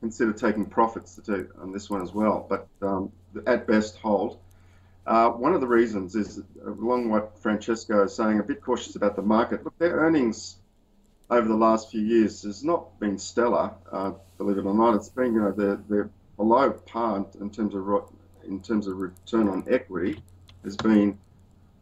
consider 0.00 0.32
taking 0.32 0.66
profits 0.66 1.14
to 1.14 1.22
do 1.22 1.48
on 1.60 1.72
this 1.72 1.88
one 1.88 2.02
as 2.02 2.12
well, 2.12 2.46
but 2.48 2.68
um, 2.82 3.10
at 3.46 3.66
best 3.66 3.96
hold. 3.96 4.38
Uh, 5.06 5.30
one 5.30 5.54
of 5.54 5.60
the 5.60 5.66
reasons 5.66 6.14
is, 6.14 6.40
along 6.64 7.08
what 7.08 7.36
Francesco 7.40 8.04
is 8.04 8.14
saying, 8.14 8.38
a 8.38 8.42
bit 8.42 8.62
cautious 8.62 8.94
about 8.94 9.16
the 9.16 9.22
market. 9.22 9.64
Look, 9.64 9.76
their 9.78 9.96
earnings 9.96 10.56
over 11.30 11.48
the 11.48 11.56
last 11.56 11.90
few 11.90 12.02
years 12.02 12.42
has 12.42 12.62
not 12.62 12.98
been 13.00 13.18
stellar, 13.18 13.72
uh, 13.90 14.12
believe 14.38 14.58
it 14.58 14.64
or 14.64 14.74
not. 14.74 14.94
It's 14.94 15.08
been, 15.08 15.34
you 15.34 15.40
know, 15.40 15.52
they're, 15.52 15.80
they're 15.88 16.10
below 16.36 16.70
par 16.70 17.26
in 17.40 17.50
terms 17.50 17.74
of 17.74 18.12
in 18.46 18.60
terms 18.60 18.86
of 18.86 18.98
return 18.98 19.48
on 19.48 19.64
equity. 19.68 20.20
Has 20.64 20.76
been 20.76 21.18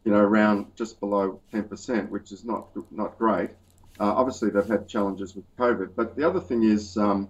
you 0.04 0.12
know, 0.12 0.18
around 0.18 0.66
just 0.76 1.00
below 1.00 1.40
10%, 1.52 2.08
which 2.08 2.32
is 2.32 2.44
not 2.44 2.68
not 2.90 3.18
great. 3.18 3.50
Uh, 3.98 4.14
obviously, 4.14 4.48
they've 4.50 4.66
had 4.66 4.88
challenges 4.88 5.36
with 5.36 5.44
COVID, 5.58 5.90
but 5.94 6.16
the 6.16 6.26
other 6.26 6.40
thing 6.40 6.62
is, 6.62 6.96
um, 6.96 7.28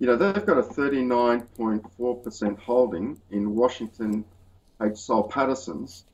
you 0.00 0.06
know, 0.08 0.16
they've 0.16 0.44
got 0.44 0.58
a 0.58 0.62
39.4% 0.62 2.58
holding 2.58 3.20
in 3.30 3.54
Washington 3.54 4.24
H. 4.84 4.96
Soul 4.98 5.28
Pattinson's, 5.28 6.04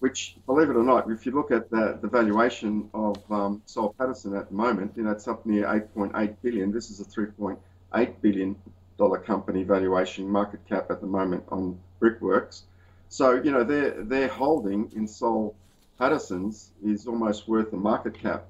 which, 0.00 0.36
believe 0.46 0.70
it 0.70 0.76
or 0.76 0.84
not, 0.84 1.10
if 1.10 1.26
you 1.26 1.32
look 1.32 1.50
at 1.50 1.70
the, 1.70 1.98
the 2.00 2.08
valuation 2.08 2.88
of 2.94 3.16
um, 3.30 3.62
Soul 3.66 3.94
Pattinson 3.98 4.38
at 4.38 4.48
the 4.48 4.54
moment, 4.54 4.92
you 4.96 5.02
know, 5.02 5.10
it's 5.10 5.26
up 5.26 5.44
near 5.44 5.64
8.8 5.64 6.36
billion. 6.42 6.70
This 6.70 6.90
is 6.90 7.00
a 7.00 7.04
3.8 7.04 8.20
billion 8.20 8.56
dollar 8.96 9.18
company 9.18 9.62
valuation 9.62 10.28
market 10.28 10.60
cap 10.68 10.90
at 10.90 11.00
the 11.00 11.06
moment 11.06 11.44
on 11.50 11.78
Brickworks. 12.00 12.64
So, 13.08 13.40
you 13.42 13.50
know, 13.50 13.64
their 13.64 14.02
their 14.02 14.28
holding 14.28 14.90
in 14.94 15.08
Soul 15.08 15.54
Pattinson's 15.98 16.72
is 16.84 17.06
almost 17.06 17.48
worth 17.48 17.70
the 17.70 17.76
market 17.76 18.18
cap 18.18 18.46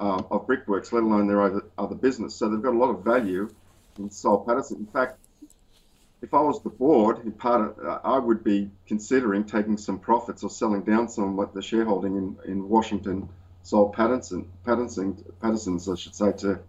um, 0.00 0.26
of 0.30 0.46
Brickworks, 0.46 0.92
let 0.92 1.04
alone 1.04 1.26
their 1.26 1.42
other, 1.42 1.64
other 1.78 1.94
business. 1.94 2.34
So 2.34 2.48
they've 2.48 2.62
got 2.62 2.74
a 2.74 2.78
lot 2.78 2.90
of 2.90 3.04
value 3.04 3.48
in 3.98 4.10
Soul 4.10 4.44
Pattinson. 4.44 4.78
In 4.78 4.86
fact, 4.86 5.18
if 6.22 6.32
I 6.32 6.40
was 6.40 6.62
the 6.62 6.70
board, 6.70 7.36
part 7.38 7.78
of, 7.78 8.00
I 8.04 8.18
would 8.18 8.42
be 8.44 8.70
considering 8.86 9.44
taking 9.44 9.76
some 9.76 9.98
profits 9.98 10.42
or 10.44 10.50
selling 10.50 10.82
down 10.82 11.08
some 11.08 11.38
of 11.38 11.52
the 11.52 11.62
shareholding 11.62 12.16
in, 12.16 12.36
in 12.50 12.68
Washington 12.68 13.28
Soul 13.62 13.92
Pattinson, 13.92 14.46
Pattinson, 14.64 15.22
Pattinson's, 15.40 15.88
I 15.88 15.94
should 15.94 16.14
say, 16.14 16.32
to 16.38 16.60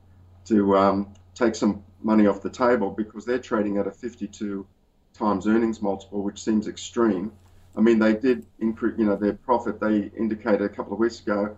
to 0.45 0.77
um, 0.77 1.13
take 1.35 1.55
some 1.55 1.83
money 2.01 2.27
off 2.27 2.41
the 2.41 2.49
table 2.49 2.91
because 2.91 3.25
they're 3.25 3.39
trading 3.39 3.77
at 3.77 3.87
a 3.87 3.91
52 3.91 4.67
times 5.13 5.47
earnings 5.47 5.81
multiple, 5.81 6.21
which 6.21 6.43
seems 6.43 6.67
extreme. 6.67 7.31
I 7.77 7.81
mean, 7.81 7.97
they 7.97 8.13
did 8.13 8.45
increase, 8.59 8.95
you 8.97 9.05
know, 9.05 9.15
their 9.15 9.33
profit. 9.33 9.79
They 9.79 10.11
indicated 10.17 10.61
a 10.61 10.69
couple 10.69 10.93
of 10.93 10.99
weeks 10.99 11.21
ago 11.21 11.55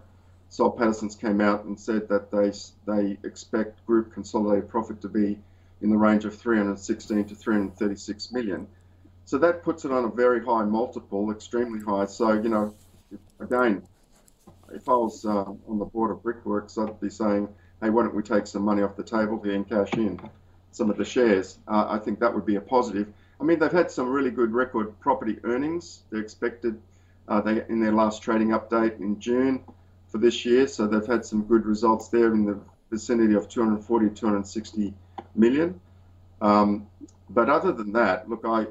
Soul 0.49 0.77
Pattinson's 0.77 1.15
came 1.15 1.41
out 1.41 1.65
and 1.65 1.79
said 1.79 2.07
that 2.09 2.31
they 2.31 2.51
they 2.85 3.17
expect 3.23 3.85
group 3.85 4.13
consolidated 4.13 4.69
profit 4.69 5.01
to 5.01 5.09
be 5.09 5.39
in 5.81 5.89
the 5.89 5.97
range 5.97 6.25
of 6.25 6.35
316 6.37 7.25
to 7.25 7.35
336 7.35 8.31
million. 8.31 8.67
So 9.25 9.37
that 9.39 9.63
puts 9.63 9.85
it 9.85 9.91
on 9.91 10.05
a 10.05 10.09
very 10.09 10.43
high 10.43 10.63
multiple, 10.63 11.31
extremely 11.31 11.81
high. 11.81 12.05
So 12.05 12.33
you 12.33 12.49
know, 12.49 12.75
again, 13.39 13.83
if 14.73 14.87
I 14.87 14.93
was 14.93 15.25
uh, 15.25 15.45
on 15.67 15.79
the 15.79 15.85
board 15.85 16.11
of 16.11 16.23
Brickworks, 16.23 16.77
I'd 16.77 16.99
be 16.99 17.09
saying, 17.09 17.47
hey, 17.81 17.89
why 17.89 18.03
don't 18.03 18.15
we 18.15 18.23
take 18.23 18.47
some 18.47 18.63
money 18.63 18.81
off 18.81 18.95
the 18.95 19.03
table 19.03 19.41
here 19.43 19.53
and 19.53 19.67
cash 19.67 19.93
in 19.93 20.19
some 20.71 20.89
of 20.89 20.97
the 20.97 21.05
shares? 21.05 21.59
Uh, 21.67 21.87
I 21.89 21.99
think 21.99 22.19
that 22.19 22.33
would 22.33 22.45
be 22.45 22.55
a 22.55 22.61
positive. 22.61 23.07
I 23.39 23.43
mean, 23.43 23.59
they've 23.59 23.71
had 23.71 23.91
some 23.91 24.09
really 24.09 24.31
good 24.31 24.51
record 24.53 24.97
property 24.99 25.39
earnings. 25.43 26.03
They're 26.09 26.21
expected 26.21 26.79
uh, 27.27 27.41
they 27.41 27.63
in 27.69 27.79
their 27.79 27.91
last 27.91 28.21
trading 28.21 28.49
update 28.49 28.99
in 28.99 29.19
June 29.19 29.63
for 30.07 30.19
this 30.19 30.45
year. 30.45 30.67
So 30.67 30.87
they've 30.87 31.05
had 31.05 31.25
some 31.25 31.43
good 31.43 31.65
results 31.65 32.09
there 32.09 32.31
in 32.33 32.45
the 32.45 32.59
vicinity 32.91 33.33
of 33.33 33.49
240, 33.49 34.09
260 34.09 34.93
million. 35.37 35.79
Um, 36.41 36.87
but 37.29 37.49
other 37.49 37.71
than 37.71 37.91
that, 37.93 38.29
look, 38.29 38.43
I, 38.45 38.65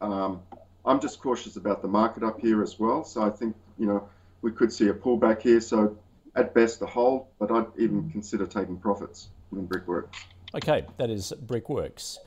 um, 0.00 0.40
I'm 0.84 1.00
just 1.00 1.20
cautious 1.20 1.56
about 1.56 1.82
the 1.82 1.88
market 1.88 2.22
up 2.22 2.40
here 2.40 2.62
as 2.62 2.78
well. 2.78 3.04
So 3.04 3.22
I 3.22 3.30
think, 3.30 3.56
you 3.78 3.86
know, 3.86 4.08
we 4.42 4.52
could 4.52 4.72
see 4.72 4.88
a 4.88 4.94
pullback 4.94 5.42
here. 5.42 5.60
So 5.60 5.96
at 6.34 6.54
best 6.54 6.80
a 6.82 6.86
hold, 6.86 7.26
but 7.38 7.50
I'd 7.50 7.66
even 7.76 8.10
consider 8.10 8.46
taking 8.46 8.78
profits 8.78 9.28
in 9.52 9.66
Brickworks. 9.66 10.18
Okay, 10.54 10.86
that 10.96 11.10
is 11.10 11.32
Brickworks. 11.40 12.18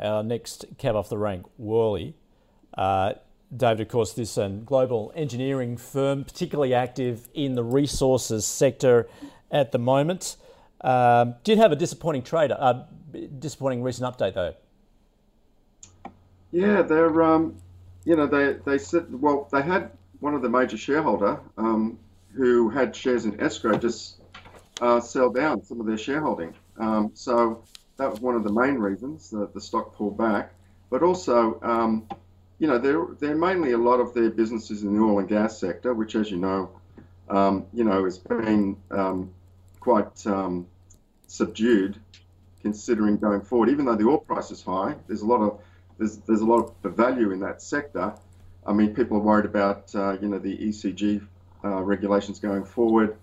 Our 0.00 0.22
next 0.22 0.64
cab 0.78 0.96
off 0.96 1.08
the 1.08 1.18
rank, 1.18 1.46
Worley. 1.58 2.14
Uh, 2.76 3.14
David, 3.54 3.82
of 3.82 3.88
course, 3.88 4.14
this 4.14 4.38
um, 4.38 4.64
global 4.64 5.12
engineering 5.14 5.76
firm, 5.76 6.24
particularly 6.24 6.72
active 6.72 7.28
in 7.34 7.54
the 7.54 7.62
resources 7.62 8.46
sector 8.46 9.08
at 9.50 9.72
the 9.72 9.78
moment. 9.78 10.36
Um, 10.80 11.34
did 11.44 11.58
have 11.58 11.70
a 11.70 11.76
disappointing 11.76 12.22
trade, 12.22 12.50
uh, 12.50 12.84
disappointing 13.38 13.82
recent 13.82 14.06
update 14.06 14.34
though. 14.34 14.54
Yeah, 16.50 16.82
they're, 16.82 17.22
um, 17.22 17.56
you 18.04 18.16
know, 18.16 18.26
they 18.26 18.54
they 18.64 18.78
said, 18.78 19.06
well, 19.10 19.48
they 19.50 19.62
had 19.62 19.90
one 20.20 20.34
of 20.34 20.42
the 20.42 20.48
major 20.48 20.76
shareholder 20.76 21.40
um, 21.56 21.98
who 22.34 22.68
had 22.70 22.94
shares 22.94 23.24
in 23.24 23.40
escrow 23.40 23.76
just 23.76 24.20
uh, 24.80 25.00
sell 25.00 25.30
down 25.30 25.62
some 25.64 25.80
of 25.80 25.86
their 25.86 25.98
shareholding. 25.98 26.54
Um, 26.78 27.10
so 27.14 27.64
that 27.96 28.10
was 28.10 28.20
one 28.20 28.34
of 28.34 28.44
the 28.44 28.52
main 28.52 28.74
reasons 28.74 29.30
that 29.30 29.54
the 29.54 29.60
stock 29.60 29.94
pulled 29.94 30.18
back. 30.18 30.52
But 30.90 31.02
also, 31.02 31.58
um, 31.62 32.06
you 32.58 32.66
know, 32.66 32.78
they're, 32.78 33.06
they're 33.18 33.36
mainly 33.36 33.72
a 33.72 33.78
lot 33.78 34.00
of 34.00 34.12
their 34.12 34.30
businesses 34.30 34.82
in 34.82 34.94
the 34.94 35.02
oil 35.02 35.18
and 35.20 35.28
gas 35.28 35.58
sector, 35.58 35.94
which, 35.94 36.14
as 36.14 36.30
you 36.30 36.36
know, 36.36 36.70
um, 37.28 37.66
you 37.72 37.84
know, 37.84 38.04
has 38.04 38.18
been 38.18 38.76
um, 38.90 39.30
quite 39.80 40.26
um, 40.26 40.66
subdued 41.26 41.98
considering 42.62 43.16
going 43.16 43.40
forward. 43.40 43.68
Even 43.68 43.84
though 43.84 43.96
the 43.96 44.06
oil 44.06 44.18
price 44.18 44.50
is 44.50 44.62
high, 44.62 44.94
there's 45.06 45.22
a 45.22 45.26
lot 45.26 45.40
of 45.42 45.60
there's 45.98 46.18
there's 46.18 46.40
a 46.40 46.46
lot 46.46 46.74
of 46.84 46.96
value 46.96 47.30
in 47.32 47.40
that 47.40 47.60
sector. 47.62 48.14
I 48.66 48.72
mean, 48.72 48.94
people 48.94 49.16
are 49.18 49.20
worried 49.20 49.46
about 49.46 49.94
uh, 49.94 50.16
you 50.20 50.28
know 50.28 50.38
the 50.38 50.56
ESG 50.56 51.26
uh, 51.64 51.82
regulations 51.82 52.38
going 52.38 52.64
forward, 52.64 53.16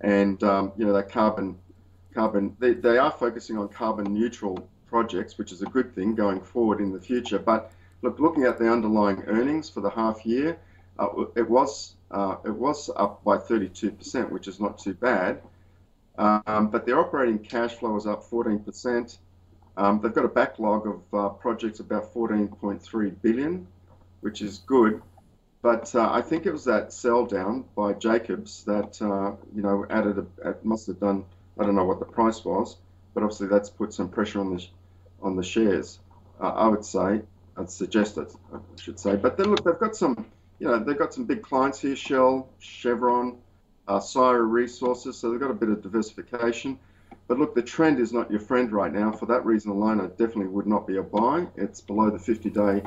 and 0.00 0.42
um, 0.42 0.72
you 0.76 0.86
know 0.86 0.92
that 0.92 1.10
carbon 1.10 1.58
carbon 2.14 2.56
they, 2.58 2.74
they 2.74 2.98
are 2.98 3.10
focusing 3.10 3.58
on 3.58 3.68
carbon 3.68 4.14
neutral 4.14 4.68
projects, 4.86 5.36
which 5.38 5.52
is 5.52 5.62
a 5.62 5.66
good 5.66 5.94
thing 5.94 6.14
going 6.14 6.40
forward 6.40 6.80
in 6.80 6.92
the 6.92 7.00
future, 7.00 7.38
but 7.38 7.72
Look, 8.04 8.20
looking 8.20 8.44
at 8.44 8.58
the 8.58 8.70
underlying 8.70 9.22
earnings 9.28 9.70
for 9.70 9.80
the 9.80 9.88
half 9.88 10.26
year, 10.26 10.58
uh, 10.98 11.08
it 11.36 11.48
was 11.48 11.94
uh, 12.10 12.36
it 12.44 12.54
was 12.54 12.90
up 12.94 13.24
by 13.24 13.38
32%, 13.38 14.30
which 14.30 14.46
is 14.46 14.60
not 14.60 14.76
too 14.76 14.92
bad. 14.92 15.40
Um, 16.16 16.68
but 16.68 16.86
their 16.86 16.98
operating 17.00 17.38
cash 17.38 17.74
flow 17.74 17.96
is 17.96 18.06
up 18.06 18.28
14%. 18.28 19.18
Um, 19.76 20.00
they've 20.00 20.14
got 20.14 20.24
a 20.24 20.28
backlog 20.28 20.86
of 20.86 21.02
uh, 21.12 21.28
projects 21.30 21.80
about 21.80 22.14
14.3 22.14 23.22
billion, 23.22 23.66
which 24.20 24.40
is 24.40 24.58
good. 24.58 25.02
But 25.62 25.92
uh, 25.94 26.10
I 26.12 26.20
think 26.20 26.46
it 26.46 26.52
was 26.52 26.64
that 26.66 26.92
sell 26.92 27.24
down 27.24 27.64
by 27.74 27.94
Jacobs 27.94 28.64
that 28.64 29.00
uh, 29.00 29.32
you 29.54 29.62
know 29.62 29.86
added 29.88 30.26
a, 30.44 30.54
must 30.62 30.86
have 30.88 31.00
done 31.00 31.24
I 31.58 31.64
don't 31.64 31.74
know 31.74 31.84
what 31.84 32.00
the 32.00 32.04
price 32.04 32.44
was, 32.44 32.76
but 33.14 33.22
obviously 33.22 33.46
that's 33.46 33.70
put 33.70 33.94
some 33.94 34.10
pressure 34.10 34.40
on 34.40 34.54
the 34.54 34.66
on 35.22 35.36
the 35.36 35.42
shares. 35.42 36.00
Uh, 36.38 36.48
I 36.48 36.68
would 36.68 36.84
say 36.84 37.22
I'd 37.56 37.70
suggest 37.70 38.18
it, 38.18 38.30
I 38.52 38.58
should 38.78 39.00
say. 39.00 39.16
But 39.16 39.38
then 39.38 39.50
look, 39.50 39.64
they've 39.64 39.78
got 39.78 39.96
some, 39.96 40.26
you 40.58 40.68
know, 40.68 40.78
they've 40.78 40.98
got 40.98 41.14
some 41.14 41.24
big 41.24 41.42
clients 41.42 41.80
here: 41.80 41.96
Shell, 41.96 42.48
Chevron, 42.58 43.38
uh, 43.88 43.98
Syrah 43.98 44.50
Resources. 44.50 45.16
So 45.16 45.30
they've 45.30 45.40
got 45.40 45.50
a 45.50 45.54
bit 45.54 45.68
of 45.68 45.82
diversification. 45.82 46.78
But 47.26 47.38
look, 47.38 47.54
the 47.54 47.62
trend 47.62 47.98
is 48.00 48.12
not 48.12 48.30
your 48.30 48.40
friend 48.40 48.70
right 48.72 48.92
now. 48.92 49.10
For 49.10 49.26
that 49.26 49.44
reason 49.44 49.70
alone, 49.70 50.00
I 50.00 50.06
definitely 50.06 50.48
would 50.48 50.66
not 50.66 50.86
be 50.86 50.98
a 50.98 51.02
buy. 51.02 51.46
It's 51.56 51.80
below 51.80 52.10
the 52.10 52.18
50-day 52.18 52.82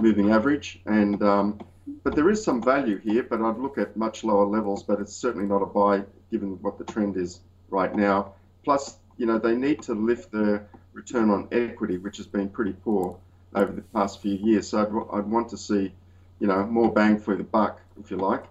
moving 0.00 0.30
average, 0.30 0.80
and 0.86 1.22
um, 1.22 1.60
but 2.04 2.14
there 2.14 2.30
is 2.30 2.42
some 2.42 2.62
value 2.62 2.98
here. 2.98 3.24
But 3.24 3.40
I'd 3.40 3.58
look 3.58 3.78
at 3.78 3.96
much 3.96 4.22
lower 4.22 4.46
levels. 4.46 4.82
But 4.82 5.00
it's 5.00 5.12
certainly 5.12 5.46
not 5.46 5.62
a 5.62 5.66
buy 5.66 6.04
given 6.30 6.60
what 6.62 6.78
the 6.78 6.84
trend 6.84 7.16
is 7.16 7.40
right 7.68 7.94
now. 7.94 8.34
Plus, 8.64 8.98
you 9.16 9.26
know, 9.26 9.38
they 9.38 9.56
need 9.56 9.82
to 9.82 9.94
lift 9.94 10.30
their 10.30 10.68
return 10.92 11.30
on 11.30 11.48
equity, 11.50 11.98
which 11.98 12.16
has 12.18 12.26
been 12.26 12.48
pretty 12.48 12.72
poor 12.72 13.18
over 13.54 13.72
the 13.72 13.82
past 13.82 14.22
few 14.22 14.34
years. 14.34 14.68
So 14.68 14.80
I'd, 14.80 15.18
I'd 15.18 15.26
want 15.26 15.48
to 15.50 15.56
see, 15.56 15.92
you 16.38 16.46
know, 16.46 16.64
more 16.66 16.92
bang 16.92 17.18
for 17.18 17.36
the 17.36 17.42
buck, 17.42 17.80
if 17.98 18.10
you 18.10 18.16
like, 18.16 18.44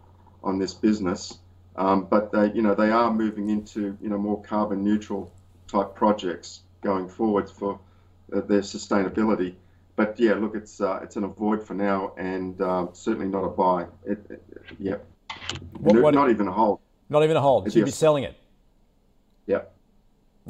on 0.43 0.59
this 0.59 0.73
business. 0.73 1.39
Um, 1.79 2.07
but 2.09 2.33
they, 2.33 2.51
you 2.51 2.61
know, 2.61 2.75
they 2.75 2.91
are 2.91 3.11
moving 3.11 3.49
into, 3.49 3.97
you 4.01 4.09
know, 4.09 4.17
more 4.17 4.43
carbon 4.43 4.83
neutral 4.83 5.31
type 5.65 5.95
projects 5.95 6.63
going 6.81 7.07
forward 7.07 7.49
for 7.49 7.79
uh, 8.35 8.41
their 8.41 8.59
sustainability. 8.59 9.55
But 9.95 10.19
yeah, 10.19 10.33
look, 10.33 10.55
it's 10.55 10.81
uh, 10.81 10.99
it's 11.01 11.15
an 11.15 11.23
avoid 11.23 11.65
for 11.65 11.73
now, 11.73 12.13
and 12.17 12.61
uh, 12.61 12.87
certainly 12.91 13.29
not 13.29 13.45
a 13.45 13.49
buy. 13.49 13.85
It, 14.05 14.19
it, 14.29 14.43
yeah, 14.77 14.95
what, 15.79 16.01
what, 16.01 16.13
not 16.13 16.29
even 16.29 16.49
a 16.49 16.51
hold. 16.51 16.79
Not 17.07 17.23
even 17.23 17.37
a 17.37 17.41
hold. 17.41 17.71
So 17.71 17.79
you'd 17.79 17.85
be 17.85 17.91
selling 17.91 18.25
it. 18.25 18.35
Yeah. 19.45 19.61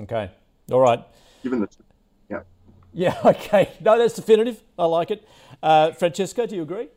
Okay. 0.01 0.31
All 0.71 0.79
right. 0.79 1.03
Given 1.43 1.61
the 1.61 1.69
yeah, 2.29 2.39
Yeah. 2.91 3.15
okay. 3.25 3.69
No, 3.81 3.99
that's 3.99 4.15
definitive. 4.15 4.61
I 4.79 4.85
like 4.85 5.11
it. 5.11 5.27
Uh, 5.61 5.91
Francesco, 5.91 6.47
do 6.47 6.55
you 6.55 6.63
agree? 6.63 6.89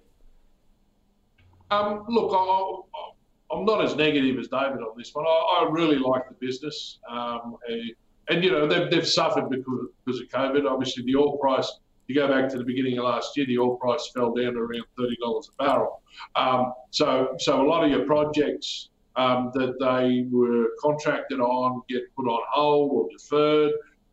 Um, 1.71 2.05
look, 2.09 2.33
I, 2.35 3.12
am 3.53 3.65
not 3.65 3.85
as 3.85 3.97
negative 3.97 4.39
as 4.39 4.49
David 4.49 4.81
on 4.81 4.97
this 4.97 5.15
one. 5.15 5.27
I, 5.27 5.65
I 5.65 5.69
really 5.71 5.99
like 5.99 6.29
the 6.29 6.35
business. 6.35 6.99
Um, 7.09 7.57
and, 7.69 7.93
and, 8.29 8.45
you 8.45 8.51
know, 8.51 8.67
they've, 8.67 8.91
they've 8.91 9.07
suffered 9.07 9.51
because, 9.51 9.89
because 10.05 10.21
of 10.21 10.29
COVID. 10.29 10.71
Obviously, 10.71 11.05
the 11.05 11.17
oil 11.17 11.37
price, 11.39 11.71
you 12.07 12.15
go 12.15 12.29
back 12.29 12.49
to 12.51 12.59
the 12.59 12.65
beginning 12.65 12.99
of 12.99 13.05
last 13.05 13.37
year, 13.37 13.47
the 13.47 13.59
oil 13.59 13.77
price 13.77 14.11
fell 14.15 14.33
down 14.33 14.55
to 14.55 14.61
around 14.61 14.85
$30 14.99 15.09
a 15.15 15.65
barrel. 15.65 16.03
Um, 16.37 16.73
so, 16.91 17.35
so 17.39 17.63
a 17.63 17.67
lot 17.67 17.85
of 17.85 17.91
your 17.91 18.07
projects 18.07 18.89
um, 19.17 19.51
that 19.55 19.79
they 19.79 20.27
were 20.31 20.69
contracted 20.81 21.41
on 21.41 21.83
get 21.89 22.03
put 22.17 22.27
on 22.27 22.41
hold 22.51 22.93
or 22.93 23.09
deferred. 23.11 23.73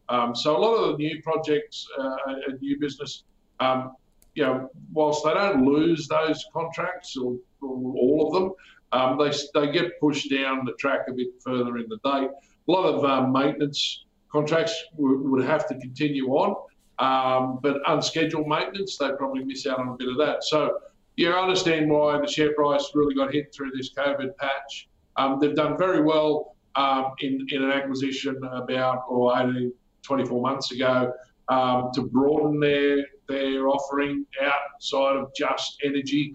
Um, 0.10 0.36
so 0.36 0.58
a 0.58 0.60
lot 0.60 0.76
of 0.76 0.98
the 0.98 1.04
new 1.04 1.22
projects 1.22 1.88
uh, 1.98 2.16
and 2.48 2.60
new 2.62 2.80
business, 2.80 3.24
um, 3.60 3.96
you 4.34 4.44
know, 4.44 4.70
whilst 4.92 5.24
they 5.24 5.34
don't 5.34 5.66
lose 5.66 6.08
those 6.08 6.46
contracts 6.52 7.16
or, 7.16 7.34
or, 7.62 7.94
all 7.96 8.28
of 8.28 8.34
them. 8.34 8.54
Um, 8.92 9.18
they, 9.18 9.32
they 9.54 9.72
get 9.72 10.00
pushed 10.00 10.32
down 10.32 10.66
the 10.66 10.74
track 10.74 11.02
a 11.08 11.14
bit 11.14 11.28
further 11.44 11.78
in 11.78 11.88
the 11.90 11.98
day. 12.04 12.28
A 12.28 12.72
lot 12.72 12.86
of 12.86 13.06
um, 13.06 13.32
maintenance 13.32 14.06
contracts 14.32 14.76
w- 14.96 15.30
would 15.30 15.44
have 15.44 15.68
to 15.68 15.76
continue 15.76 16.28
on, 16.30 16.56
um, 17.00 17.60
but 17.62 17.78
unscheduled 17.88 18.48
maintenance, 18.48 18.98
they 18.98 19.10
probably 19.18 19.44
miss 19.44 19.68
out 19.68 19.80
on 19.80 19.90
a 19.90 19.94
bit 19.94 20.08
of 20.10 20.18
that. 20.18 20.44
So 20.44 20.80
you 21.16 21.32
understand 21.32 21.90
why 21.90 22.20
the 22.20 22.28
share 22.28 22.54
price 22.54 22.90
really 22.94 23.14
got 23.14 23.34
hit 23.34 23.54
through 23.54 23.72
this 23.76 23.94
COVID 23.94 24.36
patch. 24.38 24.90
Um, 25.18 25.38
they've 25.40 25.56
done 25.56 25.78
very 25.78 26.02
well 26.02 26.56
um, 26.76 27.12
in, 27.20 27.46
in 27.50 27.64
an 27.64 27.72
acquisition 27.72 28.40
about 28.44 29.04
or 29.08 29.38
18, 29.38 29.72
24 30.02 30.42
months 30.42 30.72
ago 30.72 31.12
um, 31.50 31.90
to 31.94 32.04
broaden 32.04 32.60
their 32.60 33.06
their 33.28 33.68
offering 33.68 34.26
outside 34.42 35.18
of 35.18 35.32
just 35.36 35.80
energy. 35.84 36.34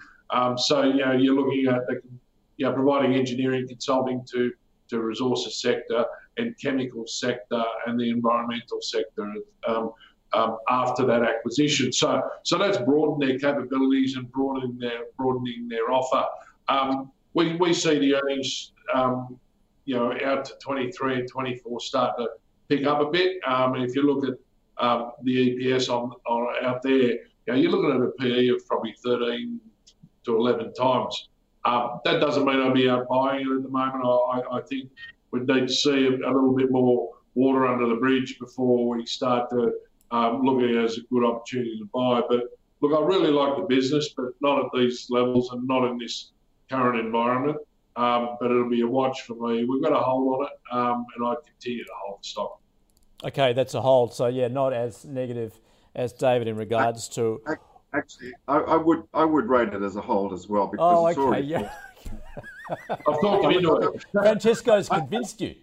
So 0.57 0.83
you 0.83 1.05
know 1.05 1.13
you're 1.13 1.35
looking 1.35 1.67
at 1.67 1.87
the, 1.87 2.01
you 2.57 2.67
know, 2.67 2.73
providing 2.73 3.15
engineering 3.15 3.67
consulting 3.69 4.25
to 4.33 4.53
to 4.89 5.01
resources 5.01 5.61
sector 5.61 6.05
and 6.37 6.55
chemical 6.61 7.07
sector 7.07 7.63
and 7.87 7.99
the 7.99 8.11
environmental 8.11 8.81
sector 8.83 9.33
um, 9.67 9.93
um, 10.33 10.59
after 10.69 11.07
that 11.07 11.23
acquisition. 11.23 11.93
So 11.93 12.23
so 12.43 12.59
that's 12.59 12.79
broadened 12.79 13.23
their 13.23 13.39
capabilities 13.39 14.17
and 14.17 14.31
broadening 14.31 14.79
their 14.79 15.05
broadening 15.17 15.69
their 15.69 15.91
offer. 15.91 16.25
Um, 16.69 17.11
we, 17.35 17.57
we 17.57 17.75
see 17.75 17.99
the 17.99 18.17
earnings 18.17 18.73
um, 18.93 19.39
you 19.85 19.97
know 19.97 20.17
out 20.25 20.45
to 20.47 20.55
23 20.61 21.21
and 21.21 21.29
24 21.29 21.81
start 21.81 22.17
to 22.19 22.29
pick 22.69 22.87
up 22.87 23.01
a 23.01 23.11
bit. 23.11 23.37
Um, 23.47 23.75
and 23.75 23.85
if 23.85 23.95
you 23.95 24.03
look 24.03 24.25
at 24.27 24.35
um, 24.85 25.13
the 25.23 25.57
EPS 25.57 25.89
on, 25.89 26.13
on 26.27 26.65
out 26.65 26.83
there, 26.83 26.93
you 26.93 27.19
know, 27.47 27.55
you're 27.55 27.71
looking 27.71 27.91
at 27.91 28.01
a 28.01 28.11
PE 28.19 28.49
of 28.49 28.67
probably 28.67 28.95
13 29.05 29.61
to 30.25 30.37
11 30.37 30.75
times. 30.75 31.29
Um, 31.65 32.01
that 32.05 32.21
doesn't 32.21 32.45
mean 32.45 32.61
I'll 32.61 32.75
be 32.75 32.89
out 32.89 33.09
buying 33.09 33.41
it 33.41 33.57
at 33.57 33.63
the 33.63 33.69
moment. 33.69 34.05
I, 34.05 34.59
I 34.59 34.61
think 34.63 34.91
we 35.31 35.41
need 35.41 35.69
to 35.69 35.75
see 35.75 36.07
a, 36.07 36.11
a, 36.11 36.31
little 36.31 36.55
bit 36.55 36.71
more 36.71 37.11
water 37.35 37.67
under 37.67 37.89
the 37.89 37.97
bridge 37.97 38.39
before 38.39 38.89
we 38.89 39.07
start 39.07 39.49
to 39.51 39.73
um, 40.11 40.43
look 40.43 40.63
at 40.63 40.71
it 40.71 40.77
as 40.77 40.99
a 40.99 41.01
good 41.11 41.25
opportunity 41.25 41.79
to 41.79 41.87
buy. 41.87 42.23
But 42.29 42.59
look, 42.81 42.93
I 42.93 43.05
really 43.05 43.31
like 43.31 43.57
the 43.57 43.63
business, 43.63 44.11
but 44.17 44.27
not 44.41 44.67
at 44.67 44.71
these 44.75 45.07
levels 45.11 45.51
and 45.53 45.67
not 45.67 45.91
in 45.91 45.99
this 45.99 46.33
current 46.71 47.01
environment. 47.01 47.57
Um, 47.97 48.37
but 48.41 48.51
it'll 48.51 48.69
be 48.69 48.81
a 48.81 48.87
watch 48.87 49.23
for 49.23 49.35
me. 49.35 49.65
We've 49.65 49.83
got 49.83 49.93
a 49.93 50.01
hold 50.01 50.41
on 50.41 50.47
it, 50.47 50.77
um, 50.77 51.07
and 51.17 51.27
I 51.27 51.35
continue 51.47 51.85
to 51.85 51.91
hold 52.05 52.19
the 52.21 52.27
stock. 52.27 52.61
Okay, 53.25 53.53
that's 53.53 53.75
a 53.75 53.81
hold. 53.81 54.13
So 54.13 54.27
yeah, 54.27 54.49
not 54.49 54.73
as 54.73 55.05
negative 55.05 55.61
as 55.95 56.13
David 56.13 56.49
in 56.49 56.57
regards 56.57 57.09
to. 57.11 57.41
Actually, 57.95 58.33
I, 58.49 58.57
I 58.57 58.77
would 58.77 59.05
I 59.15 59.25
would 59.25 59.49
rate 59.49 59.73
it 59.73 59.83
as 59.83 59.97
a 59.97 60.01
hold 60.01 60.33
as 60.33 60.49
well 60.49 60.67
because 60.67 60.85
oh, 60.85 61.07
it's 61.07 61.19
okay, 61.19 61.27
already. 61.27 61.47
Yeah. 61.47 61.73
I've 62.91 63.21
thought 63.21 63.51
you 63.51 63.59
into 63.59 63.77
it. 63.77 64.05
Francesco's 64.13 64.89
convinced 64.89 65.41
you. 65.41 65.55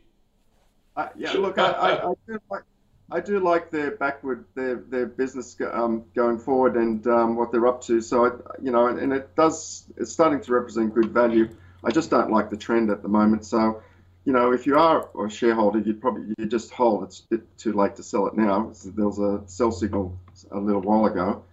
Uh, 0.96 1.08
yeah, 1.16 1.32
look, 1.34 1.58
I, 1.58 1.72
I, 1.72 2.10
I, 2.10 2.14
do 2.28 2.40
like 2.50 2.64
I 3.12 3.20
do 3.20 3.40
like 3.40 3.72
their 3.72 3.92
backward 3.92 4.46
their 4.56 4.76
their 4.76 5.06
business 5.06 5.58
um, 5.72 6.06
going 6.14 6.38
forward 6.38 6.76
and 6.76 7.06
um, 7.08 7.36
what 7.36 7.52
they're 7.52 7.68
up 7.68 7.82
to. 7.84 8.02
So 8.02 8.26
I, 8.26 8.30
you 8.62 8.72
know, 8.72 8.88
and 8.88 9.12
it 9.14 9.36
does 9.36 9.86
it's 9.98 10.12
starting 10.12 10.42
to 10.42 10.54
represent 10.54 10.94
good 10.94 11.12
value. 11.12 11.50
I 11.84 11.92
just 11.92 12.10
don't 12.10 12.32
like 12.32 12.50
the 12.50 12.58
trend 12.58 12.90
at 12.92 13.02
the 13.02 13.10
moment. 13.10 13.46
So 13.46 13.82
you 14.26 14.34
know, 14.34 14.52
if 14.52 14.68
you 14.68 14.78
are 14.78 15.10
a 15.26 15.30
shareholder, 15.30 15.80
you'd 15.80 16.02
probably 16.02 16.34
you 16.38 16.46
just 16.46 16.72
hold. 16.72 17.04
It's 17.04 17.22
a 17.22 17.38
bit 17.38 17.58
too 17.58 17.74
late 17.74 17.96
to 17.96 18.04
sell 18.04 18.28
it 18.28 18.36
now. 18.36 18.72
There 18.86 19.06
was 19.06 19.20
a 19.20 19.42
sell 19.48 19.72
signal 19.72 20.18
a 20.52 20.60
little 20.60 20.82
while 20.82 21.06
ago, 21.06 21.44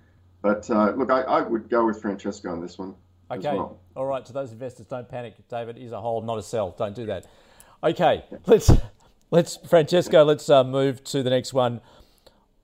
but 0.49 0.71
uh, 0.71 0.93
look, 0.93 1.11
I, 1.11 1.21
I, 1.21 1.41
would 1.43 1.69
go 1.69 1.85
with 1.85 2.01
Francesco 2.01 2.51
on 2.51 2.63
this 2.63 2.79
one. 2.79 2.95
Okay, 3.31 3.55
well. 3.55 3.79
all 3.95 4.07
right. 4.07 4.25
To 4.25 4.33
those 4.33 4.51
investors, 4.51 4.87
don't 4.87 5.07
panic. 5.07 5.35
David 5.47 5.77
is 5.77 5.93
a 5.93 6.01
hold, 6.01 6.25
not 6.25 6.39
a 6.39 6.43
sell. 6.43 6.75
Don't 6.79 6.95
do 6.95 7.05
that. 7.05 7.27
Okay, 7.85 8.25
let's 8.47 8.71
let's 9.31 9.59
Francesco. 9.69 10.25
Let's 10.25 10.49
uh, 10.49 10.65
move 10.65 11.05
to 11.05 11.23
the 11.23 11.29
next 11.29 11.53
one. 11.53 11.83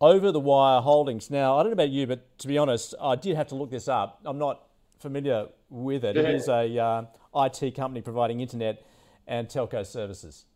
Over 0.00 0.32
the 0.32 0.40
wire 0.40 0.80
holdings. 0.80 1.30
Now, 1.30 1.58
I 1.58 1.62
don't 1.62 1.72
know 1.72 1.74
about 1.74 1.90
you, 1.90 2.06
but 2.06 2.38
to 2.38 2.48
be 2.48 2.56
honest, 2.56 2.94
I 2.98 3.16
did 3.16 3.36
have 3.36 3.48
to 3.48 3.54
look 3.54 3.70
this 3.70 3.86
up. 3.86 4.18
I'm 4.24 4.38
not 4.38 4.62
familiar 4.98 5.48
with 5.68 6.04
it. 6.04 6.16
Yeah. 6.16 6.22
It 6.22 6.34
is 6.36 6.48
a 6.48 6.78
uh, 6.78 7.04
IT 7.36 7.74
company 7.76 8.00
providing 8.00 8.40
internet 8.40 8.82
and 9.26 9.46
telco 9.46 9.84
services? 9.84 10.46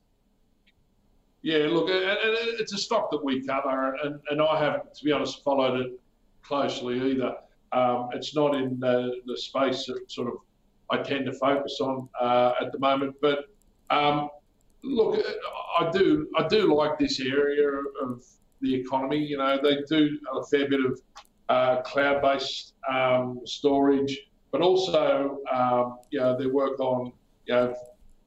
Yeah, 1.43 1.67
look, 1.71 1.89
it's 1.89 2.73
a 2.73 2.79
stock 2.79 3.11
that 3.11 3.23
we 3.23 3.47
cover, 3.47 3.95
and, 4.03 4.19
and 4.31 4.43
I 4.43 4.59
haven't, 4.59 4.95
to 4.95 5.05
be 5.05 5.13
honest, 5.13 5.45
followed 5.45 5.81
it 5.81 5.93
closely 6.49 7.13
either. 7.13 7.35
Um, 7.73 8.09
it's 8.15 8.35
not 8.35 8.55
in 8.55 8.81
the, 8.81 9.21
the 9.27 9.37
space 9.37 9.85
that 9.87 10.11
sort 10.11 10.29
of 10.29 10.35
I 10.91 11.03
tend 11.03 11.27
to 11.27 11.33
focus 11.35 11.79
on 11.81 12.09
uh, 12.19 12.55
at 12.61 12.73
the 12.73 12.79
moment. 12.79 13.15
But 13.21 13.45
um, 13.91 14.31
look, 14.83 15.23
I 15.79 15.91
do 15.91 16.29
I 16.37 16.49
do 16.49 16.75
like 16.75 16.99
this 16.99 17.21
area 17.21 17.69
of 18.03 18.25
the 18.63 18.75
economy. 18.75 19.19
You 19.19 19.39
know, 19.39 19.59
they 19.63 19.83
do 19.89 20.19
a 20.35 20.45
fair 20.47 20.69
bit 20.69 20.81
of 20.85 21.01
uh, 21.51 21.83
cloud-based 21.83 22.75
um, 22.91 23.41
storage, 23.45 24.19
but 24.51 24.63
also 24.63 25.39
um, 25.53 25.99
you 26.11 26.21
know 26.21 26.39
they 26.39 26.47
work 26.47 26.81
on 26.81 27.13
you 27.47 27.55
know 27.55 27.75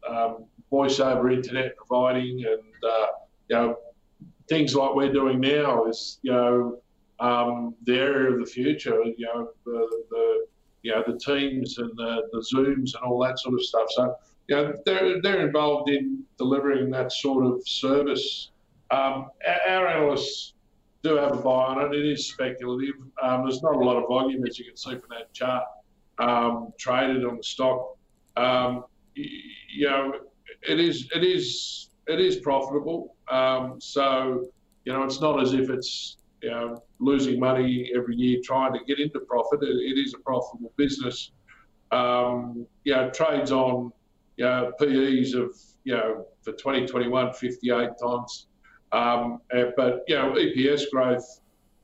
um, 0.07 0.45
voice 0.69 0.99
over 0.99 1.31
internet 1.31 1.75
providing 1.75 2.45
and 2.45 2.83
uh, 2.83 3.07
you 3.49 3.55
know 3.55 3.77
things 4.47 4.75
like 4.75 4.93
we're 4.95 5.13
doing 5.13 5.39
now 5.39 5.85
is 5.85 6.19
you 6.21 6.31
know 6.31 6.77
um, 7.21 7.75
the 7.85 7.95
area 7.95 8.31
of 8.31 8.39
the 8.39 8.45
future. 8.45 9.01
You 9.03 9.25
know 9.25 9.49
the, 9.65 10.03
the 10.09 10.45
you 10.81 10.91
know 10.91 11.03
the 11.05 11.17
teams 11.17 11.77
and 11.77 11.91
the, 11.95 12.23
the 12.31 12.39
zooms 12.53 12.95
and 12.95 13.03
all 13.03 13.23
that 13.23 13.39
sort 13.39 13.53
of 13.55 13.63
stuff. 13.63 13.87
So 13.91 14.15
you 14.47 14.55
know 14.55 14.73
they're 14.85 15.21
they're 15.21 15.45
involved 15.45 15.89
in 15.89 16.23
delivering 16.37 16.89
that 16.91 17.11
sort 17.11 17.45
of 17.45 17.61
service. 17.65 18.49
Um, 18.89 19.29
our, 19.67 19.87
analysts 19.87 20.53
do 21.03 21.15
have 21.15 21.31
a 21.31 21.41
buy 21.41 21.65
on 21.65 21.85
it. 21.85 21.97
It 21.97 22.05
is 22.05 22.27
speculative. 22.27 22.95
Um, 23.21 23.43
there's 23.43 23.63
not 23.63 23.75
a 23.75 23.79
lot 23.79 23.95
of 23.95 24.07
volume, 24.09 24.45
as 24.45 24.59
you 24.59 24.65
can 24.65 24.75
see 24.75 24.91
from 24.91 25.09
that 25.09 25.31
chart, 25.33 25.63
um, 26.19 26.73
traded 26.77 27.23
on 27.23 27.37
the 27.37 27.43
stock. 27.43 27.95
Um, 28.35 28.83
you 29.15 29.87
know, 29.87 30.13
it 30.63 30.79
is 30.79 31.07
it 31.15 31.23
is 31.23 31.89
it 32.07 32.19
is 32.19 32.37
profitable. 32.37 33.15
Um, 33.29 33.79
so 33.79 34.47
you 34.85 34.93
know, 34.93 35.03
it's 35.03 35.21
not 35.21 35.39
as 35.39 35.53
if 35.53 35.69
it's 35.69 36.17
you 36.41 36.49
know 36.49 36.83
losing 36.99 37.39
money 37.39 37.91
every 37.95 38.15
year 38.15 38.39
trying 38.43 38.73
to 38.73 38.79
get 38.85 38.99
into 38.99 39.19
profit. 39.19 39.61
it, 39.63 39.67
it 39.67 39.99
is 39.99 40.13
a 40.13 40.19
profitable 40.19 40.71
business. 40.77 41.31
Um, 41.91 42.65
you 42.83 42.93
know, 42.93 43.09
trades 43.09 43.51
on 43.51 43.91
you 44.37 44.45
know, 44.45 44.71
PEs 44.79 45.33
of 45.33 45.55
you 45.83 45.95
know 45.95 46.25
for 46.41 46.53
2021 46.53 47.33
58 47.33 47.89
times. 48.01 48.47
Um, 48.91 49.39
but 49.77 50.03
you 50.07 50.15
know, 50.15 50.33
EPS 50.33 50.89
growth, 50.91 51.41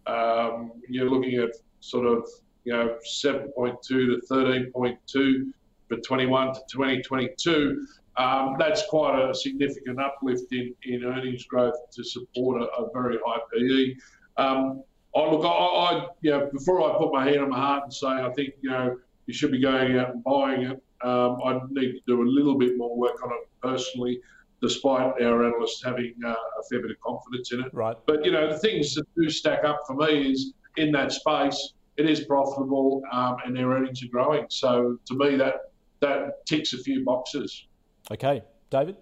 um, 0.08 0.72
you're 0.90 1.10
looking 1.10 1.36
at 1.36 1.52
sort 1.80 2.06
of 2.06 2.28
you 2.64 2.74
know 2.74 2.98
7.2 3.06 3.82
to 3.88 4.22
13.2 4.30 5.52
for 5.88 5.98
21 5.98 6.54
to 6.54 6.60
2022, 6.70 7.88
um, 8.18 8.56
that's 8.58 8.84
quite 8.90 9.30
a 9.30 9.34
significant 9.34 10.00
uplift 10.00 10.52
in, 10.52 10.74
in 10.84 11.04
earnings 11.04 11.46
growth 11.46 11.76
to 11.92 12.04
support 12.04 12.62
a, 12.62 12.66
a 12.66 12.92
very 12.92 13.18
high 13.26 13.40
PE. 13.54 13.96
Um, 14.38 14.84
I 15.16 15.32
look, 15.32 15.44
I, 15.44 15.48
I, 15.48 16.08
you 16.22 16.32
know, 16.32 16.50
before 16.52 16.84
I 16.84 16.98
put 16.98 17.12
my 17.12 17.26
hand 17.26 17.40
on 17.40 17.50
my 17.50 17.58
heart 17.58 17.84
and 17.84 17.94
say 17.94 18.08
I 18.08 18.32
think 18.36 18.54
you 18.62 18.70
know 18.70 18.98
you 19.26 19.34
should 19.34 19.52
be 19.52 19.62
going 19.62 19.98
out 19.98 20.14
and 20.14 20.24
buying 20.24 20.64
it, 20.64 20.84
um, 21.02 21.40
I 21.44 21.60
need 21.72 21.94
to 21.94 22.02
do 22.08 22.22
a 22.22 22.28
little 22.28 22.58
bit 22.58 22.78
more 22.78 22.96
work 22.96 23.24
on 23.24 23.32
it 23.32 23.48
personally, 23.62 24.20
despite 24.62 25.22
our 25.22 25.46
analysts 25.46 25.84
having 25.84 26.14
uh, 26.26 26.30
a 26.32 26.64
fair 26.70 26.82
bit 26.82 26.92
of 26.92 27.00
confidence 27.02 27.52
in 27.52 27.62
it. 27.62 27.74
Right. 27.74 27.98
But 28.06 28.26
you 28.26 28.32
know, 28.32 28.50
the 28.52 28.60
things 28.60 28.94
that 28.96 29.06
do 29.16 29.30
stack 29.30 29.64
up 29.64 29.82
for 29.88 29.96
me 29.96 30.32
is 30.32 30.54
in 30.78 30.92
that 30.92 31.12
space, 31.12 31.74
it 31.98 32.10
is 32.10 32.22
profitable 32.22 33.02
um, 33.12 33.38
and 33.46 33.56
their 33.56 33.70
earnings 33.70 34.04
are 34.04 34.08
growing. 34.08 34.46
So 34.50 35.00
to 35.06 35.18
me, 35.18 35.36
that 35.38 35.72
that 36.00 36.46
ticks 36.46 36.74
a 36.74 36.78
few 36.78 37.04
boxes. 37.04 37.66
Okay, 38.12 38.44
David. 38.70 38.98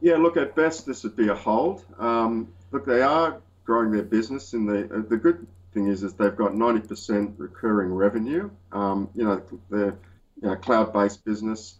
Yeah, 0.00 0.16
look 0.16 0.36
at 0.36 0.54
best 0.54 0.84
this 0.84 1.02
would 1.02 1.16
be 1.16 1.28
a 1.28 1.34
hold. 1.34 1.84
Um, 1.98 2.52
look, 2.72 2.84
they 2.84 3.00
are 3.00 3.40
growing 3.64 3.90
their 3.90 4.02
business, 4.02 4.52
and 4.52 4.68
the 4.68 4.84
uh, 4.94 5.02
the 5.08 5.16
good 5.16 5.46
thing 5.72 5.88
is 5.88 6.02
is 6.02 6.14
they've 6.14 6.36
got 6.36 6.52
90% 6.52 7.34
recurring 7.38 7.92
revenue. 7.92 8.50
Um, 8.72 9.08
you 9.14 9.24
know, 9.24 9.42
they're 9.70 9.98
you 10.40 10.48
know, 10.48 10.56
cloud-based 10.56 11.24
business. 11.24 11.78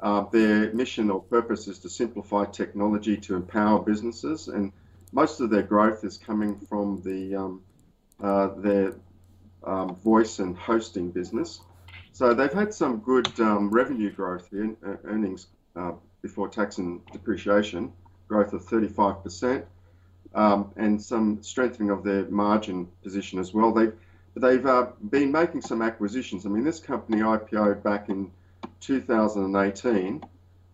Uh, 0.00 0.24
their 0.30 0.72
mission 0.72 1.10
or 1.10 1.22
purpose 1.22 1.68
is 1.68 1.78
to 1.78 1.88
simplify 1.88 2.44
technology 2.44 3.16
to 3.16 3.36
empower 3.36 3.80
businesses, 3.80 4.48
and 4.48 4.72
most 5.12 5.40
of 5.40 5.50
their 5.50 5.62
growth 5.62 6.04
is 6.04 6.16
coming 6.18 6.58
from 6.68 7.00
the 7.04 7.34
um, 7.36 7.62
uh, 8.22 8.48
their 8.56 8.94
um, 9.64 9.94
voice 9.96 10.38
and 10.38 10.56
hosting 10.56 11.10
business. 11.10 11.60
So 12.12 12.34
they've 12.34 12.52
had 12.52 12.72
some 12.72 12.98
good 12.98 13.28
um, 13.40 13.70
revenue 13.70 14.12
growth 14.12 14.48
here, 14.50 14.76
earnings 15.04 15.48
uh, 15.74 15.92
before 16.22 16.48
tax 16.48 16.78
and 16.78 17.04
depreciation, 17.12 17.92
growth 18.28 18.52
of 18.52 18.64
35%, 18.64 19.64
um, 20.34 20.72
and 20.76 21.00
some 21.00 21.42
strengthening 21.42 21.90
of 21.90 22.02
their 22.02 22.24
margin 22.26 22.88
position 23.02 23.38
as 23.38 23.54
well. 23.54 23.72
They've 23.72 23.94
they've 24.36 24.66
uh, 24.66 24.88
been 25.10 25.30
making 25.30 25.62
some 25.62 25.82
acquisitions. 25.82 26.46
I 26.46 26.48
mean, 26.48 26.64
this 26.64 26.80
company 26.80 27.22
IPO'd 27.22 27.82
back 27.82 28.08
in 28.08 28.30
2018, 28.80 30.24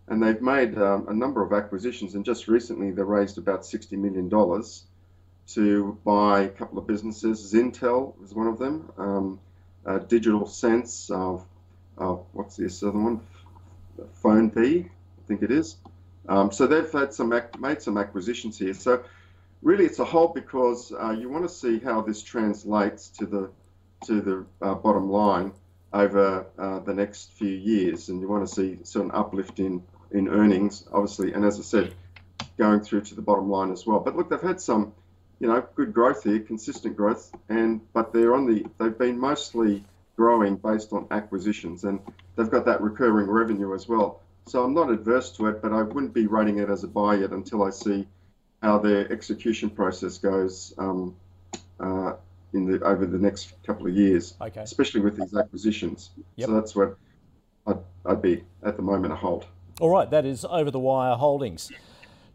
and 0.07 0.23
they've 0.23 0.41
made 0.41 0.77
um, 0.77 1.07
a 1.07 1.13
number 1.13 1.43
of 1.43 1.53
acquisitions. 1.53 2.15
And 2.15 2.25
just 2.25 2.47
recently, 2.47 2.91
they 2.91 3.03
raised 3.03 3.37
about 3.37 3.61
$60 3.61 3.91
million 3.97 4.29
to 5.53 5.97
buy 6.03 6.41
a 6.41 6.49
couple 6.49 6.79
of 6.79 6.87
businesses. 6.87 7.53
Zintel 7.53 8.13
is 8.23 8.33
one 8.33 8.47
of 8.47 8.57
them. 8.57 8.91
Um, 8.97 9.39
uh, 9.85 9.99
Digital 9.99 10.45
Sense 10.45 11.09
of 11.09 11.45
uh, 11.97 12.13
what's 12.33 12.55
this 12.55 12.81
other 12.83 12.99
one? 12.99 13.21
Phone 14.13 14.49
B, 14.49 14.87
I 14.87 15.27
think 15.27 15.43
it 15.43 15.51
is. 15.51 15.77
Um, 16.27 16.51
so 16.51 16.67
they've 16.67 16.91
had 16.91 17.13
some 17.13 17.33
made 17.59 17.81
some 17.81 17.97
acquisitions 17.97 18.57
here. 18.57 18.73
So 18.73 19.03
really, 19.61 19.85
it's 19.85 19.99
a 19.99 20.05
hold 20.05 20.33
because 20.33 20.91
uh, 20.91 21.11
you 21.11 21.29
want 21.29 21.43
to 21.43 21.49
see 21.49 21.79
how 21.79 22.01
this 22.01 22.21
translates 22.21 23.09
to 23.09 23.25
the 23.25 23.51
to 24.05 24.21
the 24.21 24.45
uh, 24.65 24.73
bottom 24.73 25.09
line 25.09 25.53
over 25.93 26.45
uh, 26.57 26.79
the 26.79 26.93
next 26.93 27.33
few 27.33 27.49
years, 27.51 28.09
and 28.09 28.19
you 28.19 28.27
want 28.27 28.47
to 28.47 28.53
see 28.53 28.79
certain 28.83 29.11
uplift 29.11 29.59
in 29.59 29.83
in 30.11 30.27
earnings, 30.27 30.87
obviously, 30.91 31.33
and 31.33 31.45
as 31.45 31.59
I 31.59 31.63
said, 31.63 31.93
going 32.57 32.81
through 32.81 33.01
to 33.01 33.15
the 33.15 33.21
bottom 33.21 33.49
line 33.49 33.71
as 33.71 33.85
well. 33.85 33.99
But 33.99 34.15
look, 34.15 34.29
they've 34.29 34.41
had 34.41 34.59
some, 34.59 34.93
you 35.39 35.47
know, 35.47 35.65
good 35.75 35.93
growth 35.93 36.23
here, 36.23 36.39
consistent 36.39 36.97
growth, 36.97 37.31
and 37.49 37.81
but 37.93 38.13
they're 38.13 38.33
on 38.33 38.45
the 38.45 38.65
they've 38.77 38.97
been 38.97 39.19
mostly 39.19 39.83
growing 40.17 40.55
based 40.55 40.91
on 40.93 41.07
acquisitions, 41.11 41.83
and 41.83 41.99
they've 42.35 42.49
got 42.49 42.65
that 42.65 42.81
recurring 42.81 43.29
revenue 43.29 43.73
as 43.73 43.87
well. 43.87 44.21
So 44.47 44.63
I'm 44.63 44.73
not 44.73 44.89
adverse 44.89 45.31
to 45.33 45.47
it, 45.47 45.61
but 45.61 45.71
I 45.71 45.83
wouldn't 45.83 46.13
be 46.13 46.27
rating 46.27 46.57
it 46.57 46.69
as 46.69 46.83
a 46.83 46.87
buy 46.87 47.15
yet 47.15 47.31
until 47.31 47.63
I 47.63 47.69
see 47.69 48.07
how 48.61 48.77
their 48.77 49.11
execution 49.11 49.69
process 49.69 50.17
goes 50.17 50.73
um, 50.77 51.15
uh, 51.79 52.13
in 52.53 52.65
the 52.65 52.83
over 52.83 53.05
the 53.05 53.17
next 53.17 53.53
couple 53.65 53.87
of 53.87 53.95
years, 53.95 54.35
okay. 54.41 54.61
especially 54.61 55.01
with 55.01 55.17
these 55.17 55.35
acquisitions. 55.35 56.11
Yep. 56.35 56.47
So 56.47 56.53
that's 56.53 56.75
what 56.75 56.97
I'd, 57.67 57.79
I'd 58.05 58.21
be 58.21 58.43
at 58.63 58.75
the 58.75 58.83
moment 58.83 59.13
a 59.13 59.15
hold. 59.15 59.45
All 59.79 59.89
right, 59.89 60.09
that 60.11 60.25
is 60.25 60.45
over 60.45 60.69
the 60.69 60.79
wire 60.79 61.15
holdings. 61.15 61.71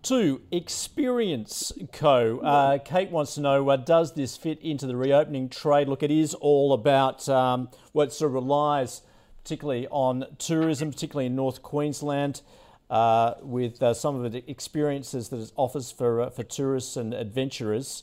Two, 0.03 0.43
Experience 0.53 1.73
Co. 1.93 2.39
Uh, 2.39 2.79
Kate 2.79 3.11
wants 3.11 3.35
to 3.35 3.41
know 3.41 3.69
uh, 3.69 3.77
does 3.77 4.15
this 4.15 4.37
fit 4.37 4.61
into 4.61 4.87
the 4.87 4.97
reopening 4.97 5.49
trade? 5.49 5.89
Look, 5.89 6.03
it 6.03 6.13
is 6.13 6.35
all 6.35 6.73
about 6.73 7.29
um, 7.29 7.71
what 7.93 8.13
sort 8.13 8.31
of 8.31 8.35
relies 8.35 9.03
particularly 9.47 9.87
on 9.93 10.25
tourism, 10.39 10.91
particularly 10.91 11.27
in 11.27 11.37
North 11.37 11.63
Queensland, 11.63 12.43
uh, 12.91 13.35
with 13.43 13.83
uh, 13.83 13.95
some 13.95 14.23
of 14.23 14.33
the 14.33 14.49
experiences 14.51 15.29
that 15.31 15.41
it 15.41 15.53
offers 15.57 15.91
for, 15.91 16.23
uh, 16.23 16.31
for 16.31 16.43
tourists 16.43 16.97
and 16.97 17.13
adventurers. 17.15 18.03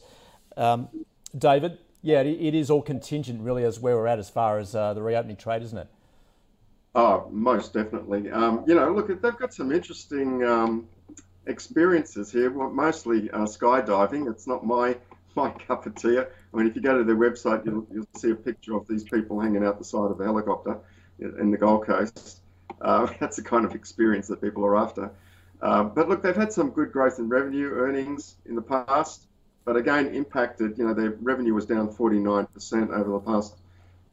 Um, 0.57 0.89
David, 1.37 1.77
yeah, 2.01 2.21
it 2.21 2.53
is 2.53 2.69
all 2.69 2.81
contingent 2.81 3.41
really 3.41 3.63
as 3.63 3.79
where 3.79 3.95
we're 3.95 4.07
at 4.07 4.19
as 4.19 4.29
far 4.29 4.59
as 4.59 4.75
uh, 4.75 4.93
the 4.93 5.01
reopening 5.01 5.37
trade, 5.37 5.63
isn't 5.63 5.77
it? 5.77 5.87
Oh, 6.95 7.27
most 7.31 7.73
definitely. 7.73 8.29
Um, 8.29 8.63
you 8.67 8.75
know, 8.75 8.91
look, 8.93 9.07
they've 9.07 9.37
got 9.37 9.53
some 9.53 9.71
interesting 9.71 10.43
um, 10.43 10.87
experiences 11.47 12.31
here, 12.31 12.51
mostly 12.51 13.31
uh, 13.31 13.39
skydiving. 13.45 14.29
It's 14.29 14.47
not 14.47 14.65
my 14.65 14.97
my 15.35 15.49
cup 15.49 15.87
of 15.87 15.95
tea. 15.95 16.19
I 16.19 16.57
mean, 16.57 16.67
if 16.67 16.75
you 16.75 16.81
go 16.83 16.95
to 16.95 17.03
their 17.03 17.15
website, 17.15 17.65
you'll, 17.65 17.87
you'll 17.91 18.05
see 18.15 18.29
a 18.29 18.35
picture 18.35 18.75
of 18.75 18.87
these 18.87 19.03
people 19.03 19.39
hanging 19.39 19.65
out 19.65 19.79
the 19.79 19.83
side 19.83 20.11
of 20.11 20.19
a 20.19 20.23
helicopter 20.23 20.77
in 21.17 21.49
the 21.49 21.57
Gold 21.57 21.87
Coast. 21.87 22.42
Uh, 22.81 23.07
that's 23.19 23.37
the 23.37 23.43
kind 23.43 23.65
of 23.65 23.75
experience 23.75 24.27
that 24.27 24.41
people 24.41 24.65
are 24.65 24.77
after. 24.77 25.11
Uh, 25.61 25.83
but 25.83 26.09
look, 26.09 26.21
they've 26.21 26.35
had 26.35 26.51
some 26.51 26.69
good 26.71 26.91
growth 26.91 27.19
in 27.19 27.29
revenue 27.29 27.69
earnings 27.71 28.35
in 28.45 28.55
the 28.55 28.61
past, 28.61 29.27
but 29.63 29.77
again, 29.77 30.07
impacted. 30.13 30.77
You 30.77 30.87
know, 30.87 30.93
their 30.93 31.11
revenue 31.21 31.53
was 31.53 31.65
down 31.65 31.93
49% 31.93 32.89
over 32.89 33.11
the 33.11 33.19
past 33.19 33.55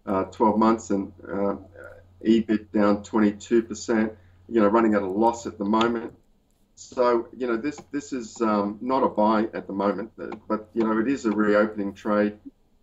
uh, 0.07 0.25
12 0.25 0.59
months, 0.59 0.91
and 0.91 1.13
uh, 1.25 1.57
EBIT 2.25 2.71
down 2.73 3.03
22%. 3.03 4.15
You 4.49 4.61
know, 4.61 4.69
running 4.69 4.95
at 4.95 5.03
a 5.03 5.07
loss 5.07 5.47
at 5.47 5.59
the 5.59 5.65
moment. 5.65 6.13
So 6.81 7.29
you 7.37 7.47
know 7.47 7.59
this 7.59 7.79
this 7.93 8.15
is 8.15 8.41
um, 8.41 8.79
not 8.81 9.03
a 9.03 9.09
buy 9.09 9.49
at 9.53 9.67
the 9.67 9.73
moment, 9.75 10.13
but 10.49 10.71
you 10.73 10.83
know 10.83 10.99
it 10.99 11.09
is 11.09 11.27
a 11.27 11.31
reopening 11.31 11.93
trade. 11.93 12.39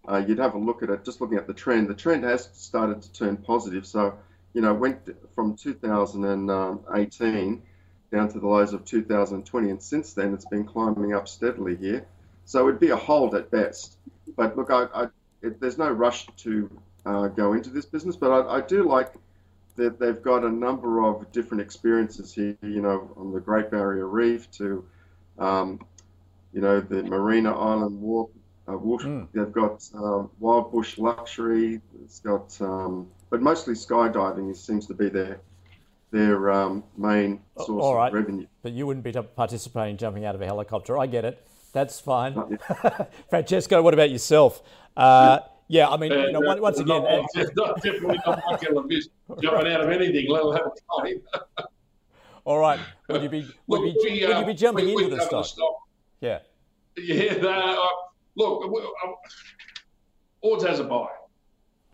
Uh, 0.07 0.23
you'd 0.25 0.37
have 0.37 0.53
a 0.53 0.59
look 0.59 0.83
at 0.83 0.89
it, 0.91 1.03
just 1.03 1.19
looking 1.19 1.39
at 1.39 1.47
the 1.47 1.53
trend. 1.53 1.89
The 1.89 1.95
trend 1.95 2.23
has 2.23 2.47
started 2.53 3.01
to 3.01 3.11
turn 3.11 3.37
positive. 3.37 3.87
So 3.87 4.13
you 4.53 4.61
know 4.61 4.73
went 4.73 4.99
from 5.35 5.55
2018 5.55 7.61
down 8.11 8.29
to 8.29 8.39
the 8.39 8.47
lows 8.47 8.73
of 8.73 8.85
2020, 8.85 9.69
and 9.69 9.83
since 9.83 10.13
then 10.13 10.33
it's 10.33 10.45
been 10.45 10.65
climbing 10.65 11.13
up 11.13 11.27
steadily 11.27 11.75
here. 11.75 12.07
So 12.45 12.67
it'd 12.67 12.79
be 12.79 12.91
a 12.91 12.95
hold 12.95 13.35
at 13.35 13.51
best. 13.51 13.97
But 14.35 14.55
look, 14.55 14.71
I, 14.71 14.87
I 14.93 15.07
it, 15.41 15.59
there's 15.59 15.77
no 15.77 15.89
rush 15.89 16.27
to 16.37 16.69
uh, 17.05 17.27
go 17.27 17.53
into 17.53 17.69
this 17.69 17.85
business, 17.85 18.15
but 18.15 18.31
I, 18.31 18.57
I 18.57 18.61
do 18.61 18.83
like 18.83 19.13
that 19.75 19.99
they've 19.99 20.21
got 20.21 20.43
a 20.43 20.49
number 20.49 21.03
of 21.03 21.31
different 21.31 21.61
experiences 21.61 22.33
here, 22.33 22.57
you 22.61 22.81
know, 22.81 23.11
on 23.15 23.31
the 23.31 23.39
Great 23.39 23.71
Barrier 23.71 24.07
Reef 24.07 24.49
to, 24.51 24.83
um, 25.37 25.79
you 26.51 26.61
know, 26.61 26.81
the 26.81 27.03
Marina 27.03 27.53
Island 27.53 28.01
Walk. 28.01 28.31
Uh, 28.67 28.71
mm. 28.71 29.27
They've 29.33 29.51
got 29.51 29.87
uh, 29.95 30.23
Wild 30.39 30.71
Bush 30.71 30.97
Luxury. 30.97 31.79
It's 32.03 32.19
got, 32.19 32.59
um, 32.59 33.07
but 33.29 33.41
mostly 33.41 33.73
skydiving 33.73 34.55
seems 34.55 34.85
to 34.87 34.93
be 34.93 35.09
their 35.09 35.39
their 36.11 36.49
um, 36.51 36.83
main 36.97 37.41
source 37.57 37.83
All 37.83 37.95
right. 37.95 38.07
of 38.07 38.13
revenue. 38.13 38.47
But 38.61 38.71
you 38.71 38.87
wouldn't 38.87 39.03
be 39.03 39.11
participating 39.11 39.97
jumping 39.97 40.25
out 40.25 40.35
of 40.35 40.41
a 40.41 40.45
helicopter. 40.45 40.97
I 40.97 41.05
get 41.05 41.25
it. 41.25 41.45
That's 41.73 41.99
fine. 41.99 42.57
Francesco, 43.29 43.81
what 43.81 43.93
about 43.93 44.09
yourself? 44.09 44.63
Uh, 44.95 45.39
yeah, 45.67 45.89
I 45.89 45.97
mean, 45.97 46.11
you 46.11 46.31
know, 46.31 46.39
uh, 46.39 46.55
once 46.57 46.79
again, 46.79 47.03
not, 47.03 47.27
not, 47.35 47.81
definitely 47.83 48.19
not 48.25 48.41
my 48.45 48.57
Elvis 48.57 49.09
jumping 49.41 49.71
out 49.73 49.81
of 49.81 49.89
anything, 49.89 50.29
let 50.29 50.43
alone 50.43 50.59
a 50.59 51.01
plane. 51.01 51.21
All 52.45 52.59
right, 52.59 52.79
would 53.09 53.21
you 53.21 53.27
be 53.27 53.45
would, 53.67 53.81
look, 53.81 54.01
be, 54.01 54.09
we, 54.09 54.23
uh, 54.23 54.27
would 54.29 54.39
you 54.39 54.45
be 54.45 54.53
jumping 54.53 54.85
we, 54.85 54.91
into 54.91 55.03
we 55.05 55.15
the, 55.15 55.21
stock? 55.25 55.43
the 55.43 55.49
stock? 55.49 55.75
Yeah, 56.21 56.39
yeah. 56.97 57.33
That, 57.41 57.57
uh, 57.57 57.87
look, 58.37 58.63
uh, 58.63 59.07
Ords 60.39 60.63
has 60.63 60.79
a 60.79 60.85
buy, 60.85 61.07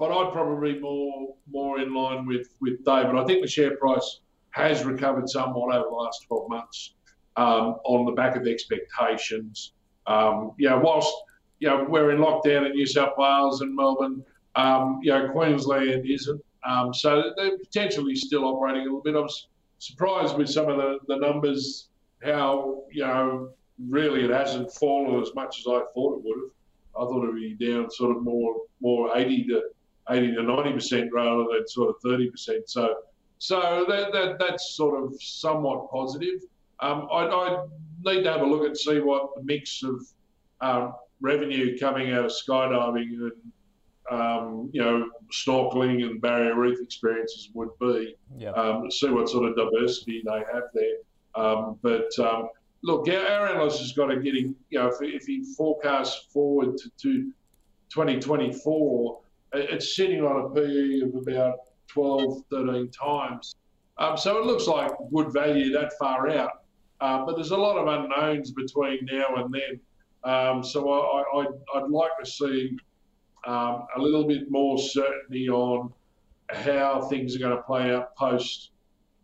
but 0.04 0.12
I'd 0.12 0.34
probably 0.34 0.80
more 0.80 1.34
more 1.49 1.80
in 1.80 1.93
line 1.93 2.26
with 2.26 2.49
with 2.60 2.84
David. 2.84 3.16
I 3.16 3.24
think 3.24 3.41
the 3.41 3.47
share 3.47 3.78
price 3.78 4.20
has 4.49 4.84
recovered 4.84 5.30
somewhat 5.30 5.74
over 5.74 5.86
the 5.86 5.95
last 5.95 6.26
twelve 6.28 6.49
months 6.49 6.95
um, 7.38 7.78
on 7.86 8.06
the 8.06 8.12
back 8.12 8.36
of 8.36 8.45
expectations. 8.45 9.72
Um, 10.06 10.56
yeah, 10.60 10.76
whilst 10.76 11.14
you 11.60 11.70
know, 11.70 11.86
we're 11.88 12.12
in 12.12 12.18
lockdown 12.18 12.66
in 12.66 12.74
New 12.74 12.86
South 12.86 13.14
Wales 13.18 13.62
and 13.62 13.74
Melbourne. 13.74 14.26
Um, 14.56 14.99
you 15.01 15.14
know, 15.14 15.30
Queensland 15.30 16.06
isn't. 16.06 16.43
Um, 16.68 16.93
so 16.93 17.32
they're 17.38 17.58
potentially 17.58 18.16
still 18.16 18.43
operating 18.43 18.82
a 18.82 18.84
little 18.84 19.01
bit. 19.01 19.16
I 19.16 19.20
was 19.20 19.47
surprised 19.80 20.38
with 20.38 20.49
some 20.49 20.70
of 20.70 20.76
the, 20.76 20.99
the 21.08 21.16
numbers, 21.16 21.88
how, 22.22 22.84
you 22.91 23.04
know, 23.04 23.51
really 23.88 24.26
it 24.26 24.32
hasn't 24.32 24.74
fallen 24.74 25.22
as 25.22 25.34
much 25.34 25.60
as 25.60 25.66
I 25.66 25.80
thought 25.93 26.18
it 26.18 26.26
would 26.26 26.38
have. 26.43 26.51
I 26.95 27.06
thought 27.06 27.24
it 27.24 27.34
would 27.34 27.58
be 27.58 27.72
down 27.72 27.89
sort 27.89 28.16
of 28.16 28.22
more 28.22 28.56
more 28.82 29.18
80 29.18 29.45
to 29.45 29.64
80 30.10 30.36
to 30.36 30.43
90 30.43 30.74
percent 30.74 31.10
rather 31.14 31.45
than 31.51 31.68
sort 31.68 31.89
of 31.89 31.95
30 32.04 32.30
percent. 32.30 32.70
So 32.70 32.95
so 33.43 33.86
that, 33.89 34.14
that 34.14 34.39
that's 34.39 34.76
sort 34.76 35.04
of 35.04 35.22
somewhat 35.22 35.91
positive. 35.91 36.41
Um, 36.80 37.08
I, 37.12 37.26
I 37.26 37.66
need 38.06 38.24
to 38.24 38.32
have 38.32 38.41
a 38.41 38.45
look 38.45 38.66
and 38.66 38.78
see 38.78 38.99
what 38.99 39.36
the 39.36 39.43
mix 39.43 39.84
of 39.84 40.01
um, 40.62 40.93
revenue 41.20 41.78
coming 41.78 42.12
out 42.12 42.26
of 42.26 42.32
skydiving 42.32 43.10
and 43.14 43.32
um, 44.12 44.70
you 44.74 44.82
know 44.82 45.10
snorkeling 45.32 46.04
and 46.06 46.22
barrier 46.22 46.56
reef 46.56 46.80
experiences 46.82 47.49
would 47.54 47.70
be. 47.80 48.16
Yep. 48.38 48.58
Um, 48.58 48.91
see 48.91 49.10
what 49.10 49.30
sort 49.30 49.49
of 49.49 49.56
diversity 49.56 50.22
they 50.26 50.43
have 50.54 50.64
there. 50.74 50.97
Um, 51.36 51.80
but 51.82 52.18
um, 52.20 52.49
look, 52.84 53.08
our, 53.10 53.26
our, 53.28 53.49
analyst 53.49 53.80
has 53.80 53.91
got 53.93 54.08
to 54.08 54.22
get 54.22 54.36
him. 54.36 54.56
You 54.70 54.80
know, 54.80 54.88
if, 54.88 55.01
if 55.01 55.26
he 55.26 55.43
forecasts 55.58 56.28
forward 56.32 56.78
to, 56.78 56.89
to 57.01 57.32
2024, 57.89 59.20
it's 59.54 59.95
sitting 59.95 60.22
on 60.22 60.45
a 60.45 60.49
PE 60.54 61.01
of 61.01 61.16
about 61.16 61.60
12, 61.88 62.43
13 62.49 62.89
times. 62.91 63.56
Um, 63.97 64.18
so 64.18 64.38
it 64.39 64.45
looks 64.45 64.68
like 64.68 64.91
good 65.14 65.32
value 65.32 65.72
that 65.74 65.93
far 65.99 66.30
out. 66.30 66.64
Uh, 66.99 67.26
but 67.26 67.36
there's 67.36 67.51
a 67.51 67.58
lot 67.58 67.78
of 67.78 67.88
unknowns 67.88 68.51
between 68.51 68.99
now 69.12 69.36
and 69.36 69.54
then. 69.54 69.80
Um, 70.24 70.64
so 70.64 70.89
I, 70.89 71.45
would 71.76 71.91
like 71.91 72.12
to 72.24 72.30
see 72.30 72.78
um, 73.45 73.86
a 73.97 73.99
little 74.01 74.26
bit 74.26 74.49
more 74.49 74.78
certainty 74.78 75.49
on 75.49 75.91
how 76.49 77.01
things 77.01 77.36
are 77.36 77.39
going 77.39 77.56
to 77.56 77.64
play 77.64 77.93
out 77.93 78.16
post 78.16 78.72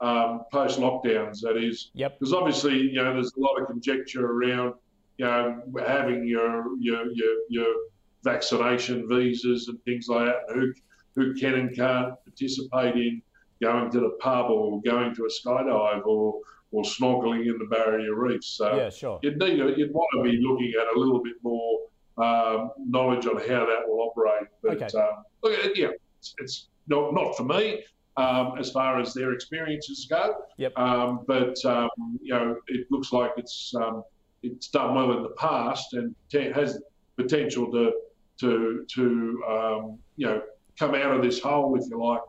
um, 0.01 0.41
post 0.51 0.79
lockdowns. 0.79 1.41
That 1.41 1.57
is, 1.57 1.91
yep. 1.93 2.19
Because 2.19 2.33
obviously, 2.33 2.77
you 2.77 2.95
know, 2.95 3.13
there's 3.13 3.33
a 3.35 3.39
lot 3.39 3.61
of 3.61 3.67
conjecture 3.67 4.25
around, 4.25 4.73
you 5.17 5.25
know, 5.25 5.61
having 5.85 6.27
your 6.27 6.77
your 6.79 7.11
your, 7.11 7.35
your 7.49 7.75
vaccination 8.23 9.07
visas 9.07 9.67
and 9.67 9.81
things 9.83 10.07
like 10.07 10.25
that, 10.25 10.37
and 10.49 10.61
who 10.61 10.73
who 11.15 11.33
can 11.33 11.55
and 11.55 11.75
can't 11.75 12.13
participate 12.23 12.95
in 12.95 13.21
going 13.61 13.91
to 13.91 13.99
the 13.99 14.11
pub 14.19 14.49
or 14.49 14.81
going 14.81 15.13
to 15.15 15.25
a 15.25 15.29
skydive 15.29 16.05
or 16.05 16.39
or 16.71 16.83
snorkeling 16.83 17.41
in 17.47 17.57
the 17.57 17.65
barrier 17.65 18.13
reefs. 18.15 18.47
So 18.47 18.75
yeah, 18.75 18.89
sure. 18.89 19.19
You'd 19.23 19.37
need 19.37 19.59
a, 19.59 19.73
you'd 19.75 19.91
want 19.91 20.07
to 20.15 20.23
be 20.23 20.37
looking 20.41 20.73
at 20.79 20.95
a 20.95 20.99
little 20.99 21.21
bit 21.23 21.33
more 21.41 21.79
um, 22.17 22.71
knowledge 22.77 23.25
on 23.25 23.37
how 23.37 23.65
that 23.65 23.79
will 23.87 24.01
operate. 24.01 24.47
But 24.61 24.81
Okay. 24.81 24.97
um, 24.99 25.23
look, 25.41 25.75
yeah, 25.75 25.87
it's, 26.19 26.35
it's 26.37 26.67
not 26.87 27.13
not 27.13 27.35
for 27.35 27.43
me 27.43 27.83
um, 28.17 28.53
as 28.59 28.71
far 28.71 28.99
as 28.99 29.13
their 29.13 29.33
experiences 29.33 30.05
go. 30.09 30.35
Yep. 30.57 30.77
Um, 30.77 31.21
but 31.27 31.63
um, 31.65 31.89
you 32.21 32.33
know, 32.33 32.57
it 32.67 32.87
looks 32.91 33.11
like 33.11 33.31
it's 33.37 33.73
um, 33.75 34.03
it's 34.43 34.67
done 34.67 34.95
well 34.95 35.11
in 35.17 35.23
the 35.23 35.29
past 35.29 35.93
and 35.93 36.15
has 36.53 36.81
potential 37.17 37.71
to 37.71 37.91
to 38.39 38.85
to 38.87 39.43
um, 39.47 39.99
you 40.15 40.27
know 40.27 40.41
come 40.77 40.95
out 40.95 41.15
of 41.15 41.21
this 41.21 41.39
hole, 41.41 41.75
if 41.77 41.89
you 41.89 42.01
like, 42.01 42.21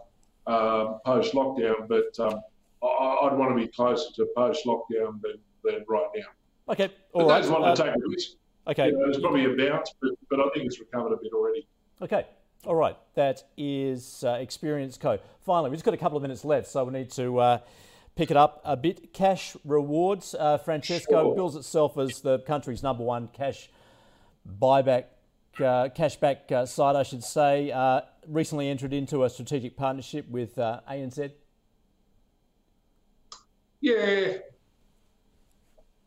um, 0.47 0.99
post 1.05 1.35
lockdown. 1.35 1.87
But 1.89 2.19
um, 2.19 2.41
I, 2.83 2.87
I'd 3.23 3.39
want 3.39 3.51
to 3.51 3.55
be 3.55 3.69
closer 3.69 4.13
to 4.17 4.27
post 4.37 4.67
lockdown 4.67 5.21
than, 5.23 5.35
than 5.65 5.85
right 5.89 6.09
now. 6.17 6.23
Okay, 6.73 6.91
But 7.13 7.23
all 7.23 7.29
right. 7.29 7.43
those 7.43 7.51
want 7.51 7.65
uh, 7.65 7.75
to 7.77 7.83
take 7.85 7.95
a 7.95 8.09
risk. 8.09 8.31
okay, 8.67 8.87
You 8.87 8.93
know, 8.93 9.05
there's 9.05 9.19
probably 9.19 9.45
a 9.45 9.57
bounce, 9.57 9.93
but, 10.01 10.11
but 10.29 10.41
I 10.41 10.49
think 10.55 10.67
it's 10.67 10.81
recovered 10.81 11.13
a 11.13 11.17
bit 11.17 11.33
already. 11.33 11.67
Okay. 12.03 12.27
All 12.67 12.75
right. 12.75 12.97
That 13.15 13.43
is 13.57 14.23
uh, 14.25 14.33
Experience 14.41 14.97
Co. 14.99 15.19
Finally, 15.41 15.71
we've 15.71 15.77
just 15.79 15.85
got 15.85 15.95
a 15.95 15.97
couple 15.99 16.17
of 16.17 16.23
minutes 16.23 16.45
left, 16.45 16.67
so 16.69 16.85
we 16.85 16.93
need 16.93 17.11
to 17.13 17.39
uh, 17.39 17.59
pick 18.17 18.31
it 18.31 18.37
up 18.37 18.61
a 18.65 18.77
bit. 18.77 19.13
Cash 19.13 19.57
rewards. 19.65 20.35
Uh, 20.39 20.59
Francesco 20.59 21.25
Sure. 21.25 21.35
bills 21.35 21.57
itself 21.57 21.97
as 21.99 22.21
the 22.21 22.41
country's 22.41 22.83
number 22.83 23.03
one 23.03 23.29
cash 23.33 23.71
buyback, 24.61 25.05
cashback 25.59 26.51
uh, 26.53 26.67
site, 26.67 26.97
I 26.97 27.03
should 27.03 27.25
say. 27.25 27.71
Uh, 27.71 28.03
recently 28.27 28.69
entered 28.69 28.93
into 28.93 29.25
a 29.25 29.31
strategic 29.31 29.77
partnership 29.77 30.29
with 30.29 30.59
uh, 30.59 30.81
ANZ. 30.91 31.33
Yeah. 33.81 34.39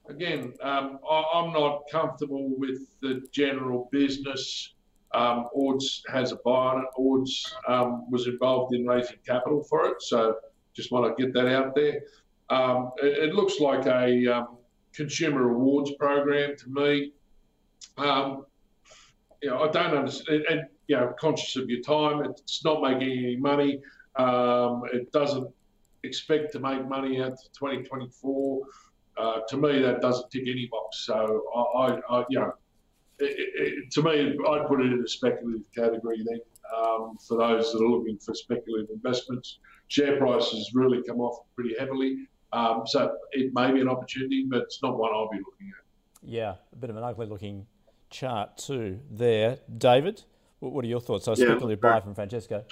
Again, 0.08 0.54
um, 0.62 1.00
I, 1.10 1.24
I'm 1.34 1.54
not 1.54 1.84
comfortable 1.92 2.54
with 2.58 3.00
the 3.02 3.22
general 3.32 3.90
business. 3.92 4.74
Um, 5.14 5.48
Ords 5.54 6.04
has 6.10 6.32
a 6.32 6.38
buy 6.38 6.52
on 6.52 6.82
it. 6.82 6.88
Ords 6.96 7.56
um, 7.68 8.10
was 8.10 8.28
involved 8.28 8.74
in 8.74 8.86
raising 8.86 9.18
capital 9.26 9.64
for 9.64 9.86
it, 9.86 10.02
so 10.02 10.36
just 10.74 10.92
want 10.92 11.16
to 11.16 11.24
get 11.24 11.34
that 11.34 11.48
out 11.48 11.76
there. 11.76 12.02
Um, 12.50 12.92
it, 12.98 13.30
it 13.30 13.36
looks 13.36 13.60
like 13.60 13.86
a 13.86 14.28
um, 14.28 14.58
consumer 14.94 15.46
rewards 15.46 15.92
program 16.00 16.56
to 16.58 16.70
me. 16.70 17.14
You 19.44 19.50
know, 19.50 19.60
I 19.62 19.68
don't 19.72 19.94
understand, 19.98 20.46
and 20.50 20.62
you 20.88 20.96
know, 20.96 21.14
conscious 21.20 21.58
of 21.58 21.70
your 21.70 21.82
time, 21.82 22.24
it's 22.24 22.64
not 22.64 22.82
making 22.82 23.12
any 23.12 23.36
money. 23.36 23.82
Um, 24.16 24.84
it 24.94 25.12
doesn't 25.12 25.48
expect 26.04 26.54
to 26.54 26.60
make 26.60 26.88
money 26.88 27.22
out 27.22 27.38
to 27.38 27.50
2024. 27.60 28.62
Uh, 29.18 29.40
to 29.50 29.58
me, 29.58 29.82
that 29.82 30.00
doesn't 30.00 30.32
tick 30.32 30.44
any 30.48 30.68
box. 30.72 31.06
So 31.06 31.44
I, 31.54 31.60
I, 31.60 32.00
I 32.20 32.26
you 32.30 32.40
know, 32.40 32.54
it, 33.20 33.36
it- 33.38 33.92
to 33.92 34.02
me, 34.02 34.38
I'd 34.50 34.66
put 34.68 34.80
it 34.80 34.94
in 34.94 35.04
a 35.04 35.08
speculative 35.08 35.70
category 35.76 36.24
then. 36.26 36.40
Um, 36.74 37.18
for 37.28 37.38
those 37.38 37.74
that 37.74 37.80
are 37.84 37.88
looking 37.88 38.18
for 38.20 38.34
speculative 38.34 38.90
investments, 38.92 39.60
share 39.90 40.18
prices 40.18 40.72
really 40.74 41.04
come 41.04 41.20
off 41.20 41.46
pretty 41.54 41.76
heavily. 41.78 42.30
Um, 42.54 42.84
so 42.86 43.14
it 43.34 43.54
may 43.54 43.72
be 43.74 43.82
an 43.82 43.90
opportunity, 43.90 44.46
but 44.50 44.62
it's 44.62 44.82
not 44.82 44.98
one 44.98 45.12
I'll 45.14 45.30
be 45.30 45.38
looking 45.40 45.68
at. 45.78 45.84
Yeah, 46.30 46.56
a 46.72 46.76
bit 46.78 46.90
of 46.90 46.96
an 46.96 47.04
ugly 47.04 47.28
looking 47.28 47.68
chart 48.14 48.58
too 48.58 49.00
there. 49.12 49.58
David, 49.78 50.24
what, 50.60 50.72
what 50.72 50.86
are 50.86 50.88
your 50.88 51.02
thoughts? 51.02 51.26
So 51.26 51.32
Yeah, 51.32 51.48
speculative 51.48 51.82
buy 51.82 52.00
from 52.00 52.16
Francesco. 52.16 52.64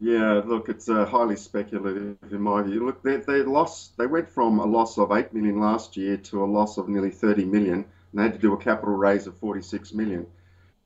Yeah, 0.00 0.42
look, 0.44 0.68
it's 0.68 0.88
uh, 0.88 1.06
highly 1.06 1.36
speculative 1.36 2.16
in 2.30 2.40
my 2.40 2.62
view. 2.62 2.84
Look, 2.84 3.02
they, 3.02 3.16
they 3.16 3.42
lost. 3.42 3.96
They 3.96 4.06
went 4.06 4.28
from 4.28 4.58
a 4.58 4.66
loss 4.66 4.98
of 4.98 5.12
eight 5.12 5.32
million 5.32 5.60
last 5.60 5.96
year 5.96 6.16
to 6.18 6.44
a 6.44 6.46
loss 6.46 6.78
of 6.78 6.88
nearly 6.88 7.10
thirty 7.10 7.44
million, 7.44 7.74
and 7.74 7.86
they 8.12 8.22
had 8.22 8.34
to 8.34 8.38
do 8.38 8.52
a 8.52 8.56
capital 8.56 8.94
raise 8.94 9.26
of 9.26 9.36
forty-six 9.38 9.94
million. 9.94 10.26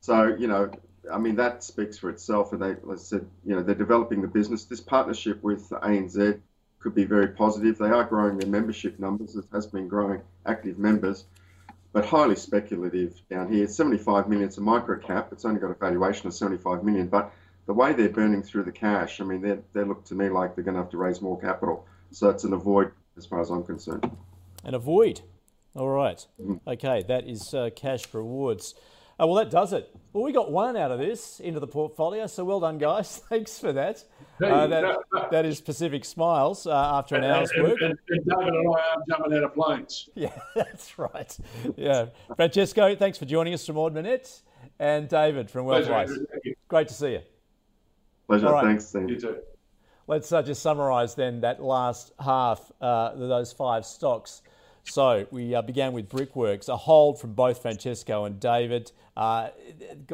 So 0.00 0.36
you 0.38 0.46
know, 0.46 0.70
I 1.12 1.18
mean, 1.18 1.36
that 1.36 1.64
speaks 1.64 1.98
for 1.98 2.10
itself. 2.10 2.52
And 2.52 2.62
they, 2.62 2.70
as 2.92 3.00
I 3.00 3.02
said, 3.02 3.26
you 3.44 3.56
know, 3.56 3.62
they're 3.62 3.74
developing 3.74 4.22
the 4.22 4.28
business. 4.28 4.64
This 4.64 4.80
partnership 4.80 5.42
with 5.42 5.68
ANZ 5.70 6.40
could 6.78 6.94
be 6.94 7.04
very 7.04 7.28
positive. 7.28 7.78
They 7.78 7.90
are 7.90 8.04
growing 8.04 8.38
their 8.38 8.48
membership 8.48 8.98
numbers. 8.98 9.34
It 9.34 9.46
has 9.52 9.66
been 9.66 9.88
growing 9.88 10.20
active 10.46 10.78
members, 10.78 11.24
but 11.92 12.04
highly 12.04 12.36
speculative 12.36 13.20
down 13.30 13.52
here. 13.52 13.66
Seventy-five 13.66 14.28
million. 14.28 14.48
It's 14.48 14.58
a 14.58 14.60
micro 14.60 14.98
cap. 14.98 15.28
It's 15.32 15.44
only 15.44 15.60
got 15.60 15.70
a 15.70 15.74
valuation 15.74 16.26
of 16.26 16.34
seventy-five 16.34 16.84
million, 16.84 17.08
but 17.08 17.32
the 17.66 17.74
way 17.74 17.92
they're 17.92 18.08
burning 18.08 18.42
through 18.42 18.64
the 18.64 18.72
cash, 18.72 19.20
I 19.20 19.24
mean, 19.24 19.42
they 19.42 19.58
they 19.72 19.84
look 19.84 20.04
to 20.06 20.14
me 20.14 20.28
like 20.28 20.54
they're 20.54 20.64
going 20.64 20.74
to 20.76 20.80
have 20.80 20.90
to 20.90 20.98
raise 20.98 21.20
more 21.20 21.38
capital. 21.40 21.86
So 22.10 22.30
it's 22.30 22.44
an 22.44 22.52
avoid 22.52 22.92
as 23.16 23.26
far 23.26 23.40
as 23.40 23.50
I'm 23.50 23.64
concerned. 23.64 24.10
And 24.64 24.74
avoid. 24.74 25.20
All 25.74 25.90
right. 25.90 26.26
Mm-hmm. 26.40 26.68
Okay, 26.68 27.04
that 27.08 27.28
is 27.28 27.52
uh, 27.52 27.70
cash 27.76 28.12
rewards. 28.12 28.74
Uh, 29.20 29.26
well, 29.26 29.36
that 29.36 29.50
does 29.50 29.72
it. 29.72 29.90
Well, 30.12 30.24
we 30.24 30.32
got 30.32 30.50
one 30.50 30.76
out 30.76 30.90
of 30.90 30.98
this 30.98 31.40
into 31.40 31.60
the 31.60 31.66
portfolio, 31.66 32.26
so 32.26 32.44
well 32.44 32.60
done, 32.60 32.78
guys. 32.78 33.18
Thanks 33.28 33.58
for 33.58 33.72
that. 33.72 34.04
Uh, 34.42 34.66
that, 34.68 34.96
that 35.30 35.44
is 35.44 35.60
Pacific 35.60 36.04
Smiles 36.04 36.66
uh, 36.66 36.72
after 36.72 37.16
an 37.16 37.24
hour's 37.24 37.50
and, 37.50 37.62
work. 37.64 37.78
and, 37.80 37.98
and 38.08 38.24
David 38.24 38.54
and 38.54 38.74
I 38.74 38.80
are 38.80 39.02
jumping 39.08 39.36
out 39.36 39.44
of 39.44 39.54
planes. 39.54 40.08
Yeah, 40.14 40.36
that's 40.54 40.98
right. 40.98 41.36
Yeah. 41.76 42.06
Francesco, 42.36 42.94
thanks 42.96 43.18
for 43.18 43.24
joining 43.24 43.54
us 43.54 43.66
from 43.66 43.76
Ord 43.76 43.94
Minnett. 43.94 44.42
And 44.78 45.08
David 45.08 45.50
from 45.50 45.66
Pleasure, 45.66 45.90
Wealthwise. 45.90 46.08
Andrew. 46.08 46.26
Thank 46.30 46.44
you. 46.44 46.54
Great 46.68 46.88
to 46.88 46.94
see 46.94 47.12
you. 47.12 47.20
Pleasure. 48.28 48.46
All 48.46 48.52
right. 48.52 48.64
Thanks, 48.64 48.86
Steve. 48.86 49.10
You 49.10 49.20
too. 49.20 49.36
Let's 50.06 50.32
uh, 50.32 50.42
just 50.42 50.62
summarise 50.62 51.14
then 51.14 51.40
that 51.40 51.62
last 51.62 52.12
half, 52.18 52.70
uh, 52.80 53.14
those 53.14 53.52
five 53.52 53.84
stocks. 53.84 54.42
So 54.84 55.26
we 55.30 55.54
uh, 55.54 55.62
began 55.62 55.92
with 55.92 56.08
Brickworks, 56.08 56.68
a 56.68 56.76
hold 56.76 57.20
from 57.20 57.34
both 57.34 57.62
Francesco 57.62 58.24
and 58.24 58.40
David. 58.40 58.92
Uh, 59.16 59.48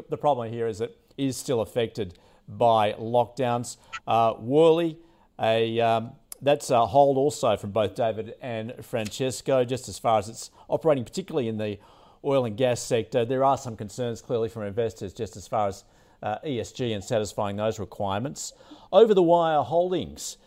the 0.09 0.17
problem 0.17 0.53
here 0.53 0.67
is 0.67 0.81
it 0.81 0.97
is 1.17 1.37
still 1.37 1.61
affected 1.61 2.19
by 2.49 2.93
lockdowns. 2.95 3.77
Uh, 4.07 4.35
Worley, 4.39 4.99
a 5.41 5.81
um, 5.81 6.13
that's 6.43 6.71
a 6.71 6.87
hold 6.87 7.17
also 7.17 7.57
from 7.57 7.71
both 7.71 7.95
David 7.95 8.35
and 8.43 8.75
Francesco, 8.83 9.65
just 9.65 9.89
as 9.89 9.99
far 9.99 10.19
as 10.19 10.29
it's 10.29 10.51
operating, 10.69 11.05
particularly 11.05 11.49
in 11.49 11.57
the 11.57 11.79
oil 12.25 12.45
and 12.45 12.57
gas 12.57 12.81
sector. 12.81 13.25
There 13.25 13.45
are 13.45 13.57
some 13.57 13.77
concerns 13.77 14.21
clearly 14.21 14.49
from 14.49 14.65
investors 14.65 15.13
just 15.13 15.37
as 15.37 15.47
far 15.47 15.69
as 15.69 15.85
uh, 16.23 16.39
ESG 16.45 16.95
and 16.95 17.05
satisfying 17.05 17.57
those 17.57 17.79
requirements. 17.79 18.53
Over 18.93 19.15
the 19.15 19.23
wire 19.23 19.63
holdings. 19.63 20.39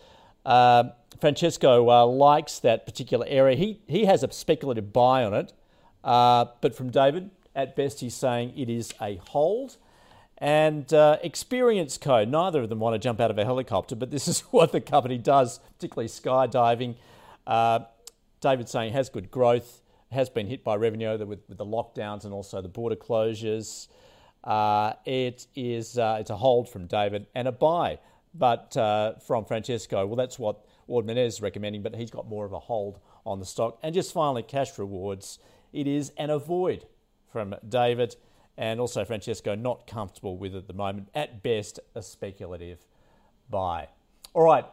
Uh, 0.45 0.85
Francesco 1.19 1.89
uh, 1.89 2.05
likes 2.05 2.59
that 2.59 2.85
particular 2.85 3.25
area. 3.27 3.55
He, 3.55 3.81
he 3.87 4.05
has 4.05 4.23
a 4.23 4.31
speculative 4.31 4.93
buy 4.93 5.23
on 5.23 5.33
it, 5.33 5.53
uh, 6.03 6.45
but 6.61 6.75
from 6.75 6.91
David, 6.91 7.31
at 7.55 7.75
best, 7.75 7.99
he's 8.01 8.13
saying 8.13 8.53
it 8.57 8.69
is 8.69 8.93
a 9.01 9.15
hold. 9.17 9.77
And 10.37 10.91
uh, 10.93 11.17
Experience 11.23 11.97
Co. 11.97 12.23
Neither 12.23 12.61
of 12.61 12.69
them 12.69 12.79
want 12.79 12.93
to 12.93 12.99
jump 12.99 13.19
out 13.19 13.31
of 13.31 13.37
a 13.39 13.45
helicopter, 13.45 13.95
but 13.95 14.11
this 14.11 14.27
is 14.27 14.41
what 14.51 14.71
the 14.71 14.81
company 14.81 15.17
does, 15.17 15.59
particularly 15.75 16.07
skydiving. 16.07 16.95
Uh, 17.45 17.79
David 18.39 18.69
saying 18.69 18.89
it 18.89 18.93
has 18.93 19.09
good 19.09 19.31
growth, 19.31 19.81
has 20.11 20.29
been 20.29 20.47
hit 20.47 20.63
by 20.63 20.75
revenue 20.75 21.17
with, 21.25 21.41
with 21.49 21.57
the 21.57 21.65
lockdowns 21.65 22.23
and 22.23 22.33
also 22.33 22.61
the 22.61 22.69
border 22.69 22.95
closures. 22.95 23.87
Uh, 24.43 24.93
it 25.05 25.47
is 25.55 25.97
uh, 25.97 26.17
it's 26.19 26.29
a 26.29 26.37
hold 26.37 26.69
from 26.69 26.85
David 26.85 27.25
and 27.33 27.47
a 27.47 27.51
buy, 27.51 27.97
but 28.35 28.73
from 29.25 29.43
Francesco. 29.45 30.05
Well, 30.05 30.15
that's 30.15 30.37
what 30.37 30.63
Minnett 30.87 31.25
is 31.27 31.41
recommending, 31.41 31.81
but 31.81 31.95
he's 31.95 32.11
got 32.11 32.27
more 32.27 32.45
of 32.45 32.53
a 32.53 32.59
hold 32.59 32.99
on 33.25 33.39
the 33.39 33.45
stock. 33.45 33.77
And 33.83 33.93
just 33.93 34.13
finally, 34.13 34.43
cash 34.43 34.77
rewards. 34.77 35.39
It 35.73 35.87
is 35.87 36.11
an 36.17 36.29
avoid 36.29 36.85
from 37.31 37.55
David 37.67 38.15
and 38.57 38.79
also 38.79 39.05
Francesco. 39.05 39.55
Not 39.55 39.85
comfortable 39.87 40.37
with 40.37 40.55
at 40.55 40.67
the 40.67 40.73
moment. 40.73 41.09
At 41.13 41.43
best, 41.43 41.79
a 41.95 42.01
speculative 42.01 42.79
buy. 43.49 43.89
All 44.33 44.43
right, 44.43 44.65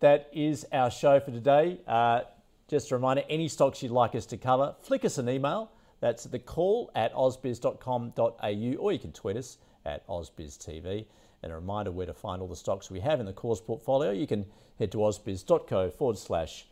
that 0.00 0.28
is 0.32 0.66
our 0.72 0.90
show 0.90 1.20
for 1.20 1.30
today. 1.30 1.80
Uh, 1.86 2.22
just 2.68 2.90
a 2.90 2.94
reminder 2.96 3.22
any 3.28 3.48
stocks 3.48 3.82
you'd 3.82 3.92
like 3.92 4.14
us 4.14 4.26
to 4.26 4.36
cover, 4.36 4.74
flick 4.80 5.04
us 5.04 5.18
an 5.18 5.28
email. 5.28 5.70
That's 6.00 6.24
the 6.24 6.38
call 6.38 6.90
at 6.94 7.14
ausbiz.com.au, 7.14 8.74
or 8.78 8.92
you 8.92 8.98
can 8.98 9.12
tweet 9.12 9.36
us 9.36 9.58
at 9.84 10.06
ausbiztv. 10.08 11.06
And 11.42 11.52
a 11.52 11.56
reminder 11.56 11.90
where 11.90 12.06
to 12.06 12.14
find 12.14 12.40
all 12.40 12.48
the 12.48 12.56
stocks 12.56 12.90
we 12.90 13.00
have 13.00 13.20
in 13.20 13.26
the 13.26 13.32
cause 13.32 13.60
portfolio. 13.60 14.12
You 14.12 14.26
can 14.26 14.46
head 14.78 14.92
to 14.92 14.98
ausbiz.co 14.98 15.90
forward 15.90 16.18
slash 16.18 16.66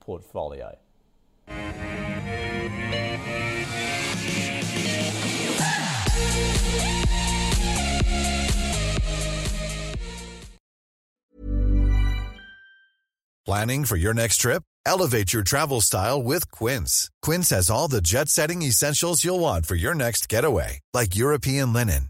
portfolio. 0.00 0.76
Planning 13.46 13.84
for 13.84 13.96
your 13.96 14.14
next 14.14 14.36
trip? 14.36 14.62
Elevate 14.86 15.32
your 15.32 15.42
travel 15.42 15.80
style 15.80 16.22
with 16.22 16.50
Quince. 16.52 17.10
Quince 17.20 17.50
has 17.50 17.68
all 17.68 17.88
the 17.88 18.00
jet 18.00 18.28
setting 18.28 18.62
essentials 18.62 19.24
you'll 19.24 19.40
want 19.40 19.66
for 19.66 19.74
your 19.74 19.94
next 19.94 20.28
getaway, 20.28 20.78
like 20.94 21.16
European 21.16 21.72
linen, 21.72 22.09